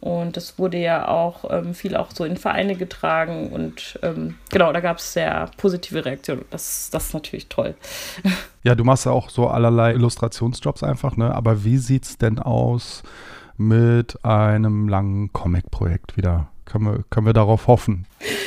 Und 0.00 0.36
das 0.36 0.60
wurde 0.60 0.78
ja 0.78 1.08
auch 1.08 1.44
ähm, 1.50 1.74
viel 1.74 1.96
auch 1.96 2.12
so 2.12 2.24
in 2.24 2.36
Vereine 2.36 2.76
getragen. 2.76 3.50
Und 3.50 3.98
ähm, 4.02 4.36
genau, 4.50 4.72
da 4.72 4.78
gab 4.78 4.98
es 4.98 5.12
sehr 5.12 5.50
positive 5.56 6.04
Reaktionen. 6.04 6.44
Das, 6.50 6.88
das 6.90 7.06
ist 7.06 7.14
natürlich 7.14 7.48
toll. 7.48 7.74
Ja, 8.64 8.74
du 8.74 8.84
machst 8.84 9.06
ja 9.06 9.12
auch 9.12 9.30
so 9.30 9.46
allerlei 9.46 9.92
Illustrationsjobs 9.94 10.82
einfach, 10.82 11.16
ne? 11.16 11.34
Aber 11.34 11.64
wie 11.64 11.78
sieht 11.78 12.04
es 12.04 12.18
denn 12.18 12.38
aus 12.38 13.02
mit 13.58 14.24
einem 14.24 14.88
langen 14.88 15.32
Comic-Projekt 15.32 16.16
wieder? 16.16 16.48
Können 16.64 16.84
wir, 16.84 17.04
können 17.10 17.26
wir 17.26 17.32
darauf 17.32 17.66
hoffen? 17.66 18.06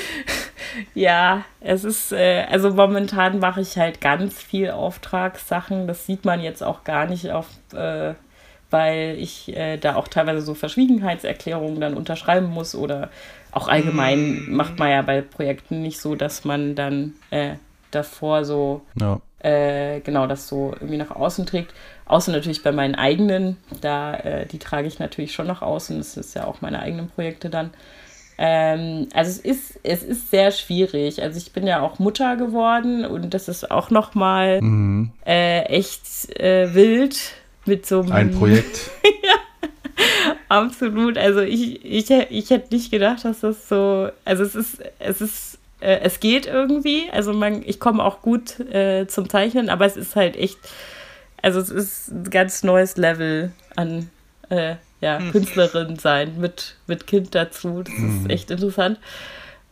Ja, 0.93 1.43
es 1.60 1.84
ist, 1.84 2.12
äh, 2.12 2.45
also 2.50 2.71
momentan 2.71 3.39
mache 3.39 3.62
ich 3.62 3.78
halt 3.78 4.02
ganz 4.02 4.41
viel 4.41 4.71
Auftragssachen. 4.71 5.88
Das 5.88 6.06
sieht 6.06 6.26
man 6.26 6.41
jetzt 6.41 6.63
auch 6.63 6.84
gar 6.84 7.06
nicht 7.08 7.32
auf, 7.32 7.47
äh, 7.74 8.13
weil 8.69 9.17
ich 9.19 9.56
äh, 9.56 9.78
da 9.78 9.95
auch 9.95 10.08
teilweise 10.08 10.41
so 10.41 10.54
Verschwiegenheitserklärungen 10.54 11.82
dann 11.82 11.95
unterschreiben 11.95 12.47
muss 12.47 12.74
oder 12.74 13.10
auch 13.52 13.67
allgemein 13.67 14.45
mm. 14.45 14.56
macht 14.56 14.80
man 14.80 14.89
ja 14.89 15.02
bei 15.02 15.21
Projekten 15.21 15.82
nicht 15.82 16.00
so, 16.00 16.15
dass 16.15 16.45
man 16.45 16.76
dann 16.76 17.13
äh, 17.32 17.56
davor 17.91 18.45
so 18.45 18.82
ja. 19.00 19.19
Äh, 19.39 20.02
genau 20.02 20.28
das 20.28 20.47
so 20.47 20.71
irgendwie 20.74 20.97
nach 20.97 21.12
außen 21.12 21.47
trägt. 21.47 21.74
Außer 22.12 22.34
natürlich 22.34 22.62
bei 22.62 22.74
meinen 22.74 22.95
eigenen, 22.95 23.56
da 23.80 24.13
äh, 24.15 24.45
die 24.45 24.60
trage 24.60 24.86
ich 24.86 25.00
natürlich 25.00 25.32
schon 25.32 25.47
nach 25.47 25.62
außen. 25.62 25.97
Das 25.97 26.17
ist 26.17 26.36
ja 26.36 26.45
auch 26.45 26.60
meine 26.60 26.82
eigenen 26.82 27.08
Projekte 27.08 27.50
dann. 27.50 27.69
Ähm, 28.38 29.08
also 29.13 29.30
es 29.30 29.38
ist, 29.38 29.80
es 29.84 30.04
ist 30.04 30.30
sehr 30.30 30.52
schwierig. 30.52 31.21
Also 31.21 31.38
ich 31.38 31.54
bin 31.54 31.65
ja 31.65 31.80
auch 31.80 32.00
Mutter 32.00 32.36
geworden 32.36 33.06
und 33.06 33.34
das 33.34 33.47
ist 33.47 33.71
auch 33.71 33.91
noch 33.91 34.13
mal 34.13 34.62
mhm. 34.62 35.12
äh, 35.26 35.62
echt 35.62 36.38
äh, 36.38 36.76
wild 36.76 37.17
mit 37.65 37.86
so 37.86 38.02
einem... 38.02 38.12
Ein 38.12 38.32
Projekt. 38.32 38.89
ja, 39.24 40.36
absolut. 40.50 41.17
Also 41.17 41.39
ich, 41.39 41.86
ich, 41.86 42.10
ich 42.10 42.50
hätte 42.50 42.76
nicht 42.76 42.91
gedacht, 42.91 43.24
dass 43.24 43.39
das 43.39 43.69
so... 43.69 44.10
Also 44.26 44.43
es 44.43 44.56
ist, 44.56 44.84
es 45.00 45.21
ist 45.21 45.60
äh, 45.80 46.00
es 46.02 46.19
geht 46.19 46.45
irgendwie. 46.45 47.10
Also 47.12 47.32
man, 47.32 47.63
ich 47.65 47.80
komme 47.80 48.04
auch 48.04 48.21
gut 48.21 48.60
äh, 48.60 49.08
zum 49.08 49.30
Zeichnen, 49.30 49.69
aber 49.69 49.86
es 49.86 49.95
ist 49.95 50.15
halt 50.17 50.36
echt, 50.36 50.60
also 51.41 51.60
es 51.60 51.69
ist 51.69 52.12
ein 52.12 52.30
ganz 52.30 52.63
neues 52.63 52.97
Level 52.97 53.51
an 53.75 54.10
äh, 54.49 54.75
ja, 54.99 55.19
hm. 55.19 55.32
Künstlerin 55.32 55.97
sein 55.97 56.39
mit, 56.39 56.75
mit 56.88 57.08
Kind 57.08 57.34
dazu. 57.34 57.84
Das 57.84 57.93
ist 57.93 58.30
echt 58.30 58.51
interessant. 58.51 58.99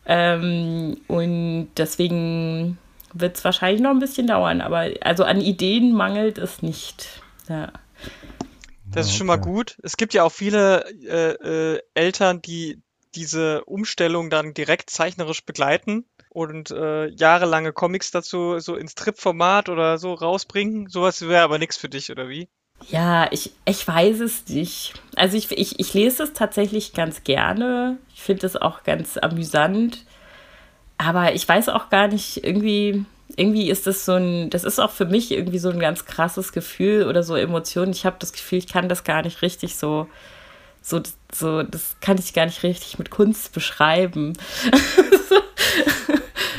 Ähm, 0.06 0.96
und 1.06 1.68
deswegen 1.76 2.78
wird 3.12 3.36
es 3.36 3.44
wahrscheinlich 3.44 3.80
noch 3.80 3.90
ein 3.90 3.98
bisschen 3.98 4.26
dauern, 4.26 4.60
aber 4.60 4.90
also 5.02 5.24
an 5.24 5.40
Ideen 5.40 5.92
mangelt 5.92 6.38
es 6.38 6.62
nicht. 6.62 7.22
Ja. 7.48 7.72
Das 8.86 9.06
ist 9.06 9.16
schon 9.16 9.28
mal 9.28 9.36
gut. 9.36 9.76
Es 9.82 9.96
gibt 9.96 10.14
ja 10.14 10.24
auch 10.24 10.32
viele 10.32 10.84
äh, 11.04 11.74
äh, 11.74 11.80
Eltern, 11.94 12.42
die 12.42 12.82
diese 13.14 13.64
Umstellung 13.64 14.30
dann 14.30 14.54
direkt 14.54 14.90
zeichnerisch 14.90 15.44
begleiten 15.44 16.06
und 16.30 16.70
äh, 16.70 17.08
jahrelange 17.08 17.72
Comics 17.72 18.10
dazu 18.12 18.58
so 18.60 18.76
ins 18.76 18.94
Trip-Format 18.94 19.68
oder 19.68 19.98
so 19.98 20.14
rausbringen. 20.14 20.88
Sowas 20.88 21.20
wäre 21.22 21.42
aber 21.42 21.58
nichts 21.58 21.76
für 21.76 21.88
dich, 21.88 22.10
oder 22.10 22.28
wie? 22.28 22.48
Ja, 22.88 23.30
ich, 23.30 23.52
ich 23.66 23.86
weiß 23.86 24.20
es 24.20 24.48
nicht. 24.48 24.94
Also 25.16 25.36
ich, 25.36 25.50
ich, 25.50 25.78
ich 25.78 25.92
lese 25.92 26.22
es 26.22 26.32
tatsächlich 26.32 26.94
ganz 26.94 27.24
gerne. 27.24 27.98
Ich 28.14 28.22
finde 28.22 28.46
es 28.46 28.56
auch 28.56 28.84
ganz 28.84 29.18
amüsant. 29.18 30.04
Aber 30.96 31.34
ich 31.34 31.46
weiß 31.46 31.68
auch 31.68 31.90
gar 31.90 32.08
nicht, 32.08 32.44
irgendwie, 32.44 33.04
irgendwie 33.36 33.68
ist 33.68 33.86
das 33.86 34.04
so 34.04 34.14
ein, 34.14 34.50
das 34.50 34.64
ist 34.64 34.78
auch 34.78 34.90
für 34.90 35.06
mich 35.06 35.32
irgendwie 35.32 35.58
so 35.58 35.70
ein 35.70 35.80
ganz 35.80 36.04
krasses 36.04 36.52
Gefühl 36.52 37.06
oder 37.06 37.22
so 37.22 37.34
Emotionen. 37.34 37.92
Ich 37.92 38.06
habe 38.06 38.16
das 38.18 38.32
Gefühl, 38.32 38.58
ich 38.58 38.68
kann 38.68 38.88
das 38.88 39.04
gar 39.04 39.22
nicht 39.22 39.42
richtig 39.42 39.76
so, 39.76 40.06
so, 40.82 41.00
so, 41.32 41.62
das 41.62 41.96
kann 42.00 42.18
ich 42.18 42.32
gar 42.32 42.46
nicht 42.46 42.62
richtig 42.62 42.98
mit 42.98 43.10
Kunst 43.10 43.52
beschreiben. 43.52 44.32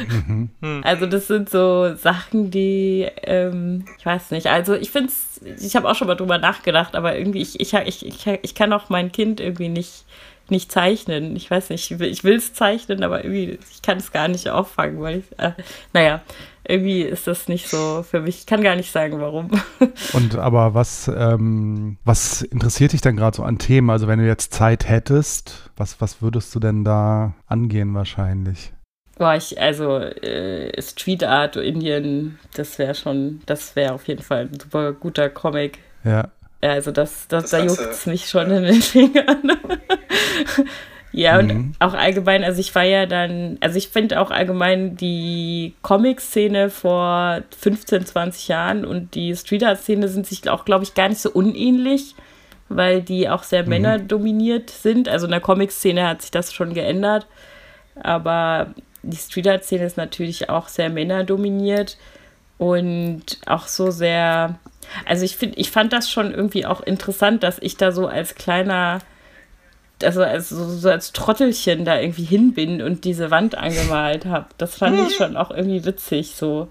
Mhm. 0.07 0.49
Also 0.84 1.05
das 1.05 1.27
sind 1.27 1.49
so 1.49 1.95
Sachen, 1.95 2.49
die, 2.49 3.07
ähm, 3.23 3.86
ich 3.99 4.05
weiß 4.05 4.31
nicht, 4.31 4.47
also 4.47 4.73
ich 4.73 4.89
finde 4.89 5.10
es, 5.10 5.41
ich 5.63 5.75
habe 5.75 5.88
auch 5.88 5.95
schon 5.95 6.07
mal 6.07 6.15
drüber 6.15 6.38
nachgedacht, 6.39 6.95
aber 6.95 7.17
irgendwie, 7.17 7.41
ich, 7.41 7.60
ich, 7.60 7.73
ich, 7.73 8.05
ich, 8.05 8.27
ich 8.41 8.55
kann 8.55 8.73
auch 8.73 8.89
mein 8.89 9.12
Kind 9.12 9.39
irgendwie 9.39 9.69
nicht, 9.69 10.05
nicht 10.49 10.71
zeichnen. 10.71 11.36
Ich 11.36 11.49
weiß 11.49 11.69
nicht, 11.69 11.91
ich 11.91 12.23
will 12.23 12.36
es 12.36 12.54
zeichnen, 12.54 13.04
aber 13.04 13.23
irgendwie, 13.23 13.60
ich 13.71 13.82
kann 13.82 13.97
es 13.97 14.12
gar 14.12 14.27
nicht 14.27 14.49
auffangen, 14.49 15.01
weil 15.01 15.19
ich, 15.19 15.39
äh, 15.39 15.54
naja, 15.93 16.21
irgendwie 16.63 17.01
ist 17.01 17.27
das 17.27 17.47
nicht 17.47 17.67
so 17.67 18.04
für 18.04 18.21
mich. 18.21 18.39
Ich 18.39 18.45
kann 18.45 18.62
gar 18.62 18.75
nicht 18.75 18.91
sagen, 18.91 19.19
warum. 19.19 19.49
Und 20.13 20.36
aber 20.36 20.73
was, 20.73 21.10
ähm, 21.13 21.97
was 22.06 22.41
interessiert 22.41 22.93
dich 22.93 23.01
denn 23.01 23.17
gerade 23.17 23.38
so 23.38 23.43
an 23.43 23.58
Themen? 23.58 23.89
Also 23.89 24.08
wenn 24.08 24.19
du 24.19 24.27
jetzt 24.27 24.54
Zeit 24.54 24.88
hättest, 24.88 25.71
was, 25.75 25.99
was 26.01 26.21
würdest 26.21 26.54
du 26.54 26.60
denn 26.60 26.84
da 26.84 27.34
angehen 27.47 27.93
wahrscheinlich? 27.93 28.73
Boah, 29.17 29.36
ich, 29.36 29.60
also 29.60 29.97
äh, 29.97 30.82
Street 30.82 31.23
Art 31.23 31.56
Indien, 31.56 32.39
das 32.56 32.80
wäre 32.80 32.95
schon, 32.95 33.41
das 33.45 33.75
wäre 33.75 33.93
auf 33.93 34.08
jeden 34.08 34.23
Fall 34.23 34.49
ein 34.51 34.60
super 34.60 34.93
guter 34.93 35.30
Comic. 35.30 35.80
Ja. 36.04 36.30
Also 36.62 36.91
das, 36.91 37.27
das, 37.27 37.43
das 37.43 37.51
da 37.51 37.65
juckt 37.65 37.91
es 37.91 38.06
mich 38.06 38.30
schon 38.30 38.51
in 38.51 38.63
den 38.63 38.82
Fingern. 38.82 39.51
Ja, 41.12 41.39
und 41.39 41.47
mhm. 41.47 41.71
auch 41.80 41.93
allgemein, 41.93 42.43
also 42.43 42.60
ich 42.60 42.74
war 42.76 42.84
ja 42.84 43.06
dann, 43.06 43.58
also 43.62 43.78
ich 43.78 43.89
finde 43.89 44.19
auch 44.19 44.32
allgemein 44.32 44.95
die 44.95 45.74
Comic-Szene 45.82 46.69
vor 46.69 47.41
15, 47.60 48.06
20 48.06 48.47
Jahren 48.47 48.86
und 48.86 49.15
die 49.15 49.36
Street 49.36 49.63
Art-Szene 49.63 50.08
sind 50.08 50.26
sich 50.26 50.50
auch, 50.50 50.65
glaube 50.65 50.84
ich, 50.84 50.93
gar 50.93 51.10
nicht 51.10 51.21
so 51.21 51.32
unähnlich, 51.32 52.15
weil 52.69 53.02
die 53.02 53.30
auch 53.30 53.43
sehr 53.43 53.63
mhm. 53.63 53.69
männerdominiert 53.69 54.69
sind. 54.69 55.10
Also 55.10 55.26
in 55.26 55.32
der 55.32 55.41
Comic-Szene 55.41 56.08
hat 56.08 56.21
sich 56.21 56.32
das 56.32 56.54
schon 56.54 56.74
geändert. 56.74 57.28
Aber 58.02 58.74
die 59.04 59.17
Street 59.17 59.47
Art 59.47 59.63
Szene 59.63 59.86
ist 59.86 59.97
natürlich 59.97 60.50
auch 60.50 60.67
sehr 60.67 60.90
männerdominiert 60.90 61.98
und 62.58 63.40
auch 63.48 63.67
so 63.67 63.90
sehr, 63.90 64.60
also 65.06 65.25
ich 65.25 65.35
finde, 65.35 65.58
ich 65.58 65.71
fand 65.71 65.94
das 65.94 66.10
schon 66.10 66.31
irgendwie 66.31 66.65
auch 66.65 66.81
interessant, 66.81 67.44
dass 67.44 67.58
ich 67.60 67.77
da 67.77 67.92
so 67.92 68.08
als 68.08 68.35
kleiner, 68.35 69.00
also 70.04 70.23
als, 70.23 70.49
so, 70.49 70.89
als 70.89 71.12
Trottelchen 71.13 71.85
da 71.85 71.99
irgendwie 71.99 72.23
hin 72.23 72.54
bin 72.54 72.81
und 72.81 73.06
diese 73.06 73.31
Wand 73.31 73.58
angemalt 73.58 74.25
habe. 74.25 74.47
Das 74.58 74.75
fand 74.75 74.99
ich 75.08 75.15
schon 75.17 75.37
auch 75.37 75.52
irgendwie 75.52 75.85
witzig, 75.85 76.35
so. 76.35 76.67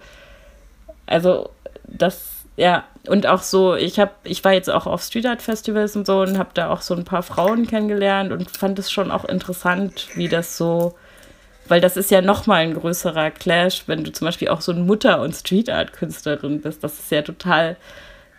Also, 1.07 1.51
das, 1.87 2.45
ja, 2.57 2.85
und 3.09 3.27
auch 3.27 3.43
so, 3.43 3.75
ich 3.75 3.99
habe, 3.99 4.13
ich 4.25 4.45
war 4.45 4.53
jetzt 4.53 4.71
auch 4.71 4.87
auf 4.87 5.03
Street 5.03 5.27
Art 5.27 5.43
Festivals 5.43 5.97
und 5.97 6.07
so 6.07 6.21
und 6.21 6.39
habe 6.39 6.51
da 6.55 6.71
auch 6.71 6.83
so 6.83 6.95
ein 6.95 7.05
paar 7.05 7.23
Frauen 7.23 7.67
kennengelernt 7.67 8.33
und 8.33 8.51
fand 8.51 8.79
es 8.79 8.91
schon 8.91 9.11
auch 9.11 9.25
interessant, 9.25 10.09
wie 10.15 10.29
das 10.29 10.57
so, 10.57 10.95
weil 11.69 11.81
das 11.81 11.97
ist 11.97 12.11
ja 12.11 12.21
nochmal 12.21 12.63
ein 12.63 12.75
größerer 12.75 13.31
Clash, 13.31 13.85
wenn 13.87 14.05
du 14.05 14.13
zum 14.13 14.27
Beispiel 14.27 14.49
auch 14.49 14.61
so 14.61 14.73
eine 14.73 14.83
Mutter- 14.83 15.23
und 15.23 15.35
Street-Art-Künstlerin 15.35 16.61
bist. 16.61 16.85
Das 16.85 16.99
ist 16.99 17.11
ja 17.11 17.23
total 17.23 17.77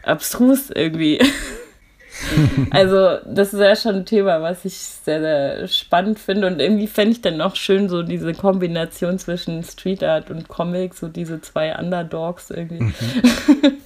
abstrus 0.03 0.69
irgendwie. 0.69 1.19
also, 2.71 3.17
das 3.25 3.53
ist 3.53 3.59
ja 3.59 3.75
schon 3.75 3.95
ein 3.95 4.05
Thema, 4.05 4.41
was 4.41 4.65
ich 4.65 4.75
sehr, 4.77 5.21
sehr 5.21 5.67
spannend 5.67 6.19
finde. 6.19 6.47
Und 6.47 6.59
irgendwie 6.59 6.87
fände 6.87 7.11
ich 7.11 7.21
dann 7.21 7.37
noch 7.37 7.55
schön 7.55 7.89
so 7.89 8.03
diese 8.03 8.33
Kombination 8.33 9.17
zwischen 9.17 9.63
Street 9.63 10.03
Art 10.03 10.29
und 10.29 10.47
Comic, 10.47 10.93
so 10.93 11.07
diese 11.07 11.41
zwei 11.41 11.75
Underdogs 11.77 12.49
irgendwie. 12.51 12.83
Mhm. 12.83 12.93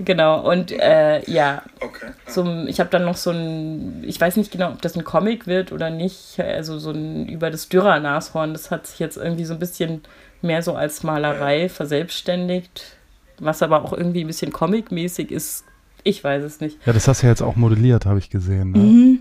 Genau, 0.00 0.48
und 0.48 0.70
äh, 0.70 1.28
ja, 1.28 1.62
okay. 1.80 2.12
so, 2.26 2.44
ich 2.66 2.78
habe 2.78 2.88
dann 2.88 3.04
noch 3.04 3.16
so 3.16 3.30
ein, 3.30 4.04
ich 4.06 4.20
weiß 4.20 4.36
nicht 4.36 4.52
genau, 4.52 4.70
ob 4.70 4.80
das 4.80 4.96
ein 4.96 5.02
Comic 5.02 5.48
wird 5.48 5.72
oder 5.72 5.90
nicht, 5.90 6.38
also 6.38 6.78
so 6.78 6.92
ein 6.92 7.28
über 7.28 7.50
das 7.50 7.68
Dürer-Nashorn, 7.68 8.52
das 8.52 8.70
hat 8.70 8.86
sich 8.86 9.00
jetzt 9.00 9.16
irgendwie 9.16 9.44
so 9.44 9.54
ein 9.54 9.58
bisschen 9.58 10.02
mehr 10.40 10.62
so 10.62 10.74
als 10.74 11.02
Malerei 11.02 11.62
ja. 11.62 11.68
verselbstständigt, 11.68 12.96
was 13.40 13.60
aber 13.60 13.82
auch 13.82 13.92
irgendwie 13.92 14.22
ein 14.22 14.28
bisschen 14.28 14.52
comic-mäßig 14.52 15.32
ist, 15.32 15.64
ich 16.04 16.22
weiß 16.22 16.42
es 16.42 16.60
nicht. 16.60 16.78
Ja, 16.86 16.92
das 16.92 17.08
hast 17.08 17.22
du 17.22 17.26
ja 17.26 17.32
jetzt 17.32 17.42
auch 17.42 17.56
modelliert, 17.56 18.06
habe 18.06 18.18
ich 18.18 18.30
gesehen. 18.30 18.72
Ne? 18.72 18.78
Mhm, 18.78 19.18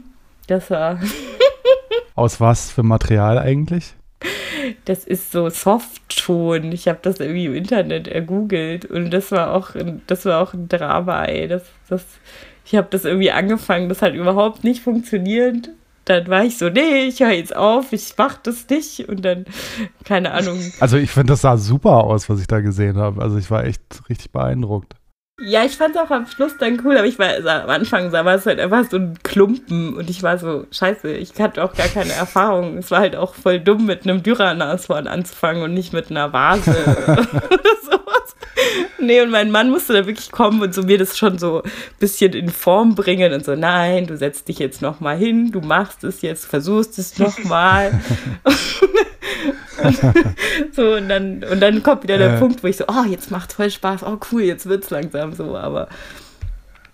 das 0.47 0.69
war. 0.69 0.99
Aus 2.15 2.39
was 2.39 2.71
für 2.71 2.83
Material 2.83 3.37
eigentlich? 3.37 3.93
das 4.85 5.05
ist 5.05 5.31
so 5.31 5.49
Softton. 5.49 6.71
Ich 6.71 6.87
habe 6.87 6.99
das 7.01 7.19
irgendwie 7.19 7.45
im 7.45 7.55
Internet 7.55 8.07
ergoogelt 8.07 8.85
und 8.85 9.11
das 9.11 9.31
war 9.31 9.53
auch, 9.53 9.71
das 10.07 10.25
war 10.25 10.41
auch 10.41 10.53
ein 10.53 10.67
Drama, 10.69 11.25
ey. 11.25 11.47
Das, 11.47 11.63
das, 11.89 12.05
ich 12.65 12.75
habe 12.75 12.87
das 12.89 13.05
irgendwie 13.05 13.31
angefangen, 13.31 13.89
das 13.89 14.01
hat 14.01 14.13
überhaupt 14.13 14.63
nicht 14.63 14.81
funktioniert. 14.81 15.69
Dann 16.05 16.27
war 16.29 16.45
ich 16.45 16.57
so, 16.57 16.69
nee, 16.69 17.03
ich 17.07 17.19
höre 17.19 17.31
jetzt 17.31 17.53
auf, 17.53 17.91
ich 17.91 18.13
mach 18.17 18.37
das 18.37 18.69
nicht 18.69 19.09
und 19.09 19.25
dann, 19.25 19.45
keine 20.05 20.31
Ahnung. 20.31 20.59
Also 20.79 20.95
ich 20.97 21.11
finde, 21.11 21.33
das 21.33 21.41
sah 21.41 21.57
super 21.57 22.05
aus, 22.05 22.29
was 22.29 22.39
ich 22.39 22.47
da 22.47 22.61
gesehen 22.61 22.97
habe. 22.97 23.21
Also 23.21 23.37
ich 23.37 23.51
war 23.51 23.65
echt 23.65 23.81
richtig 24.07 24.31
beeindruckt. 24.31 24.95
Ja, 25.39 25.63
ich 25.63 25.77
fand 25.77 25.95
es 25.95 26.01
auch 26.01 26.09
am 26.09 26.25
Schluss 26.25 26.57
dann 26.57 26.81
cool, 26.83 26.97
aber 26.97 27.05
ich 27.05 27.19
war 27.19 27.27
also 27.27 27.47
am 27.47 27.69
Anfang 27.69 28.09
sah 28.09 28.33
es 28.33 28.47
halt 28.47 28.59
einfach 28.59 28.89
so 28.89 28.97
ein 28.97 29.19
Klumpen 29.21 29.95
und 29.95 30.09
ich 30.09 30.23
war 30.23 30.39
so, 30.39 30.65
scheiße, 30.71 31.11
ich 31.11 31.39
hatte 31.39 31.63
auch 31.63 31.75
gar 31.75 31.87
keine 31.89 32.13
Erfahrung. 32.13 32.79
Es 32.79 32.89
war 32.89 33.01
halt 33.01 33.15
auch 33.15 33.35
voll 33.35 33.59
dumm, 33.59 33.85
mit 33.85 34.03
einem 34.03 34.23
Dürernashorn 34.23 35.05
anzufangen 35.05 35.61
und 35.61 35.75
nicht 35.75 35.93
mit 35.93 36.09
einer 36.09 36.33
Vase 36.33 36.71
oder 37.05 37.75
sowas. 37.83 38.35
Nee, 38.97 39.21
und 39.21 39.29
mein 39.29 39.51
Mann 39.51 39.69
musste 39.69 39.93
da 39.93 40.07
wirklich 40.07 40.31
kommen 40.31 40.59
und 40.63 40.73
so 40.73 40.81
mir 40.81 40.97
das 40.97 41.15
schon 41.15 41.37
so 41.37 41.61
ein 41.61 41.71
bisschen 41.99 42.33
in 42.33 42.49
Form 42.49 42.95
bringen 42.95 43.31
und 43.31 43.45
so, 43.45 43.55
nein, 43.55 44.07
du 44.07 44.17
setzt 44.17 44.47
dich 44.47 44.57
jetzt 44.57 44.81
nochmal 44.81 45.17
hin, 45.17 45.51
du 45.51 45.61
machst 45.61 46.03
es 46.03 46.23
jetzt, 46.23 46.47
versuchst 46.47 46.97
es 46.97 47.19
nochmal. 47.19 47.91
so, 50.71 50.95
und 50.95 51.09
dann, 51.09 51.43
und 51.43 51.59
dann 51.59 51.83
kommt 51.83 52.03
wieder 52.03 52.17
der 52.17 52.35
äh. 52.35 52.39
Punkt, 52.39 52.63
wo 52.63 52.67
ich 52.67 52.77
so, 52.77 52.85
oh, 52.87 53.05
jetzt 53.09 53.31
macht 53.31 53.53
voll 53.53 53.69
Spaß, 53.69 54.03
oh 54.03 54.17
cool, 54.31 54.43
jetzt 54.43 54.67
wird 54.67 54.83
es 54.83 54.89
langsam 54.89 55.33
so, 55.33 55.57
aber 55.57 55.87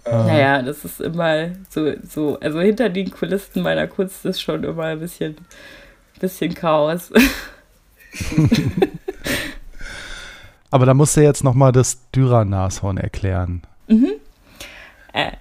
äh. 0.05 0.11
naja, 0.11 0.61
das 0.61 0.84
ist 0.86 1.01
immer 1.01 1.49
so, 1.69 1.93
so, 2.07 2.39
also 2.39 2.59
hinter 2.61 2.89
den 2.89 3.11
Kulissen 3.11 3.63
meiner 3.63 3.88
Kunst 3.88 4.25
ist 4.25 4.41
schon 4.41 4.63
immer 4.63 4.84
ein 4.86 4.99
bisschen, 4.99 5.36
bisschen 6.19 6.53
Chaos. 6.53 7.11
aber 10.71 10.86
da 10.86 10.93
musst 10.93 11.17
du 11.17 11.21
jetzt 11.21 11.43
nochmal 11.43 11.71
das 11.71 12.09
Dürer-Nashorn 12.11 12.97
erklären. 12.97 13.61
Mhm. 13.88 14.13
Äh, 15.13 15.31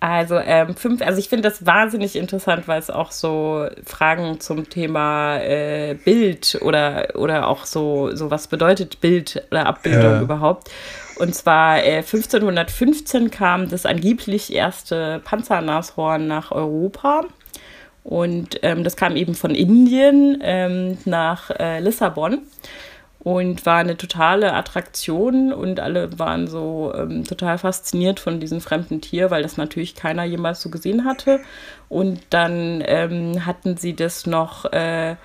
also, 0.00 0.38
ähm, 0.38 0.74
fünf, 0.76 1.02
also 1.02 1.18
ich 1.18 1.28
finde 1.28 1.48
das 1.48 1.66
wahnsinnig 1.66 2.16
interessant, 2.16 2.66
weil 2.66 2.78
es 2.78 2.88
auch 2.88 3.12
so 3.12 3.68
Fragen 3.84 4.40
zum 4.40 4.70
Thema 4.70 5.36
äh, 5.38 5.94
Bild 5.94 6.58
oder, 6.62 7.10
oder 7.16 7.48
auch 7.48 7.66
so, 7.66 8.14
so 8.16 8.30
was 8.30 8.48
bedeutet 8.48 9.02
Bild 9.02 9.44
oder 9.50 9.66
Abbildung 9.66 10.12
ja. 10.12 10.20
überhaupt. 10.22 10.70
Und 11.18 11.34
zwar 11.34 11.84
äh, 11.84 11.98
1515 11.98 13.30
kam 13.30 13.68
das 13.68 13.84
angeblich 13.84 14.54
erste 14.54 15.20
Panzernashorn 15.22 16.26
nach 16.26 16.50
Europa. 16.50 17.24
Und 18.02 18.58
ähm, 18.62 18.84
das 18.84 18.96
kam 18.96 19.16
eben 19.16 19.34
von 19.34 19.54
Indien 19.54 20.38
ähm, 20.42 20.96
nach 21.04 21.50
äh, 21.50 21.80
Lissabon 21.80 22.38
und 23.22 23.66
war 23.66 23.76
eine 23.76 23.98
totale 23.98 24.54
Attraktion 24.54 25.52
und 25.52 25.78
alle 25.78 26.18
waren 26.18 26.46
so 26.46 26.92
ähm, 26.96 27.24
total 27.24 27.58
fasziniert 27.58 28.18
von 28.18 28.40
diesem 28.40 28.62
fremden 28.62 29.02
Tier, 29.02 29.30
weil 29.30 29.42
das 29.42 29.58
natürlich 29.58 29.94
keiner 29.94 30.24
jemals 30.24 30.62
so 30.62 30.70
gesehen 30.70 31.04
hatte. 31.04 31.40
Und 31.90 32.20
dann 32.30 32.82
ähm, 32.86 33.44
hatten 33.44 33.76
sie 33.76 33.94
das 33.94 34.26
noch, 34.26 34.64
äh, 34.72 35.16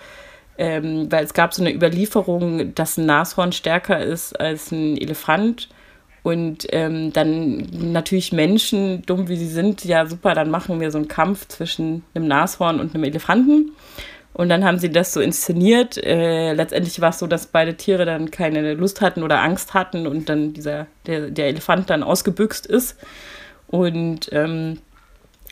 ähm, 0.57 1.09
weil 1.09 1.23
es 1.23 1.33
gab 1.33 1.53
so 1.53 1.61
eine 1.61 1.73
Überlieferung, 1.73 2.75
dass 2.75 2.97
ein 2.97 3.05
Nashorn 3.05 3.53
stärker 3.53 3.99
ist 4.03 4.37
als 4.37 4.71
ein 4.71 4.97
Elefant. 4.97 5.69
Und 6.21 6.67
ähm, 6.71 7.13
dann 7.13 7.67
natürlich 7.93 8.33
Menschen, 8.33 9.03
dumm 9.03 9.29
wie 9.29 9.37
sie 9.37 9.47
sind, 9.47 9.85
ja 9.85 10.05
super, 10.05 10.33
dann 10.33 10.49
machen 10.49 10.81
wir 10.81 10.91
so 10.91 10.97
einen 10.97 11.07
Kampf 11.07 11.47
zwischen 11.47 12.03
einem 12.13 12.27
Nashorn 12.27 12.81
und 12.81 12.93
einem 12.93 13.03
Elefanten. 13.05 13.71
Und 14.35 14.49
dann 14.49 14.65
haben 14.65 14.79
sie 14.79 14.91
das 14.91 15.13
so 15.13 15.21
inszeniert. 15.21 15.97
Äh, 15.97 16.51
letztendlich 16.51 16.99
war 16.99 17.11
es 17.11 17.19
so, 17.19 17.25
dass 17.25 17.47
beide 17.47 17.75
Tiere 17.75 18.03
dann 18.05 18.31
keine 18.31 18.73
Lust 18.73 18.99
hatten 18.99 19.23
oder 19.23 19.41
Angst 19.41 19.73
hatten 19.73 20.07
und 20.07 20.27
dann 20.27 20.51
dieser, 20.51 20.87
der, 21.07 21.29
der 21.31 21.47
Elefant 21.47 21.89
dann 21.89 22.03
ausgebüxt 22.03 22.65
ist. 22.65 22.97
Und 23.67 24.27
ähm, 24.33 24.79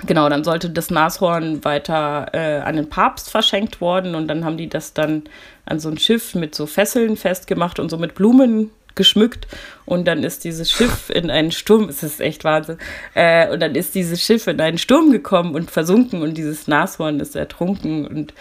genau, 0.06 0.28
dann 0.28 0.44
sollte 0.44 0.70
das 0.70 0.92
Nashorn 0.92 1.64
weiter 1.64 2.28
äh, 2.34 2.60
an 2.60 2.76
den 2.76 2.90
Papst 2.90 3.30
verschenkt 3.30 3.80
worden 3.80 4.16
und 4.16 4.28
dann 4.28 4.44
haben 4.44 4.58
die 4.58 4.68
das 4.68 4.94
dann 4.94 5.24
an 5.66 5.80
so 5.80 5.88
ein 5.88 5.98
Schiff 5.98 6.36
mit 6.36 6.54
so 6.54 6.66
Fesseln 6.66 7.16
festgemacht 7.16 7.80
und 7.80 7.88
so 7.88 7.98
mit 7.98 8.16
Blumen 8.16 8.70
geschmückt 8.96 9.48
und 9.86 10.10
dann 10.10 10.26
ist 10.26 10.44
dieses 10.44 10.70
Schiff 10.70 11.10
in 11.14 11.32
einen 11.32 11.52
Sturm, 11.52 11.88
es 11.88 12.04
ist 12.04 12.20
echt 12.20 12.44
Wahnsinn, 12.44 12.80
äh, 13.14 13.50
und 13.50 13.62
dann 13.62 13.76
ist 13.76 13.96
dieses 13.96 14.22
Schiff 14.22 14.46
in 14.48 14.60
einen 14.60 14.78
Sturm 14.78 15.12
gekommen 15.14 15.56
und 15.56 15.72
versunken 15.72 16.22
und 16.22 16.38
dieses 16.38 16.68
Nashorn 16.68 17.22
ist 17.22 17.38
ertrunken 17.38 18.06
und 18.06 18.34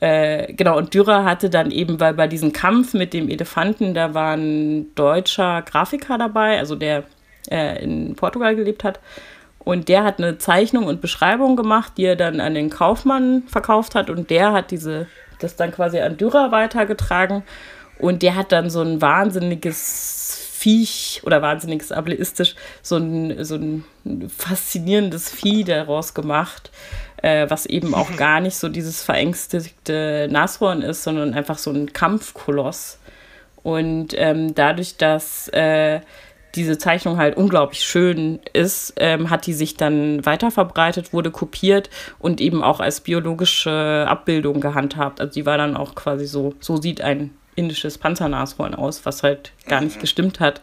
äh, 0.00 0.52
genau, 0.54 0.78
und 0.78 0.94
Dürer 0.94 1.24
hatte 1.24 1.50
dann 1.50 1.70
eben, 1.70 2.00
weil 2.00 2.14
bei 2.14 2.26
diesem 2.26 2.52
Kampf 2.52 2.94
mit 2.94 3.12
dem 3.12 3.28
Elefanten, 3.28 3.92
da 3.92 4.14
war 4.14 4.34
ein 4.34 4.94
deutscher 4.94 5.62
Grafiker 5.62 6.16
dabei, 6.16 6.58
also 6.58 6.74
der 6.74 7.04
äh, 7.50 7.82
in 7.84 8.16
Portugal 8.16 8.56
gelebt 8.56 8.82
hat. 8.82 8.98
Und 9.58 9.88
der 9.88 10.04
hat 10.04 10.18
eine 10.18 10.38
Zeichnung 10.38 10.86
und 10.86 11.02
Beschreibung 11.02 11.54
gemacht, 11.54 11.92
die 11.98 12.06
er 12.06 12.16
dann 12.16 12.40
an 12.40 12.54
den 12.54 12.70
Kaufmann 12.70 13.42
verkauft 13.46 13.94
hat. 13.94 14.08
Und 14.08 14.30
der 14.30 14.52
hat 14.52 14.70
diese, 14.70 15.06
das 15.38 15.56
dann 15.56 15.70
quasi 15.70 16.00
an 16.00 16.16
Dürer 16.16 16.50
weitergetragen. 16.50 17.42
Und 17.98 18.22
der 18.22 18.36
hat 18.36 18.52
dann 18.52 18.70
so 18.70 18.80
ein 18.80 19.02
wahnsinniges 19.02 20.38
Viech 20.60 21.20
oder 21.24 21.42
wahnsinniges 21.42 21.92
ableistisch, 21.92 22.54
so 22.82 22.96
ein, 22.96 23.44
so 23.44 23.56
ein 23.56 23.84
faszinierendes 24.28 25.30
Vieh 25.30 25.64
daraus 25.64 26.14
gemacht 26.14 26.70
äh, 27.22 27.48
was 27.48 27.66
eben 27.66 27.94
auch 27.94 28.16
gar 28.16 28.40
nicht 28.40 28.56
so 28.56 28.68
dieses 28.68 29.02
verängstigte 29.02 30.28
Nashorn 30.30 30.82
ist, 30.82 31.02
sondern 31.02 31.34
einfach 31.34 31.58
so 31.58 31.70
ein 31.70 31.92
Kampfkoloss. 31.92 32.98
Und 33.62 34.14
ähm, 34.16 34.54
dadurch, 34.54 34.96
dass 34.96 35.48
äh, 35.48 36.00
diese 36.54 36.78
Zeichnung 36.78 37.18
halt 37.18 37.36
unglaublich 37.36 37.84
schön 37.84 38.40
ist, 38.52 38.94
ähm, 38.96 39.30
hat 39.30 39.46
die 39.46 39.52
sich 39.52 39.76
dann 39.76 40.24
weiter 40.24 40.50
verbreitet, 40.50 41.12
wurde 41.12 41.30
kopiert 41.30 41.90
und 42.18 42.40
eben 42.40 42.62
auch 42.62 42.80
als 42.80 43.00
biologische 43.00 44.06
Abbildung 44.08 44.60
gehandhabt. 44.60 45.20
Also 45.20 45.34
die 45.34 45.46
war 45.46 45.58
dann 45.58 45.76
auch 45.76 45.94
quasi 45.94 46.26
so, 46.26 46.54
so 46.60 46.80
sieht 46.80 47.00
ein 47.02 47.30
indisches 47.54 47.98
Panzernashorn 47.98 48.74
aus, 48.74 49.04
was 49.04 49.22
halt 49.22 49.52
gar 49.68 49.80
nicht 49.80 49.96
mhm. 49.96 50.00
gestimmt 50.00 50.40
hat. 50.40 50.60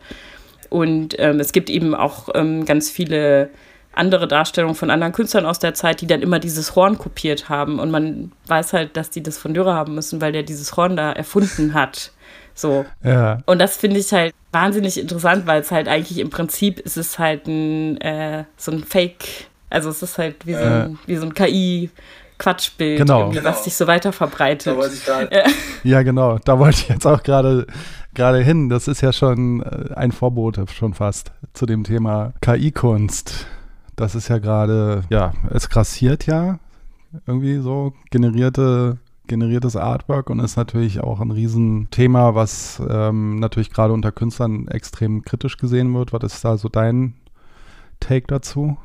Und 0.70 1.18
ähm, 1.20 1.40
es 1.40 1.54
gibt 1.54 1.70
eben 1.70 1.96
auch 1.96 2.30
ähm, 2.34 2.66
ganz 2.66 2.90
viele 2.90 3.50
andere 3.98 4.28
Darstellungen 4.28 4.76
von 4.76 4.90
anderen 4.90 5.14
Künstlern 5.14 5.46
aus 5.46 5.60
der 5.60 5.74
Zeit, 5.74 6.02
die 6.02 6.08
dann 6.08 6.22
immer 6.22 6.40
dieses 6.40 6.76
Horn 6.76 6.98
kopiert 6.98 7.50
haben. 7.50 7.80
Und 7.80 7.92
man 7.92 8.32
weiß 8.48 8.74
halt, 8.74 8.98
dass 8.98 9.10
die 9.10 9.24
das 9.24 9.38
von 9.38 9.54
Dürer 9.54 9.74
haben 9.74 9.96
müssen, 9.96 10.22
weil 10.22 10.32
der 10.32 10.44
dieses 10.44 10.76
Horn 10.78 10.96
da 10.96 11.12
erfunden 11.12 11.74
hat. 11.74 12.12
So. 12.54 12.86
Ja. 13.04 13.40
Und 13.46 13.60
das 13.60 13.78
finde 13.78 14.00
ich 14.00 14.12
halt 14.12 14.34
wahnsinnig 14.52 15.00
interessant, 15.00 15.46
weil 15.46 15.62
es 15.62 15.72
halt 15.72 15.88
eigentlich 15.88 16.20
im 16.20 16.30
Prinzip 16.30 16.80
ist 16.80 16.98
es 16.98 17.20
halt 17.20 17.48
ein, 17.48 18.00
äh, 18.02 18.46
so 18.56 18.72
ein 18.72 18.84
Fake, 18.84 19.48
also 19.70 19.90
es 19.90 20.02
ist 20.02 20.18
halt 20.18 20.46
wie 20.46 20.54
so 20.54 20.64
ein, 20.64 21.00
wie 21.06 21.16
so 21.16 21.26
ein 21.26 21.34
KI- 21.34 21.90
Quatschbild, 22.40 23.00
genau. 23.00 23.32
genau. 23.32 23.44
was 23.44 23.64
sich 23.64 23.76
so 23.76 23.88
weiter 23.88 24.14
verbreitet. 24.14 24.78
ja, 25.84 26.04
genau. 26.04 26.38
Da 26.46 26.60
wollte 26.60 26.82
ich 26.82 26.90
jetzt 26.90 27.08
auch 27.08 27.24
gerade 27.24 27.66
gerade 28.14 28.40
hin. 28.44 28.70
Das 28.70 28.88
ist 28.88 29.02
ja 29.02 29.14
schon 29.14 29.62
äh, 29.64 29.94
ein 29.96 30.12
Vorbote 30.12 30.66
schon 30.72 30.94
fast 30.94 31.32
zu 31.54 31.66
dem 31.66 31.84
Thema 31.84 32.34
KI-Kunst. 32.42 33.48
Das 33.98 34.16
ist 34.16 34.30
ja 34.30 34.38
gerade, 34.38 35.04
ja, 35.10 35.34
es 35.50 35.70
grassiert 35.70 36.26
ja 36.28 36.60
irgendwie 37.26 37.58
so 37.58 37.94
generierte 38.12 39.00
generiertes 39.28 39.76
Artwork 39.76 40.30
und 40.30 40.40
ist 40.40 40.56
natürlich 40.56 41.02
auch 41.02 41.20
ein 41.20 41.32
Riesenthema, 41.32 42.34
was 42.34 42.82
ähm, 42.90 43.36
natürlich 43.36 43.72
gerade 43.72 43.92
unter 43.92 44.14
Künstlern 44.14 44.68
extrem 44.70 45.22
kritisch 45.24 45.58
gesehen 45.58 45.94
wird. 45.94 46.14
Was 46.14 46.24
ist 46.24 46.46
da 46.46 46.58
so 46.58 46.70
dein 46.70 47.14
Take 48.00 48.28
dazu? 48.28 48.78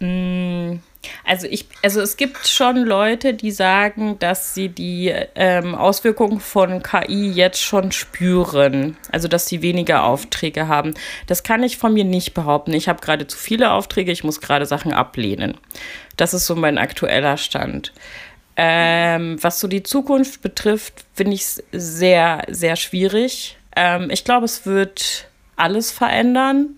Mm, 0.00 0.80
also 1.24 1.46
ich, 1.46 1.66
also 1.82 2.00
es 2.00 2.16
gibt 2.16 2.46
schon 2.46 2.76
Leute, 2.76 3.34
die 3.34 3.50
sagen, 3.50 4.18
dass 4.18 4.54
sie 4.54 4.68
die 4.68 5.12
ähm, 5.34 5.74
Auswirkungen 5.74 6.40
von 6.40 6.82
KI 6.82 7.30
jetzt 7.30 7.60
schon 7.62 7.92
spüren. 7.92 8.96
Also 9.12 9.28
dass 9.28 9.46
sie 9.46 9.62
weniger 9.62 10.04
Aufträge 10.04 10.68
haben. 10.68 10.94
Das 11.26 11.42
kann 11.42 11.62
ich 11.62 11.78
von 11.78 11.94
mir 11.94 12.04
nicht 12.04 12.34
behaupten. 12.34 12.72
Ich 12.72 12.88
habe 12.88 13.00
gerade 13.00 13.26
zu 13.26 13.38
viele 13.38 13.72
Aufträge, 13.72 14.12
ich 14.12 14.24
muss 14.24 14.40
gerade 14.40 14.66
Sachen 14.66 14.92
ablehnen. 14.92 15.56
Das 16.16 16.34
ist 16.34 16.46
so 16.46 16.56
mein 16.56 16.78
aktueller 16.78 17.36
Stand. 17.36 17.92
Ähm, 18.56 19.42
was 19.42 19.60
so 19.60 19.68
die 19.68 19.82
Zukunft 19.82 20.42
betrifft, 20.42 21.04
finde 21.14 21.34
ich 21.34 21.42
es 21.42 21.62
sehr, 21.72 22.42
sehr 22.48 22.76
schwierig. 22.76 23.56
Ähm, 23.76 24.10
ich 24.10 24.24
glaube, 24.24 24.44
es 24.44 24.66
wird 24.66 25.28
alles 25.56 25.90
verändern. 25.90 26.76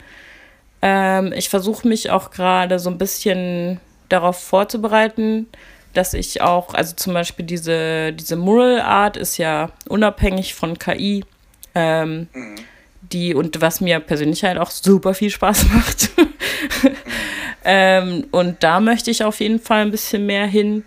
Ähm, 0.82 1.32
ich 1.32 1.48
versuche 1.48 1.86
mich 1.86 2.10
auch 2.10 2.30
gerade 2.30 2.78
so 2.78 2.90
ein 2.90 2.98
bisschen 2.98 3.80
darauf 4.08 4.38
vorzubereiten, 4.38 5.46
dass 5.94 6.14
ich 6.14 6.40
auch, 6.42 6.74
also 6.74 6.94
zum 6.96 7.14
Beispiel 7.14 7.46
diese, 7.46 8.12
diese 8.12 8.36
Mural 8.36 8.80
Art 8.80 9.16
ist 9.16 9.38
ja 9.38 9.70
unabhängig 9.88 10.54
von 10.54 10.78
KI. 10.78 11.24
Ähm, 11.74 12.28
mhm. 12.32 12.56
Die, 13.00 13.34
und 13.34 13.60
was 13.60 13.80
mir 13.80 14.00
persönlich 14.00 14.44
halt 14.44 14.58
auch 14.58 14.70
super 14.70 15.14
viel 15.14 15.30
Spaß 15.30 15.66
macht. 15.72 16.10
ähm, 17.64 18.26
und 18.30 18.62
da 18.62 18.80
möchte 18.80 19.10
ich 19.10 19.24
auf 19.24 19.40
jeden 19.40 19.60
Fall 19.60 19.82
ein 19.82 19.90
bisschen 19.90 20.26
mehr 20.26 20.46
hin. 20.46 20.84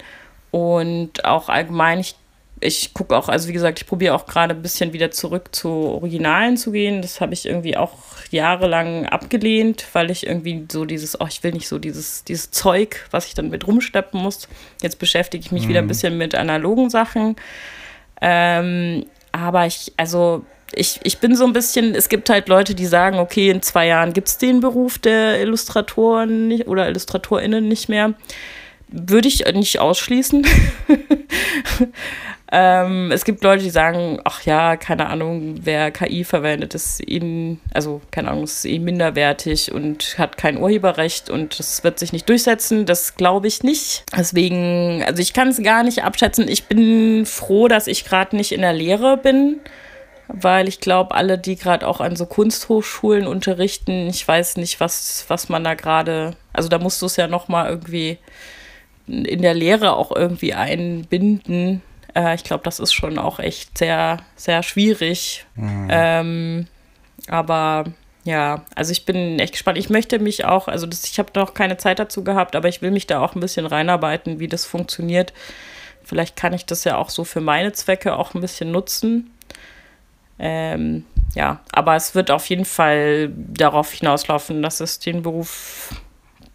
Und 0.51 1.25
auch 1.25 1.49
allgemein, 1.49 1.99
ich 1.99 2.15
ich 2.61 2.93
gucke 2.93 3.15
auch, 3.15 3.27
also 3.27 3.47
wie 3.49 3.53
gesagt, 3.53 3.79
ich 3.79 3.85
probiere 3.85 4.15
auch 4.15 4.25
gerade 4.25 4.55
ein 4.55 4.61
bisschen 4.61 4.93
wieder 4.93 5.11
zurück 5.11 5.49
zu 5.53 5.69
Originalen 5.69 6.57
zu 6.57 6.71
gehen. 6.71 7.01
Das 7.01 7.19
habe 7.19 7.33
ich 7.33 7.45
irgendwie 7.45 7.75
auch 7.75 7.93
jahrelang 8.31 9.05
abgelehnt, 9.05 9.85
weil 9.93 10.09
ich 10.09 10.25
irgendwie 10.25 10.65
so 10.71 10.85
dieses, 10.85 11.19
oh, 11.19 11.27
ich 11.27 11.43
will 11.43 11.51
nicht 11.51 11.67
so 11.67 11.79
dieses, 11.79 12.23
dieses 12.23 12.51
Zeug, 12.51 13.07
was 13.11 13.27
ich 13.27 13.33
dann 13.33 13.49
mit 13.49 13.67
rumschleppen 13.67 14.21
muss. 14.21 14.47
Jetzt 14.81 14.99
beschäftige 14.99 15.43
ich 15.43 15.51
mich 15.51 15.65
mhm. 15.65 15.69
wieder 15.69 15.79
ein 15.79 15.87
bisschen 15.87 16.17
mit 16.17 16.33
analogen 16.33 16.89
Sachen. 16.89 17.35
Ähm, 18.21 19.05
aber 19.33 19.65
ich, 19.65 19.91
also 19.97 20.45
ich, 20.73 20.99
ich 21.03 21.19
bin 21.19 21.35
so 21.35 21.45
ein 21.45 21.53
bisschen, 21.53 21.93
es 21.93 22.07
gibt 22.09 22.29
halt 22.29 22.47
Leute, 22.47 22.73
die 22.73 22.85
sagen, 22.85 23.19
okay, 23.19 23.49
in 23.49 23.61
zwei 23.61 23.87
Jahren 23.87 24.13
gibt 24.13 24.29
es 24.29 24.37
den 24.37 24.61
Beruf 24.61 24.97
der 24.97 25.41
Illustratoren 25.41 26.47
nicht, 26.47 26.67
oder 26.67 26.87
IllustratorInnen 26.87 27.67
nicht 27.67 27.89
mehr. 27.89 28.13
Würde 28.87 29.27
ich 29.27 29.43
nicht 29.53 29.79
ausschließen. 29.79 30.45
Ähm, 32.57 33.11
es 33.11 33.25
gibt 33.25 33.43
Leute, 33.43 33.63
die 33.63 33.69
sagen, 33.69 34.21
ach 34.23 34.43
ja, 34.43 34.77
keine 34.77 35.07
Ahnung, 35.07 35.55
wer 35.63 35.91
KI 35.91 36.23
verwendet, 36.23 36.73
ist 36.73 37.05
ihnen, 37.05 37.59
also 37.73 38.01
keine 38.11 38.31
Ahnung, 38.31 38.45
ist 38.45 38.63
eh 38.63 38.79
minderwertig 38.79 39.73
und 39.73 40.17
hat 40.17 40.37
kein 40.37 40.57
Urheberrecht 40.57 41.29
und 41.29 41.59
das 41.59 41.83
wird 41.83 41.99
sich 41.99 42.13
nicht 42.13 42.29
durchsetzen. 42.29 42.85
Das 42.85 43.15
glaube 43.15 43.47
ich 43.47 43.63
nicht. 43.63 44.05
Deswegen, 44.17 45.03
also 45.05 45.21
ich 45.21 45.33
kann 45.33 45.49
es 45.49 45.61
gar 45.61 45.83
nicht 45.83 46.05
abschätzen. 46.05 46.47
Ich 46.47 46.67
bin 46.67 47.25
froh, 47.25 47.67
dass 47.67 47.87
ich 47.87 48.05
gerade 48.05 48.37
nicht 48.37 48.53
in 48.53 48.61
der 48.61 48.73
Lehre 48.73 49.17
bin 49.17 49.59
weil 50.27 50.67
ich 50.67 50.79
glaube, 50.79 51.13
alle, 51.13 51.37
die 51.37 51.55
gerade 51.55 51.87
auch 51.87 52.01
an 52.01 52.15
so 52.15 52.25
Kunsthochschulen 52.25 53.27
unterrichten, 53.27 54.07
ich 54.07 54.27
weiß 54.27 54.57
nicht, 54.57 54.79
was, 54.79 55.25
was 55.27 55.49
man 55.49 55.63
da 55.63 55.75
gerade, 55.75 56.35
also 56.51 56.67
da 56.67 56.79
musst 56.79 56.99
du 57.03 57.05
es 57.05 57.15
ja 57.15 57.27
nochmal 57.27 57.69
irgendwie 57.69 58.17
in 59.07 59.43
der 59.43 59.53
Lehre 59.53 59.95
auch 59.95 60.11
irgendwie 60.11 60.55
einbinden. 60.55 61.83
Äh, 62.15 62.35
ich 62.35 62.43
glaube, 62.43 62.63
das 62.63 62.79
ist 62.79 62.93
schon 62.93 63.19
auch 63.19 63.39
echt 63.39 63.77
sehr, 63.77 64.17
sehr 64.35 64.63
schwierig. 64.63 65.45
Mhm. 65.55 65.87
Ähm, 65.91 66.67
aber 67.27 67.85
ja, 68.23 68.63
also 68.73 68.91
ich 68.91 69.05
bin 69.05 69.39
echt 69.39 69.53
gespannt. 69.53 69.77
Ich 69.77 69.89
möchte 69.89 70.17
mich 70.17 70.45
auch, 70.45 70.67
also 70.67 70.87
das, 70.87 71.03
ich 71.03 71.19
habe 71.19 71.31
noch 71.35 71.53
keine 71.53 71.77
Zeit 71.77 71.99
dazu 71.99 72.23
gehabt, 72.23 72.55
aber 72.55 72.67
ich 72.67 72.81
will 72.81 72.91
mich 72.91 73.05
da 73.05 73.19
auch 73.19 73.35
ein 73.35 73.39
bisschen 73.39 73.65
reinarbeiten, 73.67 74.39
wie 74.39 74.47
das 74.47 74.65
funktioniert. 74.65 75.33
Vielleicht 76.03 76.35
kann 76.35 76.53
ich 76.53 76.65
das 76.65 76.83
ja 76.83 76.97
auch 76.97 77.09
so 77.09 77.23
für 77.23 77.41
meine 77.41 77.73
Zwecke 77.73 78.15
auch 78.15 78.33
ein 78.33 78.41
bisschen 78.41 78.71
nutzen. 78.71 79.31
Ähm, 80.37 81.05
ja, 81.33 81.61
aber 81.71 81.95
es 81.95 82.15
wird 82.15 82.31
auf 82.31 82.47
jeden 82.47 82.65
Fall 82.65 83.31
darauf 83.35 83.91
hinauslaufen, 83.91 84.61
dass 84.61 84.79
es 84.79 84.99
den 84.99 85.21
Beruf 85.21 85.95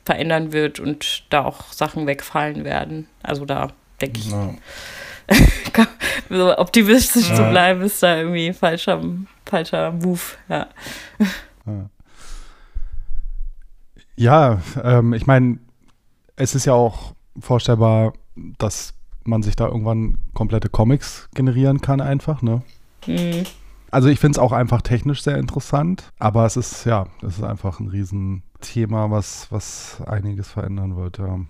verändern 0.04 0.52
wird 0.52 0.80
und 0.80 1.24
da 1.30 1.44
auch 1.44 1.72
Sachen 1.72 2.06
wegfallen 2.06 2.64
werden. 2.64 3.08
Also 3.22 3.44
da 3.44 3.68
denke 4.00 4.18
ich. 4.18 4.30
Ja. 4.30 4.54
so 6.31 6.59
optimistisch 6.59 7.28
ja. 7.28 7.35
zu 7.37 7.43
bleiben, 7.51 7.83
ist 7.83 8.03
da 8.03 8.18
irgendwie 8.18 8.53
falscher, 8.53 9.01
falscher 9.45 9.93
Move, 9.93 10.20
ja. 10.49 10.66
Ja, 14.16 14.61
ähm, 14.83 15.14
ich 15.14 15.26
meine, 15.26 15.59
es 16.37 16.55
ist 16.55 16.66
ja 16.66 16.74
auch 16.74 17.14
vorstellbar, 17.39 18.12
dass 18.59 18.95
man 19.24 19.43
sich 19.43 19.57
da 19.57 19.66
irgendwann 19.66 20.18
komplette 20.35 20.68
Comics 20.68 21.28
generieren 21.35 21.81
kann, 21.81 22.01
einfach, 22.01 22.43
ne? 22.43 22.62
Mhm. 23.07 23.45
Also 23.91 24.09
ich 24.09 24.20
finde 24.20 24.37
es 24.37 24.39
auch 24.39 24.53
einfach 24.53 24.83
technisch 24.83 25.22
sehr 25.22 25.37
interessant, 25.37 26.12
aber 26.18 26.47
es 26.47 26.57
ist, 26.57 26.85
ja, 26.85 27.07
es 27.22 27.39
ist 27.39 27.45
einfach 27.45 27.81
ein 27.81 27.89
Riesenthema, 27.89 29.11
was, 29.11 29.51
was 29.51 30.01
einiges 30.07 30.49
verändern 30.49 30.97
wird, 30.97 31.18
ja. 31.18 31.41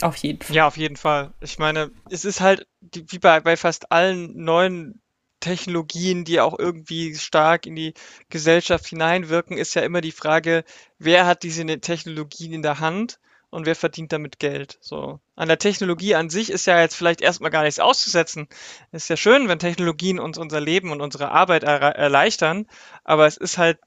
Auf 0.00 0.16
jeden 0.16 0.42
Fall. 0.42 0.56
Ja, 0.56 0.66
auf 0.66 0.76
jeden 0.76 0.96
Fall. 0.96 1.32
Ich 1.40 1.58
meine, 1.58 1.90
es 2.10 2.24
ist 2.24 2.40
halt 2.40 2.66
wie 2.80 3.18
bei, 3.18 3.40
bei 3.40 3.56
fast 3.56 3.92
allen 3.92 4.42
neuen 4.42 5.00
Technologien, 5.40 6.24
die 6.24 6.40
auch 6.40 6.58
irgendwie 6.58 7.14
stark 7.16 7.66
in 7.66 7.76
die 7.76 7.94
Gesellschaft 8.30 8.86
hineinwirken, 8.86 9.58
ist 9.58 9.74
ja 9.74 9.82
immer 9.82 10.00
die 10.00 10.12
Frage, 10.12 10.64
wer 10.98 11.26
hat 11.26 11.42
diese 11.42 11.64
Technologien 11.80 12.52
in 12.52 12.62
der 12.62 12.80
Hand 12.80 13.18
und 13.50 13.66
wer 13.66 13.76
verdient 13.76 14.12
damit 14.12 14.38
Geld. 14.38 14.78
So. 14.80 15.20
An 15.36 15.48
der 15.48 15.58
Technologie 15.58 16.14
an 16.14 16.30
sich 16.30 16.48
ist 16.48 16.66
ja 16.66 16.80
jetzt 16.80 16.94
vielleicht 16.94 17.20
erstmal 17.20 17.50
gar 17.50 17.64
nichts 17.64 17.80
auszusetzen. 17.80 18.48
Ist 18.92 19.10
ja 19.10 19.16
schön, 19.16 19.48
wenn 19.48 19.58
Technologien 19.58 20.18
uns 20.18 20.38
unser 20.38 20.60
Leben 20.60 20.90
und 20.90 21.02
unsere 21.02 21.30
Arbeit 21.30 21.64
erleichtern, 21.64 22.66
aber 23.04 23.26
es 23.26 23.36
ist 23.36 23.58
halt 23.58 23.78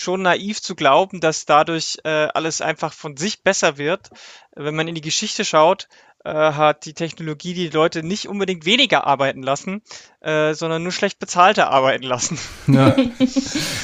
schon 0.00 0.22
naiv 0.22 0.60
zu 0.60 0.74
glauben, 0.74 1.20
dass 1.20 1.46
dadurch 1.46 1.98
äh, 2.04 2.28
alles 2.34 2.60
einfach 2.60 2.92
von 2.92 3.16
sich 3.16 3.42
besser 3.42 3.78
wird. 3.78 4.10
Wenn 4.54 4.74
man 4.74 4.88
in 4.88 4.94
die 4.94 5.00
Geschichte 5.00 5.44
schaut, 5.44 5.88
hat 6.32 6.84
die 6.86 6.94
Technologie 6.94 7.54
die 7.54 7.68
Leute 7.68 8.02
nicht 8.02 8.28
unbedingt 8.28 8.66
weniger 8.66 9.06
arbeiten 9.06 9.42
lassen, 9.42 9.82
äh, 10.20 10.54
sondern 10.54 10.82
nur 10.82 10.92
schlecht 10.92 11.18
bezahlte 11.18 11.68
arbeiten 11.68 12.04
lassen. 12.04 12.38
Ja. 12.66 12.94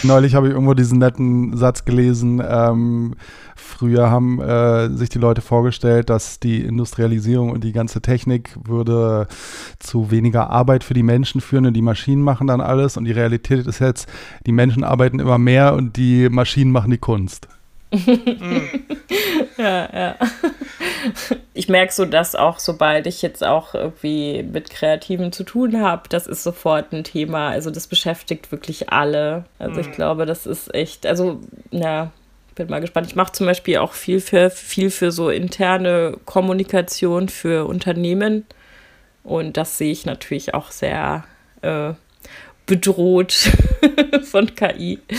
Neulich 0.03 0.34
habe 0.34 0.49
ich 0.49 0.55
irgendwo 0.55 0.74
diesen 0.74 0.99
netten 0.99 1.57
Satz 1.57 1.84
gelesen. 1.84 2.43
Ähm, 2.45 3.14
früher 3.55 4.11
haben 4.11 4.40
äh, 4.40 4.90
sich 4.90 5.09
die 5.09 5.18
Leute 5.18 5.40
vorgestellt, 5.40 6.11
dass 6.11 6.40
die 6.40 6.62
Industrialisierung 6.62 7.51
und 7.51 7.62
die 7.62 7.72
ganze 7.72 8.03
Technik 8.03 8.51
würde 8.64 9.28
zu 9.78 10.11
weniger 10.11 10.51
Arbeit 10.51 10.82
für 10.84 10.95
die 10.95 11.05
Menschen 11.05 11.40
führen 11.40 11.66
und 11.66 11.74
die 11.74 11.82
Maschinen 11.82 12.22
machen 12.22 12.49
dann 12.49 12.61
alles. 12.61 12.97
Und 12.97 13.05
die 13.05 13.12
Realität 13.12 13.66
ist 13.66 13.78
jetzt, 13.78 14.09
die 14.47 14.53
Menschen 14.53 14.84
arbeiten 14.84 15.20
immer 15.20 15.38
mehr 15.38 15.74
und 15.74 15.97
die 15.97 16.28
Maschinen 16.28 16.72
machen 16.72 16.90
die 16.90 16.99
Kunst. 16.99 17.47
ja, 19.59 19.88
ja. 19.93 20.16
Ich 21.55 21.68
merke 21.68 21.93
so, 21.93 22.07
dass 22.07 22.34
auch 22.34 22.59
sobald 22.59 23.07
ich 23.07 23.20
jetzt 23.22 23.45
auch 23.45 23.74
irgendwie 23.74 24.43
mit 24.43 24.70
Kreativen 24.70 25.32
zu 25.32 25.45
tun 25.45 25.80
habe, 25.80 26.09
das 26.09 26.26
ist 26.26 26.43
sofort 26.43 26.93
ein 26.93 27.05
Thema. 27.05 27.49
Also 27.51 27.70
das 27.70 27.86
beschäftigt 27.86 28.51
wirklich 28.53 28.90
alle. 28.90 29.45
Also 29.59 29.80
ich 29.80 29.88
mhm. 29.88 29.93
glaube, 29.93 30.24
das 30.26 30.47
ist 30.47 30.74
echt, 30.74 31.05
also 31.05 31.40
ja, 31.70 32.11
bin 32.55 32.70
mal 32.70 32.80
gespannt. 32.80 33.09
Ich 33.09 33.16
mache 33.16 33.32
zum 33.32 33.47
Beispiel 33.47 33.78
auch 33.78 33.93
viel 33.93 34.20
für 34.20 34.51
viel 34.51 34.90
für 34.90 35.11
so 35.12 35.28
interne 35.28 36.16
Kommunikation 36.24 37.28
für 37.28 37.66
Unternehmen. 37.66 38.47
Und 39.24 39.57
das 39.57 39.78
sehe 39.78 39.93
ich 39.93 40.07
natürlich 40.07 40.55
auch 40.55 40.70
sehr 40.70 41.24
äh, 41.62 41.93
bedroht 42.66 43.32
von 44.22 44.54
KI, 44.54 44.98
mhm. 45.10 45.16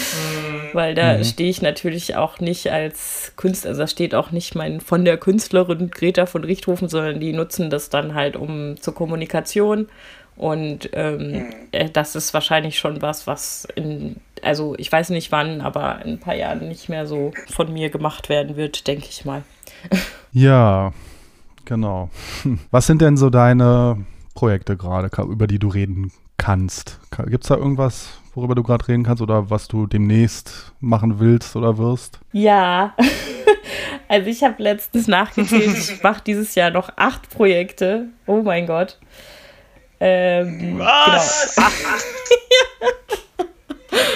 weil 0.73 0.95
da 0.95 1.17
mhm. 1.17 1.23
stehe 1.23 1.49
ich 1.49 1.61
natürlich 1.61 2.15
auch 2.15 2.39
nicht 2.39 2.71
als 2.71 3.33
Künstler, 3.35 3.71
also 3.71 3.81
da 3.81 3.87
steht 3.87 4.15
auch 4.15 4.31
nicht 4.31 4.55
mein 4.55 4.81
von 4.81 5.05
der 5.05 5.17
Künstlerin 5.17 5.91
Greta 5.91 6.25
von 6.25 6.43
Richthofen, 6.43 6.87
sondern 6.87 7.19
die 7.19 7.33
nutzen 7.33 7.69
das 7.69 7.89
dann 7.89 8.13
halt 8.15 8.35
um 8.35 8.79
zur 8.79 8.95
Kommunikation 8.95 9.87
und 10.35 10.89
ähm, 10.93 11.31
mhm. 11.31 11.45
Äh, 11.71 11.89
das 11.89 12.15
ist 12.15 12.33
wahrscheinlich 12.33 12.79
schon 12.79 13.01
was, 13.01 13.27
was 13.27 13.67
in, 13.75 14.17
also 14.41 14.75
ich 14.77 14.91
weiß 14.91 15.09
nicht 15.09 15.31
wann, 15.31 15.61
aber 15.61 16.03
in 16.03 16.13
ein 16.13 16.19
paar 16.19 16.35
Jahren 16.35 16.67
nicht 16.67 16.89
mehr 16.89 17.05
so 17.05 17.31
von 17.51 17.71
mir 17.71 17.89
gemacht 17.89 18.29
werden 18.29 18.55
wird, 18.55 18.87
denke 18.87 19.05
ich 19.09 19.25
mal. 19.25 19.43
Ja, 20.35 20.93
genau. 21.63 22.09
Was 22.71 22.87
sind 22.87 23.03
denn 23.03 23.17
so 23.17 23.29
deine 23.29 24.03
Projekte 24.33 24.75
gerade, 24.75 25.11
über 25.21 25.45
die 25.45 25.59
du 25.59 25.67
reden 25.67 26.11
kannst. 26.43 26.99
Gibt 27.27 27.45
es 27.45 27.47
da 27.47 27.55
irgendwas, 27.55 28.09
worüber 28.33 28.53
du 28.53 28.63
gerade 28.63 28.85
reden 28.85 29.03
kannst 29.03 29.21
oder 29.21 29.49
was 29.49 29.69
du 29.69 29.87
demnächst 29.87 30.73
machen 30.81 31.19
willst 31.19 31.55
oder 31.55 31.77
wirst? 31.77 32.19
Ja, 32.33 32.95
also 34.09 34.27
ich 34.27 34.43
habe 34.43 34.61
letztens 34.61 35.07
nachgezählt, 35.07 35.77
ich 35.77 36.03
mache 36.03 36.21
dieses 36.25 36.53
Jahr 36.55 36.69
noch 36.69 36.89
acht 36.97 37.29
Projekte. 37.29 38.07
Oh 38.27 38.41
mein 38.41 38.67
Gott. 38.67 38.99
Ähm, 40.01 40.79
was? 40.79 41.55
Genau. 41.55 41.67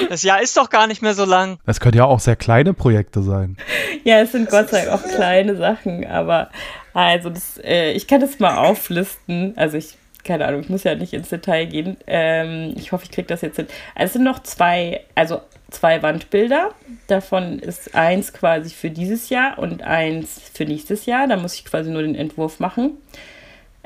Das 0.10 0.24
Jahr 0.24 0.42
ist 0.42 0.56
doch 0.58 0.70
gar 0.70 0.88
nicht 0.88 1.02
mehr 1.02 1.14
so 1.14 1.26
lang. 1.26 1.60
Es 1.66 1.80
können 1.80 1.98
ja 1.98 2.06
auch 2.06 2.20
sehr 2.20 2.36
kleine 2.36 2.74
Projekte 2.74 3.22
sein. 3.22 3.58
Ja, 4.04 4.22
es 4.22 4.32
sind 4.32 4.50
Gott 4.50 4.70
sei 4.70 4.86
Dank 4.86 5.00
auch 5.00 5.04
kleine 5.04 5.56
Sachen, 5.56 6.06
aber 6.08 6.50
also 6.94 7.30
das, 7.30 7.60
äh, 7.64 7.92
ich 7.92 8.08
kann 8.08 8.22
das 8.22 8.40
mal 8.40 8.58
auflisten. 8.58 9.54
Also 9.56 9.78
ich, 9.78 9.98
keine 10.28 10.46
Ahnung, 10.46 10.62
ich 10.62 10.70
muss 10.70 10.84
ja 10.84 10.96
nicht 10.96 11.14
ins 11.14 11.30
Detail 11.30 11.66
gehen. 11.66 11.98
Ähm, 12.06 12.74
ich 12.78 12.92
hoffe, 12.92 13.06
ich 13.06 13.12
kriege 13.12 13.28
das 13.28 13.42
jetzt 13.42 13.56
hin. 13.56 13.68
Also 13.96 14.06
es 14.06 14.14
sind 14.14 14.24
noch 14.24 14.44
zwei, 14.44 15.02
also 15.16 15.42
zwei 15.72 16.04
Wandbilder. 16.04 16.72
Davon 17.08 17.60
ist 17.60 17.96
eins 17.96 18.34
quasi 18.34 18.70
für 18.70 18.90
dieses 18.90 19.30
Jahr 19.30 19.58
und 19.58 19.82
eins 19.82 20.40
für 20.54 20.66
nächstes 20.66 21.06
Jahr. 21.06 21.28
Da 21.28 21.38
muss 21.38 21.56
ich 21.56 21.66
quasi 21.66 21.90
nur 21.90 22.04
den 22.04 22.16
Entwurf 22.16 22.60
machen. 22.60 22.98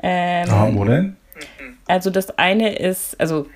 Ähm, 0.02 0.48
ah, 0.50 0.68
wo 0.72 0.84
denn? 0.84 1.16
Also 1.86 2.10
das 2.10 2.38
eine 2.38 2.76
ist, 2.76 3.18
also 3.20 3.46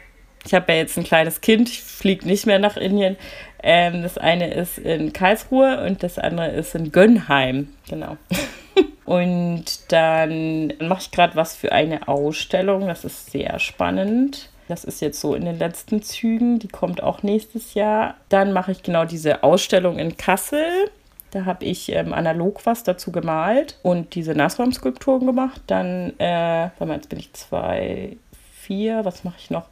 ich 0.44 0.54
habe 0.54 0.72
ja 0.72 0.78
jetzt 0.78 0.96
ein 0.96 1.04
kleines 1.04 1.40
Kind, 1.40 1.68
ich 1.68 1.82
fliege 1.82 2.26
nicht 2.26 2.46
mehr 2.46 2.58
nach 2.58 2.76
Indien. 2.76 3.16
Ähm, 3.62 4.02
das 4.02 4.16
eine 4.16 4.52
ist 4.54 4.78
in 4.78 5.12
Karlsruhe 5.12 5.84
und 5.84 6.02
das 6.02 6.18
andere 6.18 6.48
ist 6.50 6.74
in 6.74 6.92
Gönnheim. 6.92 7.68
Genau. 7.88 8.16
und 9.06 9.64
dann 9.92 10.72
mache 10.80 11.00
ich 11.02 11.10
gerade 11.12 11.36
was 11.36 11.54
für 11.54 11.72
eine 11.72 12.08
Ausstellung. 12.08 12.86
Das 12.86 13.04
ist 13.04 13.30
sehr 13.30 13.58
spannend. 13.58 14.50
Das 14.68 14.84
ist 14.84 15.00
jetzt 15.00 15.20
so 15.20 15.34
in 15.34 15.44
den 15.44 15.58
letzten 15.58 16.02
Zügen. 16.02 16.58
Die 16.58 16.68
kommt 16.68 17.02
auch 17.02 17.22
nächstes 17.22 17.74
Jahr. 17.74 18.14
Dann 18.28 18.52
mache 18.52 18.72
ich 18.72 18.82
genau 18.82 19.04
diese 19.04 19.44
Ausstellung 19.44 19.98
in 19.98 20.16
Kassel. 20.16 20.90
Da 21.30 21.44
habe 21.44 21.64
ich 21.64 21.92
ähm, 21.92 22.12
analog 22.12 22.66
was 22.66 22.82
dazu 22.82 23.12
gemalt 23.12 23.78
und 23.82 24.14
diese 24.14 24.32
Nasraum-Skulpturen 24.32 25.26
gemacht. 25.26 25.60
Dann, 25.66 26.18
äh, 26.18 26.70
warte 26.78 26.86
mal, 26.86 26.96
jetzt 26.96 27.08
bin 27.08 27.18
ich 27.18 27.32
zwei, 27.32 28.16
vier, 28.52 29.04
was 29.04 29.22
mache 29.22 29.36
ich 29.38 29.50
noch? 29.50 29.66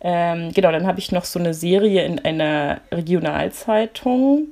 Ähm, 0.00 0.52
genau, 0.52 0.72
dann 0.72 0.86
habe 0.86 0.98
ich 0.98 1.12
noch 1.12 1.24
so 1.24 1.38
eine 1.38 1.54
Serie 1.54 2.04
in 2.04 2.18
einer 2.24 2.80
Regionalzeitung, 2.92 4.48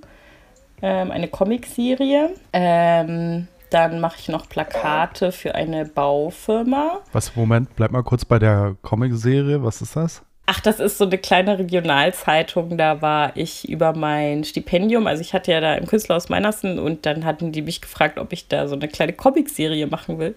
ähm, 0.80 1.10
eine 1.10 1.28
Comicserie. 1.28 2.30
Ähm, 2.52 3.48
dann 3.72 4.00
mache 4.00 4.16
ich 4.18 4.28
noch 4.28 4.48
Plakate 4.48 5.32
für 5.32 5.54
eine 5.54 5.84
Baufirma. 5.84 7.00
Was, 7.12 7.34
Moment, 7.36 7.74
bleib 7.76 7.90
mal 7.90 8.02
kurz 8.02 8.24
bei 8.24 8.38
der 8.38 8.76
Comicserie. 8.82 9.62
Was 9.62 9.82
ist 9.82 9.96
das? 9.96 10.22
Ach, 10.46 10.60
das 10.60 10.80
ist 10.80 10.98
so 10.98 11.04
eine 11.04 11.18
kleine 11.18 11.58
Regionalzeitung. 11.58 12.76
Da 12.76 13.00
war 13.00 13.36
ich 13.36 13.68
über 13.68 13.94
mein 13.94 14.44
Stipendium. 14.44 15.06
Also 15.06 15.20
ich 15.20 15.34
hatte 15.34 15.52
ja 15.52 15.60
da 15.60 15.74
im 15.74 15.86
Künstlerhaus 15.86 16.28
Meinersen 16.28 16.78
und 16.78 17.06
dann 17.06 17.24
hatten 17.24 17.52
die 17.52 17.62
mich 17.62 17.80
gefragt, 17.80 18.18
ob 18.18 18.32
ich 18.32 18.48
da 18.48 18.66
so 18.68 18.74
eine 18.74 18.88
kleine 18.88 19.12
Comicserie 19.12 19.86
machen 19.86 20.18
will. 20.18 20.34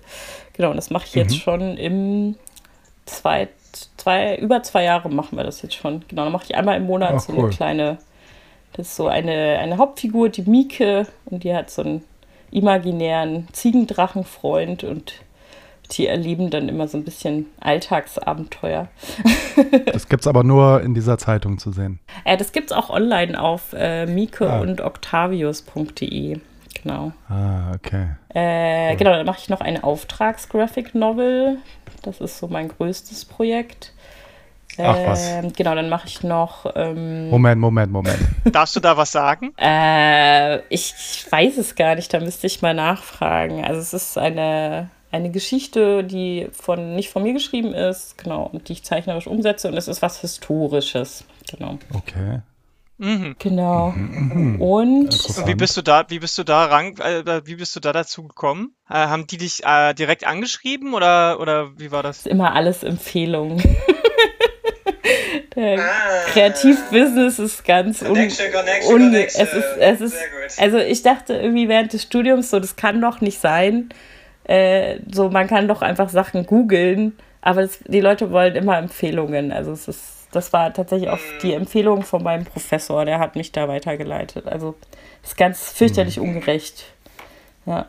Genau, 0.54 0.70
und 0.70 0.78
das 0.78 0.90
mache 0.90 1.06
ich 1.08 1.16
mhm. 1.16 1.22
jetzt 1.22 1.38
schon 1.38 1.78
im 1.78 2.36
zweiten 3.06 3.52
zwei, 3.98 4.38
über 4.38 4.64
zwei 4.64 4.84
Jahre 4.84 5.10
machen 5.10 5.38
wir 5.38 5.44
das 5.44 5.62
jetzt 5.62 5.76
schon. 5.76 6.04
Genau, 6.08 6.24
dann 6.24 6.32
mache 6.32 6.46
ich 6.46 6.56
einmal 6.56 6.78
im 6.78 6.86
Monat 6.86 7.14
Ach, 7.16 7.20
so 7.20 7.34
cool. 7.34 7.46
eine 7.46 7.50
kleine, 7.50 7.98
das 8.74 8.88
ist 8.88 8.96
so 8.96 9.08
eine, 9.08 9.60
eine 9.60 9.78
Hauptfigur, 9.78 10.30
die 10.30 10.44
Mieke, 10.44 11.08
und 11.26 11.44
die 11.44 11.54
hat 11.54 11.70
so 11.70 11.82
einen 11.82 12.04
imaginären 12.56 13.48
Ziegendrachenfreund 13.52 14.84
und 14.84 15.14
die 15.92 16.08
erleben 16.08 16.50
dann 16.50 16.70
immer 16.70 16.88
so 16.88 16.98
ein 16.98 17.04
bisschen 17.04 17.48
Alltagsabenteuer. 17.60 18.88
das 19.86 20.10
gibt 20.10 20.22
es 20.22 20.28
aber 20.28 20.44
nur 20.44 20.82
in 20.82 20.94
dieser 20.96 21.18
Zeitung 21.18 21.60
zu 21.60 21.72
sehen. 21.72 22.00
Äh, 22.24 22.38
das 22.38 22.54
gibt 22.54 22.72
es 22.72 22.78
auch 22.78 22.90
online 22.90 23.40
auf 23.40 23.74
äh, 23.74 24.06
mieke 24.08 24.50
ah. 24.50 24.62
und 24.62 24.82
octavius.de. 24.82 26.40
Genau. 26.82 27.12
Ah, 27.30 27.74
okay. 27.76 28.08
Äh, 28.30 28.92
cool. 28.92 28.98
Genau, 28.98 29.12
dann 29.12 29.26
mache 29.26 29.40
ich 29.42 29.50
noch 29.50 29.62
eine 29.62 29.84
Auftrags-Graphic-Novel. 29.84 31.58
Das 32.04 32.22
ist 32.22 32.40
so 32.40 32.48
mein 32.48 32.70
größtes 32.70 33.26
Projekt. 33.26 33.94
Ach 34.78 34.98
was. 35.06 35.30
Ähm, 35.30 35.54
genau, 35.54 35.76
dann 35.76 35.90
mache 35.90 36.08
ich 36.08 36.24
noch. 36.24 36.66
Ähm, 36.76 37.30
Moment, 37.30 37.62
Moment, 37.62 37.92
Moment. 37.92 38.20
Darfst 38.52 38.76
du 38.76 38.80
da 38.80 38.98
was 38.98 39.12
sagen? 39.12 39.54
Äh, 39.58 40.58
ich, 40.70 40.94
ich, 40.98 41.32
weiß 41.32 41.58
es 41.58 41.76
gar 41.76 41.96
nicht, 41.96 42.14
da 42.14 42.20
müsste 42.20 42.48
ich 42.48 42.62
mal 42.62 42.74
nachfragen. 42.74 43.64
Also 43.64 43.80
es 43.80 43.94
ist 43.94 44.18
eine, 44.18 44.90
eine 45.12 45.32
Geschichte, 45.32 46.04
die 46.04 46.50
von 46.52 46.96
nicht 46.96 47.10
von 47.10 47.24
mir 47.24 47.34
geschrieben 47.34 47.74
ist, 47.74 48.18
genau, 48.18 48.50
und 48.52 48.70
die 48.70 48.74
ich 48.74 48.84
zeichnerisch 48.84 49.28
umsetze 49.28 49.68
und 49.68 49.78
es 49.78 49.88
ist 49.88 50.02
was 50.02 50.20
Historisches. 50.22 51.26
Genau. 51.52 51.80
Okay. 51.94 52.42
Mhm. 52.98 53.36
Genau. 53.40 53.92
Mhm, 53.92 54.62
und 54.62 55.48
wie 55.48 55.56
bist 55.56 55.76
du 55.76 55.82
da, 55.82 56.06
wie 56.08 56.20
bist 56.20 56.38
du 56.38 56.44
da 56.44 56.66
rang, 56.66 56.98
äh, 57.00 57.42
wie 57.46 57.56
bist 57.56 57.76
du 57.76 57.82
da 57.82 57.92
dazu 57.92 58.24
gekommen? 58.24 58.74
Äh, 58.90 58.94
haben 58.94 59.28
die 59.28 59.38
dich 59.38 59.64
äh, 59.66 59.94
direkt 59.94 60.26
angeschrieben 60.26 60.94
oder, 60.94 61.40
oder 61.42 61.78
wie 61.78 61.92
war 61.92 62.04
das? 62.04 62.20
das 62.20 62.26
ist 62.28 62.32
immer 62.32 62.54
alles 62.54 62.84
Empfehlungen. 62.84 63.62
Der 65.56 65.80
ah, 65.80 66.30
Kreativbusiness 66.32 67.40
ist 67.40 67.64
ganz 67.64 68.02
un, 68.02 68.10
connection, 68.10 68.52
connection, 68.52 68.94
un 68.94 69.14
es 69.14 69.36
ist 69.36 69.78
es 69.80 70.02
ist 70.02 70.18
also 70.60 70.78
ich 70.78 71.02
dachte 71.02 71.34
irgendwie 71.34 71.70
während 71.70 71.94
des 71.94 72.04
Studiums 72.04 72.50
so 72.50 72.60
das 72.60 72.76
kann 72.76 73.00
doch 73.00 73.22
nicht 73.22 73.40
sein 73.40 73.90
äh, 74.44 74.98
so 75.10 75.30
man 75.30 75.48
kann 75.48 75.68
doch 75.68 75.82
einfach 75.82 76.10
Sachen 76.10 76.46
googeln 76.46 77.18
aber 77.42 77.62
das, 77.62 77.80
die 77.86 78.02
Leute 78.02 78.32
wollen 78.32 78.56
immer 78.56 78.78
Empfehlungen 78.78 79.54
also 79.54 79.72
es 79.72 79.88
ist 79.88 80.16
das 80.36 80.52
war 80.52 80.74
tatsächlich 80.74 81.10
auch 81.10 81.20
die 81.42 81.48
mhm. 81.48 81.62
Empfehlung 81.62 82.04
von 82.04 82.22
meinem 82.22 82.46
Professor, 82.46 83.06
der 83.06 83.20
hat 83.20 83.36
mich 83.36 83.52
da 83.52 83.68
weitergeleitet. 83.68 84.48
Also 84.48 84.76
ist 85.24 85.38
ganz 85.38 85.72
fürchterlich 85.72 86.18
mhm. 86.18 86.24
ungerecht. 86.24 86.86
Ja. 87.66 87.88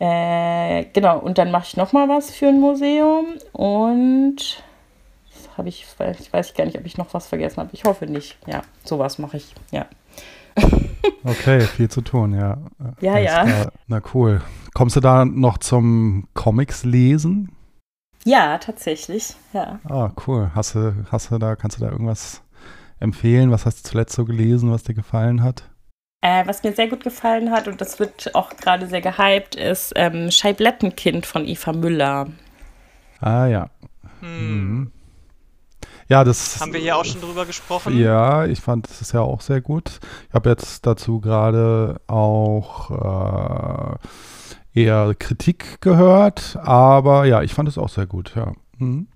Äh, 0.00 0.86
genau, 0.92 1.18
und 1.18 1.38
dann 1.38 1.50
mache 1.50 1.66
ich 1.68 1.76
nochmal 1.76 2.08
was 2.08 2.30
für 2.30 2.48
ein 2.48 2.60
Museum 2.60 3.26
und 3.52 4.62
habe 5.58 5.68
ich, 5.68 5.86
ich 6.20 6.32
weiß 6.32 6.54
gar 6.54 6.64
nicht, 6.64 6.78
ob 6.78 6.86
ich 6.86 6.96
noch 6.96 7.12
was 7.14 7.26
vergessen 7.26 7.58
habe. 7.58 7.70
Ich 7.72 7.84
hoffe 7.84 8.06
nicht. 8.06 8.38
Ja, 8.46 8.62
sowas 8.84 9.18
mache 9.18 9.36
ich, 9.38 9.54
ja. 9.70 9.86
Okay, 11.24 11.60
viel 11.60 11.88
zu 11.88 12.00
tun, 12.00 12.34
ja. 12.34 12.58
Ja, 13.00 13.18
ja. 13.18 13.44
Klar. 13.44 13.72
Na 13.86 14.00
cool. 14.14 14.40
Kommst 14.74 14.96
du 14.96 15.00
da 15.00 15.24
noch 15.24 15.58
zum 15.58 16.26
Comics 16.34 16.84
lesen? 16.84 17.52
Ja, 18.24 18.58
tatsächlich, 18.58 19.34
ja. 19.52 19.78
Ah, 19.88 20.10
cool. 20.26 20.50
Hast 20.54 20.74
du, 20.74 20.94
hast 21.10 21.30
du 21.30 21.38
da, 21.38 21.56
kannst 21.56 21.78
du 21.78 21.84
da 21.84 21.90
irgendwas 21.90 22.42
empfehlen? 23.00 23.50
Was 23.50 23.66
hast 23.66 23.84
du 23.84 23.90
zuletzt 23.90 24.14
so 24.14 24.24
gelesen, 24.24 24.70
was 24.70 24.84
dir 24.84 24.94
gefallen 24.94 25.42
hat? 25.42 25.64
Äh, 26.20 26.46
was 26.46 26.62
mir 26.62 26.72
sehr 26.72 26.88
gut 26.88 27.04
gefallen 27.04 27.50
hat, 27.52 27.68
und 27.68 27.80
das 27.80 28.00
wird 28.00 28.34
auch 28.34 28.50
gerade 28.56 28.86
sehr 28.88 29.00
gehypt, 29.00 29.54
ist 29.54 29.92
ähm, 29.96 30.30
Scheiblettenkind 30.30 31.26
von 31.26 31.46
Eva 31.46 31.72
Müller. 31.72 32.26
Ah 33.20 33.46
ja. 33.46 33.70
Hm. 34.20 34.90
Ja, 36.08 36.24
das. 36.24 36.60
Haben 36.60 36.72
wir 36.72 36.80
hier 36.80 36.96
auch 36.96 37.04
schon 37.04 37.20
drüber 37.20 37.44
gesprochen? 37.44 37.98
Ja, 37.98 38.46
ich 38.46 38.60
fand 38.60 38.88
das 38.88 39.00
ist 39.02 39.12
ja 39.12 39.20
auch 39.20 39.42
sehr 39.42 39.60
gut. 39.60 40.00
Ich 40.28 40.34
habe 40.34 40.48
jetzt 40.48 40.86
dazu 40.86 41.20
gerade 41.20 42.00
auch 42.06 43.98
äh, 44.74 44.80
eher 44.80 45.14
Kritik 45.18 45.80
gehört, 45.80 46.58
aber 46.62 47.26
ja, 47.26 47.42
ich 47.42 47.52
fand 47.52 47.68
es 47.68 47.76
auch 47.76 47.90
sehr 47.90 48.06
gut, 48.06 48.32
ja. 48.34 48.52
Mhm. 48.78 49.08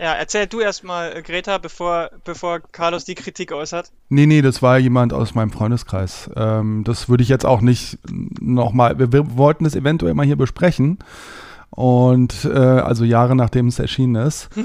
Ja, 0.00 0.12
erzähl 0.12 0.46
du 0.46 0.60
erstmal, 0.60 1.16
äh, 1.16 1.22
Greta, 1.22 1.58
bevor, 1.58 2.10
bevor 2.24 2.60
Carlos 2.60 3.04
die 3.04 3.16
Kritik 3.16 3.50
äußert. 3.50 3.90
Nee, 4.08 4.26
nee, 4.26 4.42
das 4.42 4.62
war 4.62 4.78
jemand 4.78 5.12
aus 5.12 5.34
meinem 5.34 5.50
Freundeskreis. 5.50 6.30
Ähm, 6.36 6.84
das 6.84 7.08
würde 7.08 7.24
ich 7.24 7.28
jetzt 7.28 7.44
auch 7.44 7.60
nicht 7.60 7.98
nochmal, 8.40 8.98
wir, 8.98 9.12
wir, 9.12 9.36
wollten 9.36 9.66
es 9.66 9.74
eventuell 9.74 10.14
mal 10.14 10.24
hier 10.24 10.36
besprechen. 10.36 10.98
Und 11.70 12.44
äh, 12.44 12.58
also 12.58 13.04
Jahre 13.04 13.34
nachdem 13.34 13.66
es 13.66 13.80
erschienen 13.80 14.14
ist. 14.14 14.50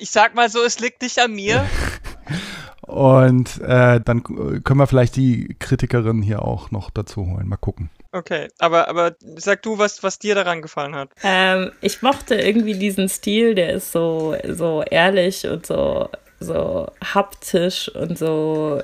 ich 0.00 0.10
sag 0.10 0.34
mal 0.34 0.48
so, 0.48 0.62
es 0.62 0.80
liegt 0.80 1.02
nicht 1.02 1.18
an 1.18 1.32
mir. 1.32 1.64
Und 2.82 3.60
äh, 3.60 4.00
dann 4.00 4.24
können 4.24 4.78
wir 4.78 4.86
vielleicht 4.86 5.16
die 5.16 5.54
Kritikerin 5.58 6.22
hier 6.22 6.42
auch 6.42 6.70
noch 6.70 6.88
dazu 6.90 7.26
holen. 7.26 7.46
Mal 7.46 7.56
gucken. 7.56 7.90
Okay, 8.12 8.48
aber, 8.58 8.88
aber 8.88 9.14
sag 9.36 9.62
du, 9.62 9.76
was, 9.76 10.02
was 10.02 10.18
dir 10.18 10.34
daran 10.34 10.62
gefallen 10.62 10.94
hat. 10.94 11.10
Ähm, 11.22 11.72
ich 11.82 12.00
mochte 12.00 12.36
irgendwie 12.36 12.78
diesen 12.78 13.10
Stil, 13.10 13.54
der 13.54 13.74
ist 13.74 13.92
so, 13.92 14.34
so 14.48 14.82
ehrlich 14.82 15.46
und 15.46 15.66
so, 15.66 16.08
so 16.40 16.90
haptisch 17.04 17.90
und 17.94 18.16
so. 18.16 18.82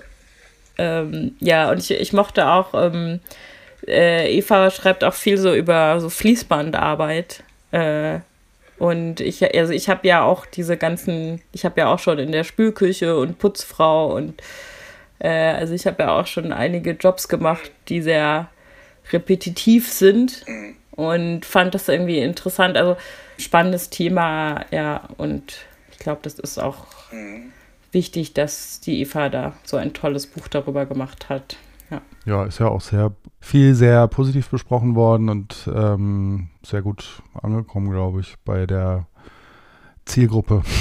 Ähm, 0.77 1.37
ja, 1.41 1.71
und 1.71 1.79
ich, 1.79 1.91
ich 1.91 2.13
mochte 2.13 2.47
auch, 2.47 2.75
ähm, 2.75 3.21
äh, 3.87 4.37
Eva 4.37 4.71
schreibt 4.71 5.03
auch 5.05 5.15
viel 5.15 5.39
so 5.39 5.55
über 5.55 5.99
so 6.01 6.11
Fließbandarbeit. 6.11 7.43
Äh, 7.71 8.21
und 8.85 9.21
ich, 9.21 9.43
also 9.57 9.73
ich 9.73 9.89
habe 9.89 10.07
ja 10.07 10.25
auch 10.25 10.45
diese 10.45 10.77
ganzen, 10.77 11.41
ich 11.53 11.65
habe 11.65 11.81
ja 11.81 11.87
auch 11.91 11.99
schon 11.99 12.19
in 12.19 12.33
der 12.33 12.45
Spülküche 12.45 13.17
und 13.17 13.39
Putzfrau 13.39 14.15
und 14.15 14.43
äh, 15.21 15.31
also 15.31 15.73
ich 15.73 15.87
habe 15.87 16.03
ja 16.03 16.21
auch 16.21 16.27
schon 16.27 16.53
einige 16.53 16.91
Jobs 16.91 17.29
gemacht, 17.29 17.73
die 17.89 18.03
sehr 18.03 18.51
repetitiv 19.11 19.91
sind 19.91 20.45
und 20.91 21.47
fand 21.47 21.75
das 21.75 21.89
irgendwie 21.89 22.19
interessant. 22.19 22.77
Also 22.77 22.99
spannendes 23.39 23.89
Thema, 23.89 24.67
ja, 24.71 25.09
und 25.17 25.65
ich 25.91 25.99
glaube, 25.99 26.21
das 26.23 26.39
ist 26.39 26.59
auch 26.59 26.85
wichtig, 27.91 28.35
dass 28.35 28.81
die 28.81 29.01
Eva 29.01 29.31
da 29.31 29.55
so 29.65 29.79
ein 29.79 29.95
tolles 29.95 30.27
Buch 30.27 30.47
darüber 30.47 30.85
gemacht 30.85 31.31
hat. 31.31 31.57
Ja, 32.27 32.45
ist 32.45 32.59
ja 32.59 32.69
auch 32.69 32.81
sehr 32.81 33.13
viel 33.41 33.75
sehr 33.75 34.09
positiv 34.09 34.49
besprochen 34.49 34.95
worden 34.95 35.29
und 35.29 35.69
ähm, 35.75 36.49
sehr 36.63 36.83
gut 36.83 37.23
angekommen, 37.43 37.91
glaube 37.91 38.21
ich, 38.21 38.37
bei 38.45 38.67
der 38.67 39.07
Zielgruppe. 40.05 40.63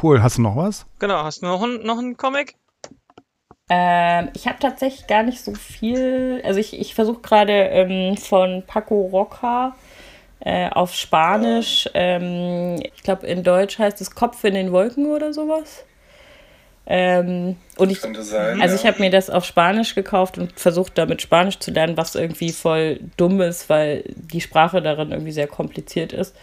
Cool. 0.00 0.22
Hast 0.22 0.38
du 0.38 0.42
noch 0.42 0.56
was? 0.56 0.86
Genau. 0.98 1.24
Hast 1.24 1.42
du 1.42 1.46
noch, 1.46 1.66
noch 1.66 1.98
einen 1.98 2.16
Comic? 2.16 2.54
Ähm, 3.68 4.30
ich 4.34 4.46
habe 4.46 4.58
tatsächlich 4.58 5.06
gar 5.06 5.22
nicht 5.22 5.44
so 5.44 5.52
viel. 5.54 6.40
Also 6.44 6.58
ich, 6.58 6.78
ich 6.78 6.94
versuche 6.94 7.20
gerade 7.20 7.52
ähm, 7.52 8.16
von 8.16 8.62
Paco 8.66 9.08
Roca 9.12 9.76
äh, 10.40 10.70
auf 10.70 10.94
Spanisch. 10.94 11.88
Ähm, 11.94 12.80
ich 12.94 13.02
glaube, 13.02 13.26
in 13.26 13.42
Deutsch 13.42 13.78
heißt 13.78 14.00
es 14.00 14.14
Kopf 14.14 14.42
in 14.44 14.54
den 14.54 14.72
Wolken 14.72 15.06
oder 15.06 15.32
sowas. 15.32 15.84
Ähm, 16.92 17.54
und 17.76 17.92
ich, 17.92 18.00
sein, 18.00 18.60
also 18.60 18.74
ja. 18.74 18.80
ich 18.80 18.84
habe 18.84 18.98
mir 18.98 19.10
das 19.10 19.30
auf 19.30 19.44
Spanisch 19.44 19.94
gekauft 19.94 20.38
und 20.38 20.58
versucht 20.58 20.98
damit 20.98 21.22
Spanisch 21.22 21.60
zu 21.60 21.70
lernen, 21.70 21.96
was 21.96 22.16
irgendwie 22.16 22.50
voll 22.50 22.98
dumm 23.16 23.40
ist, 23.40 23.68
weil 23.68 24.02
die 24.08 24.40
Sprache 24.40 24.82
darin 24.82 25.12
irgendwie 25.12 25.30
sehr 25.30 25.46
kompliziert 25.46 26.12
ist. 26.12 26.34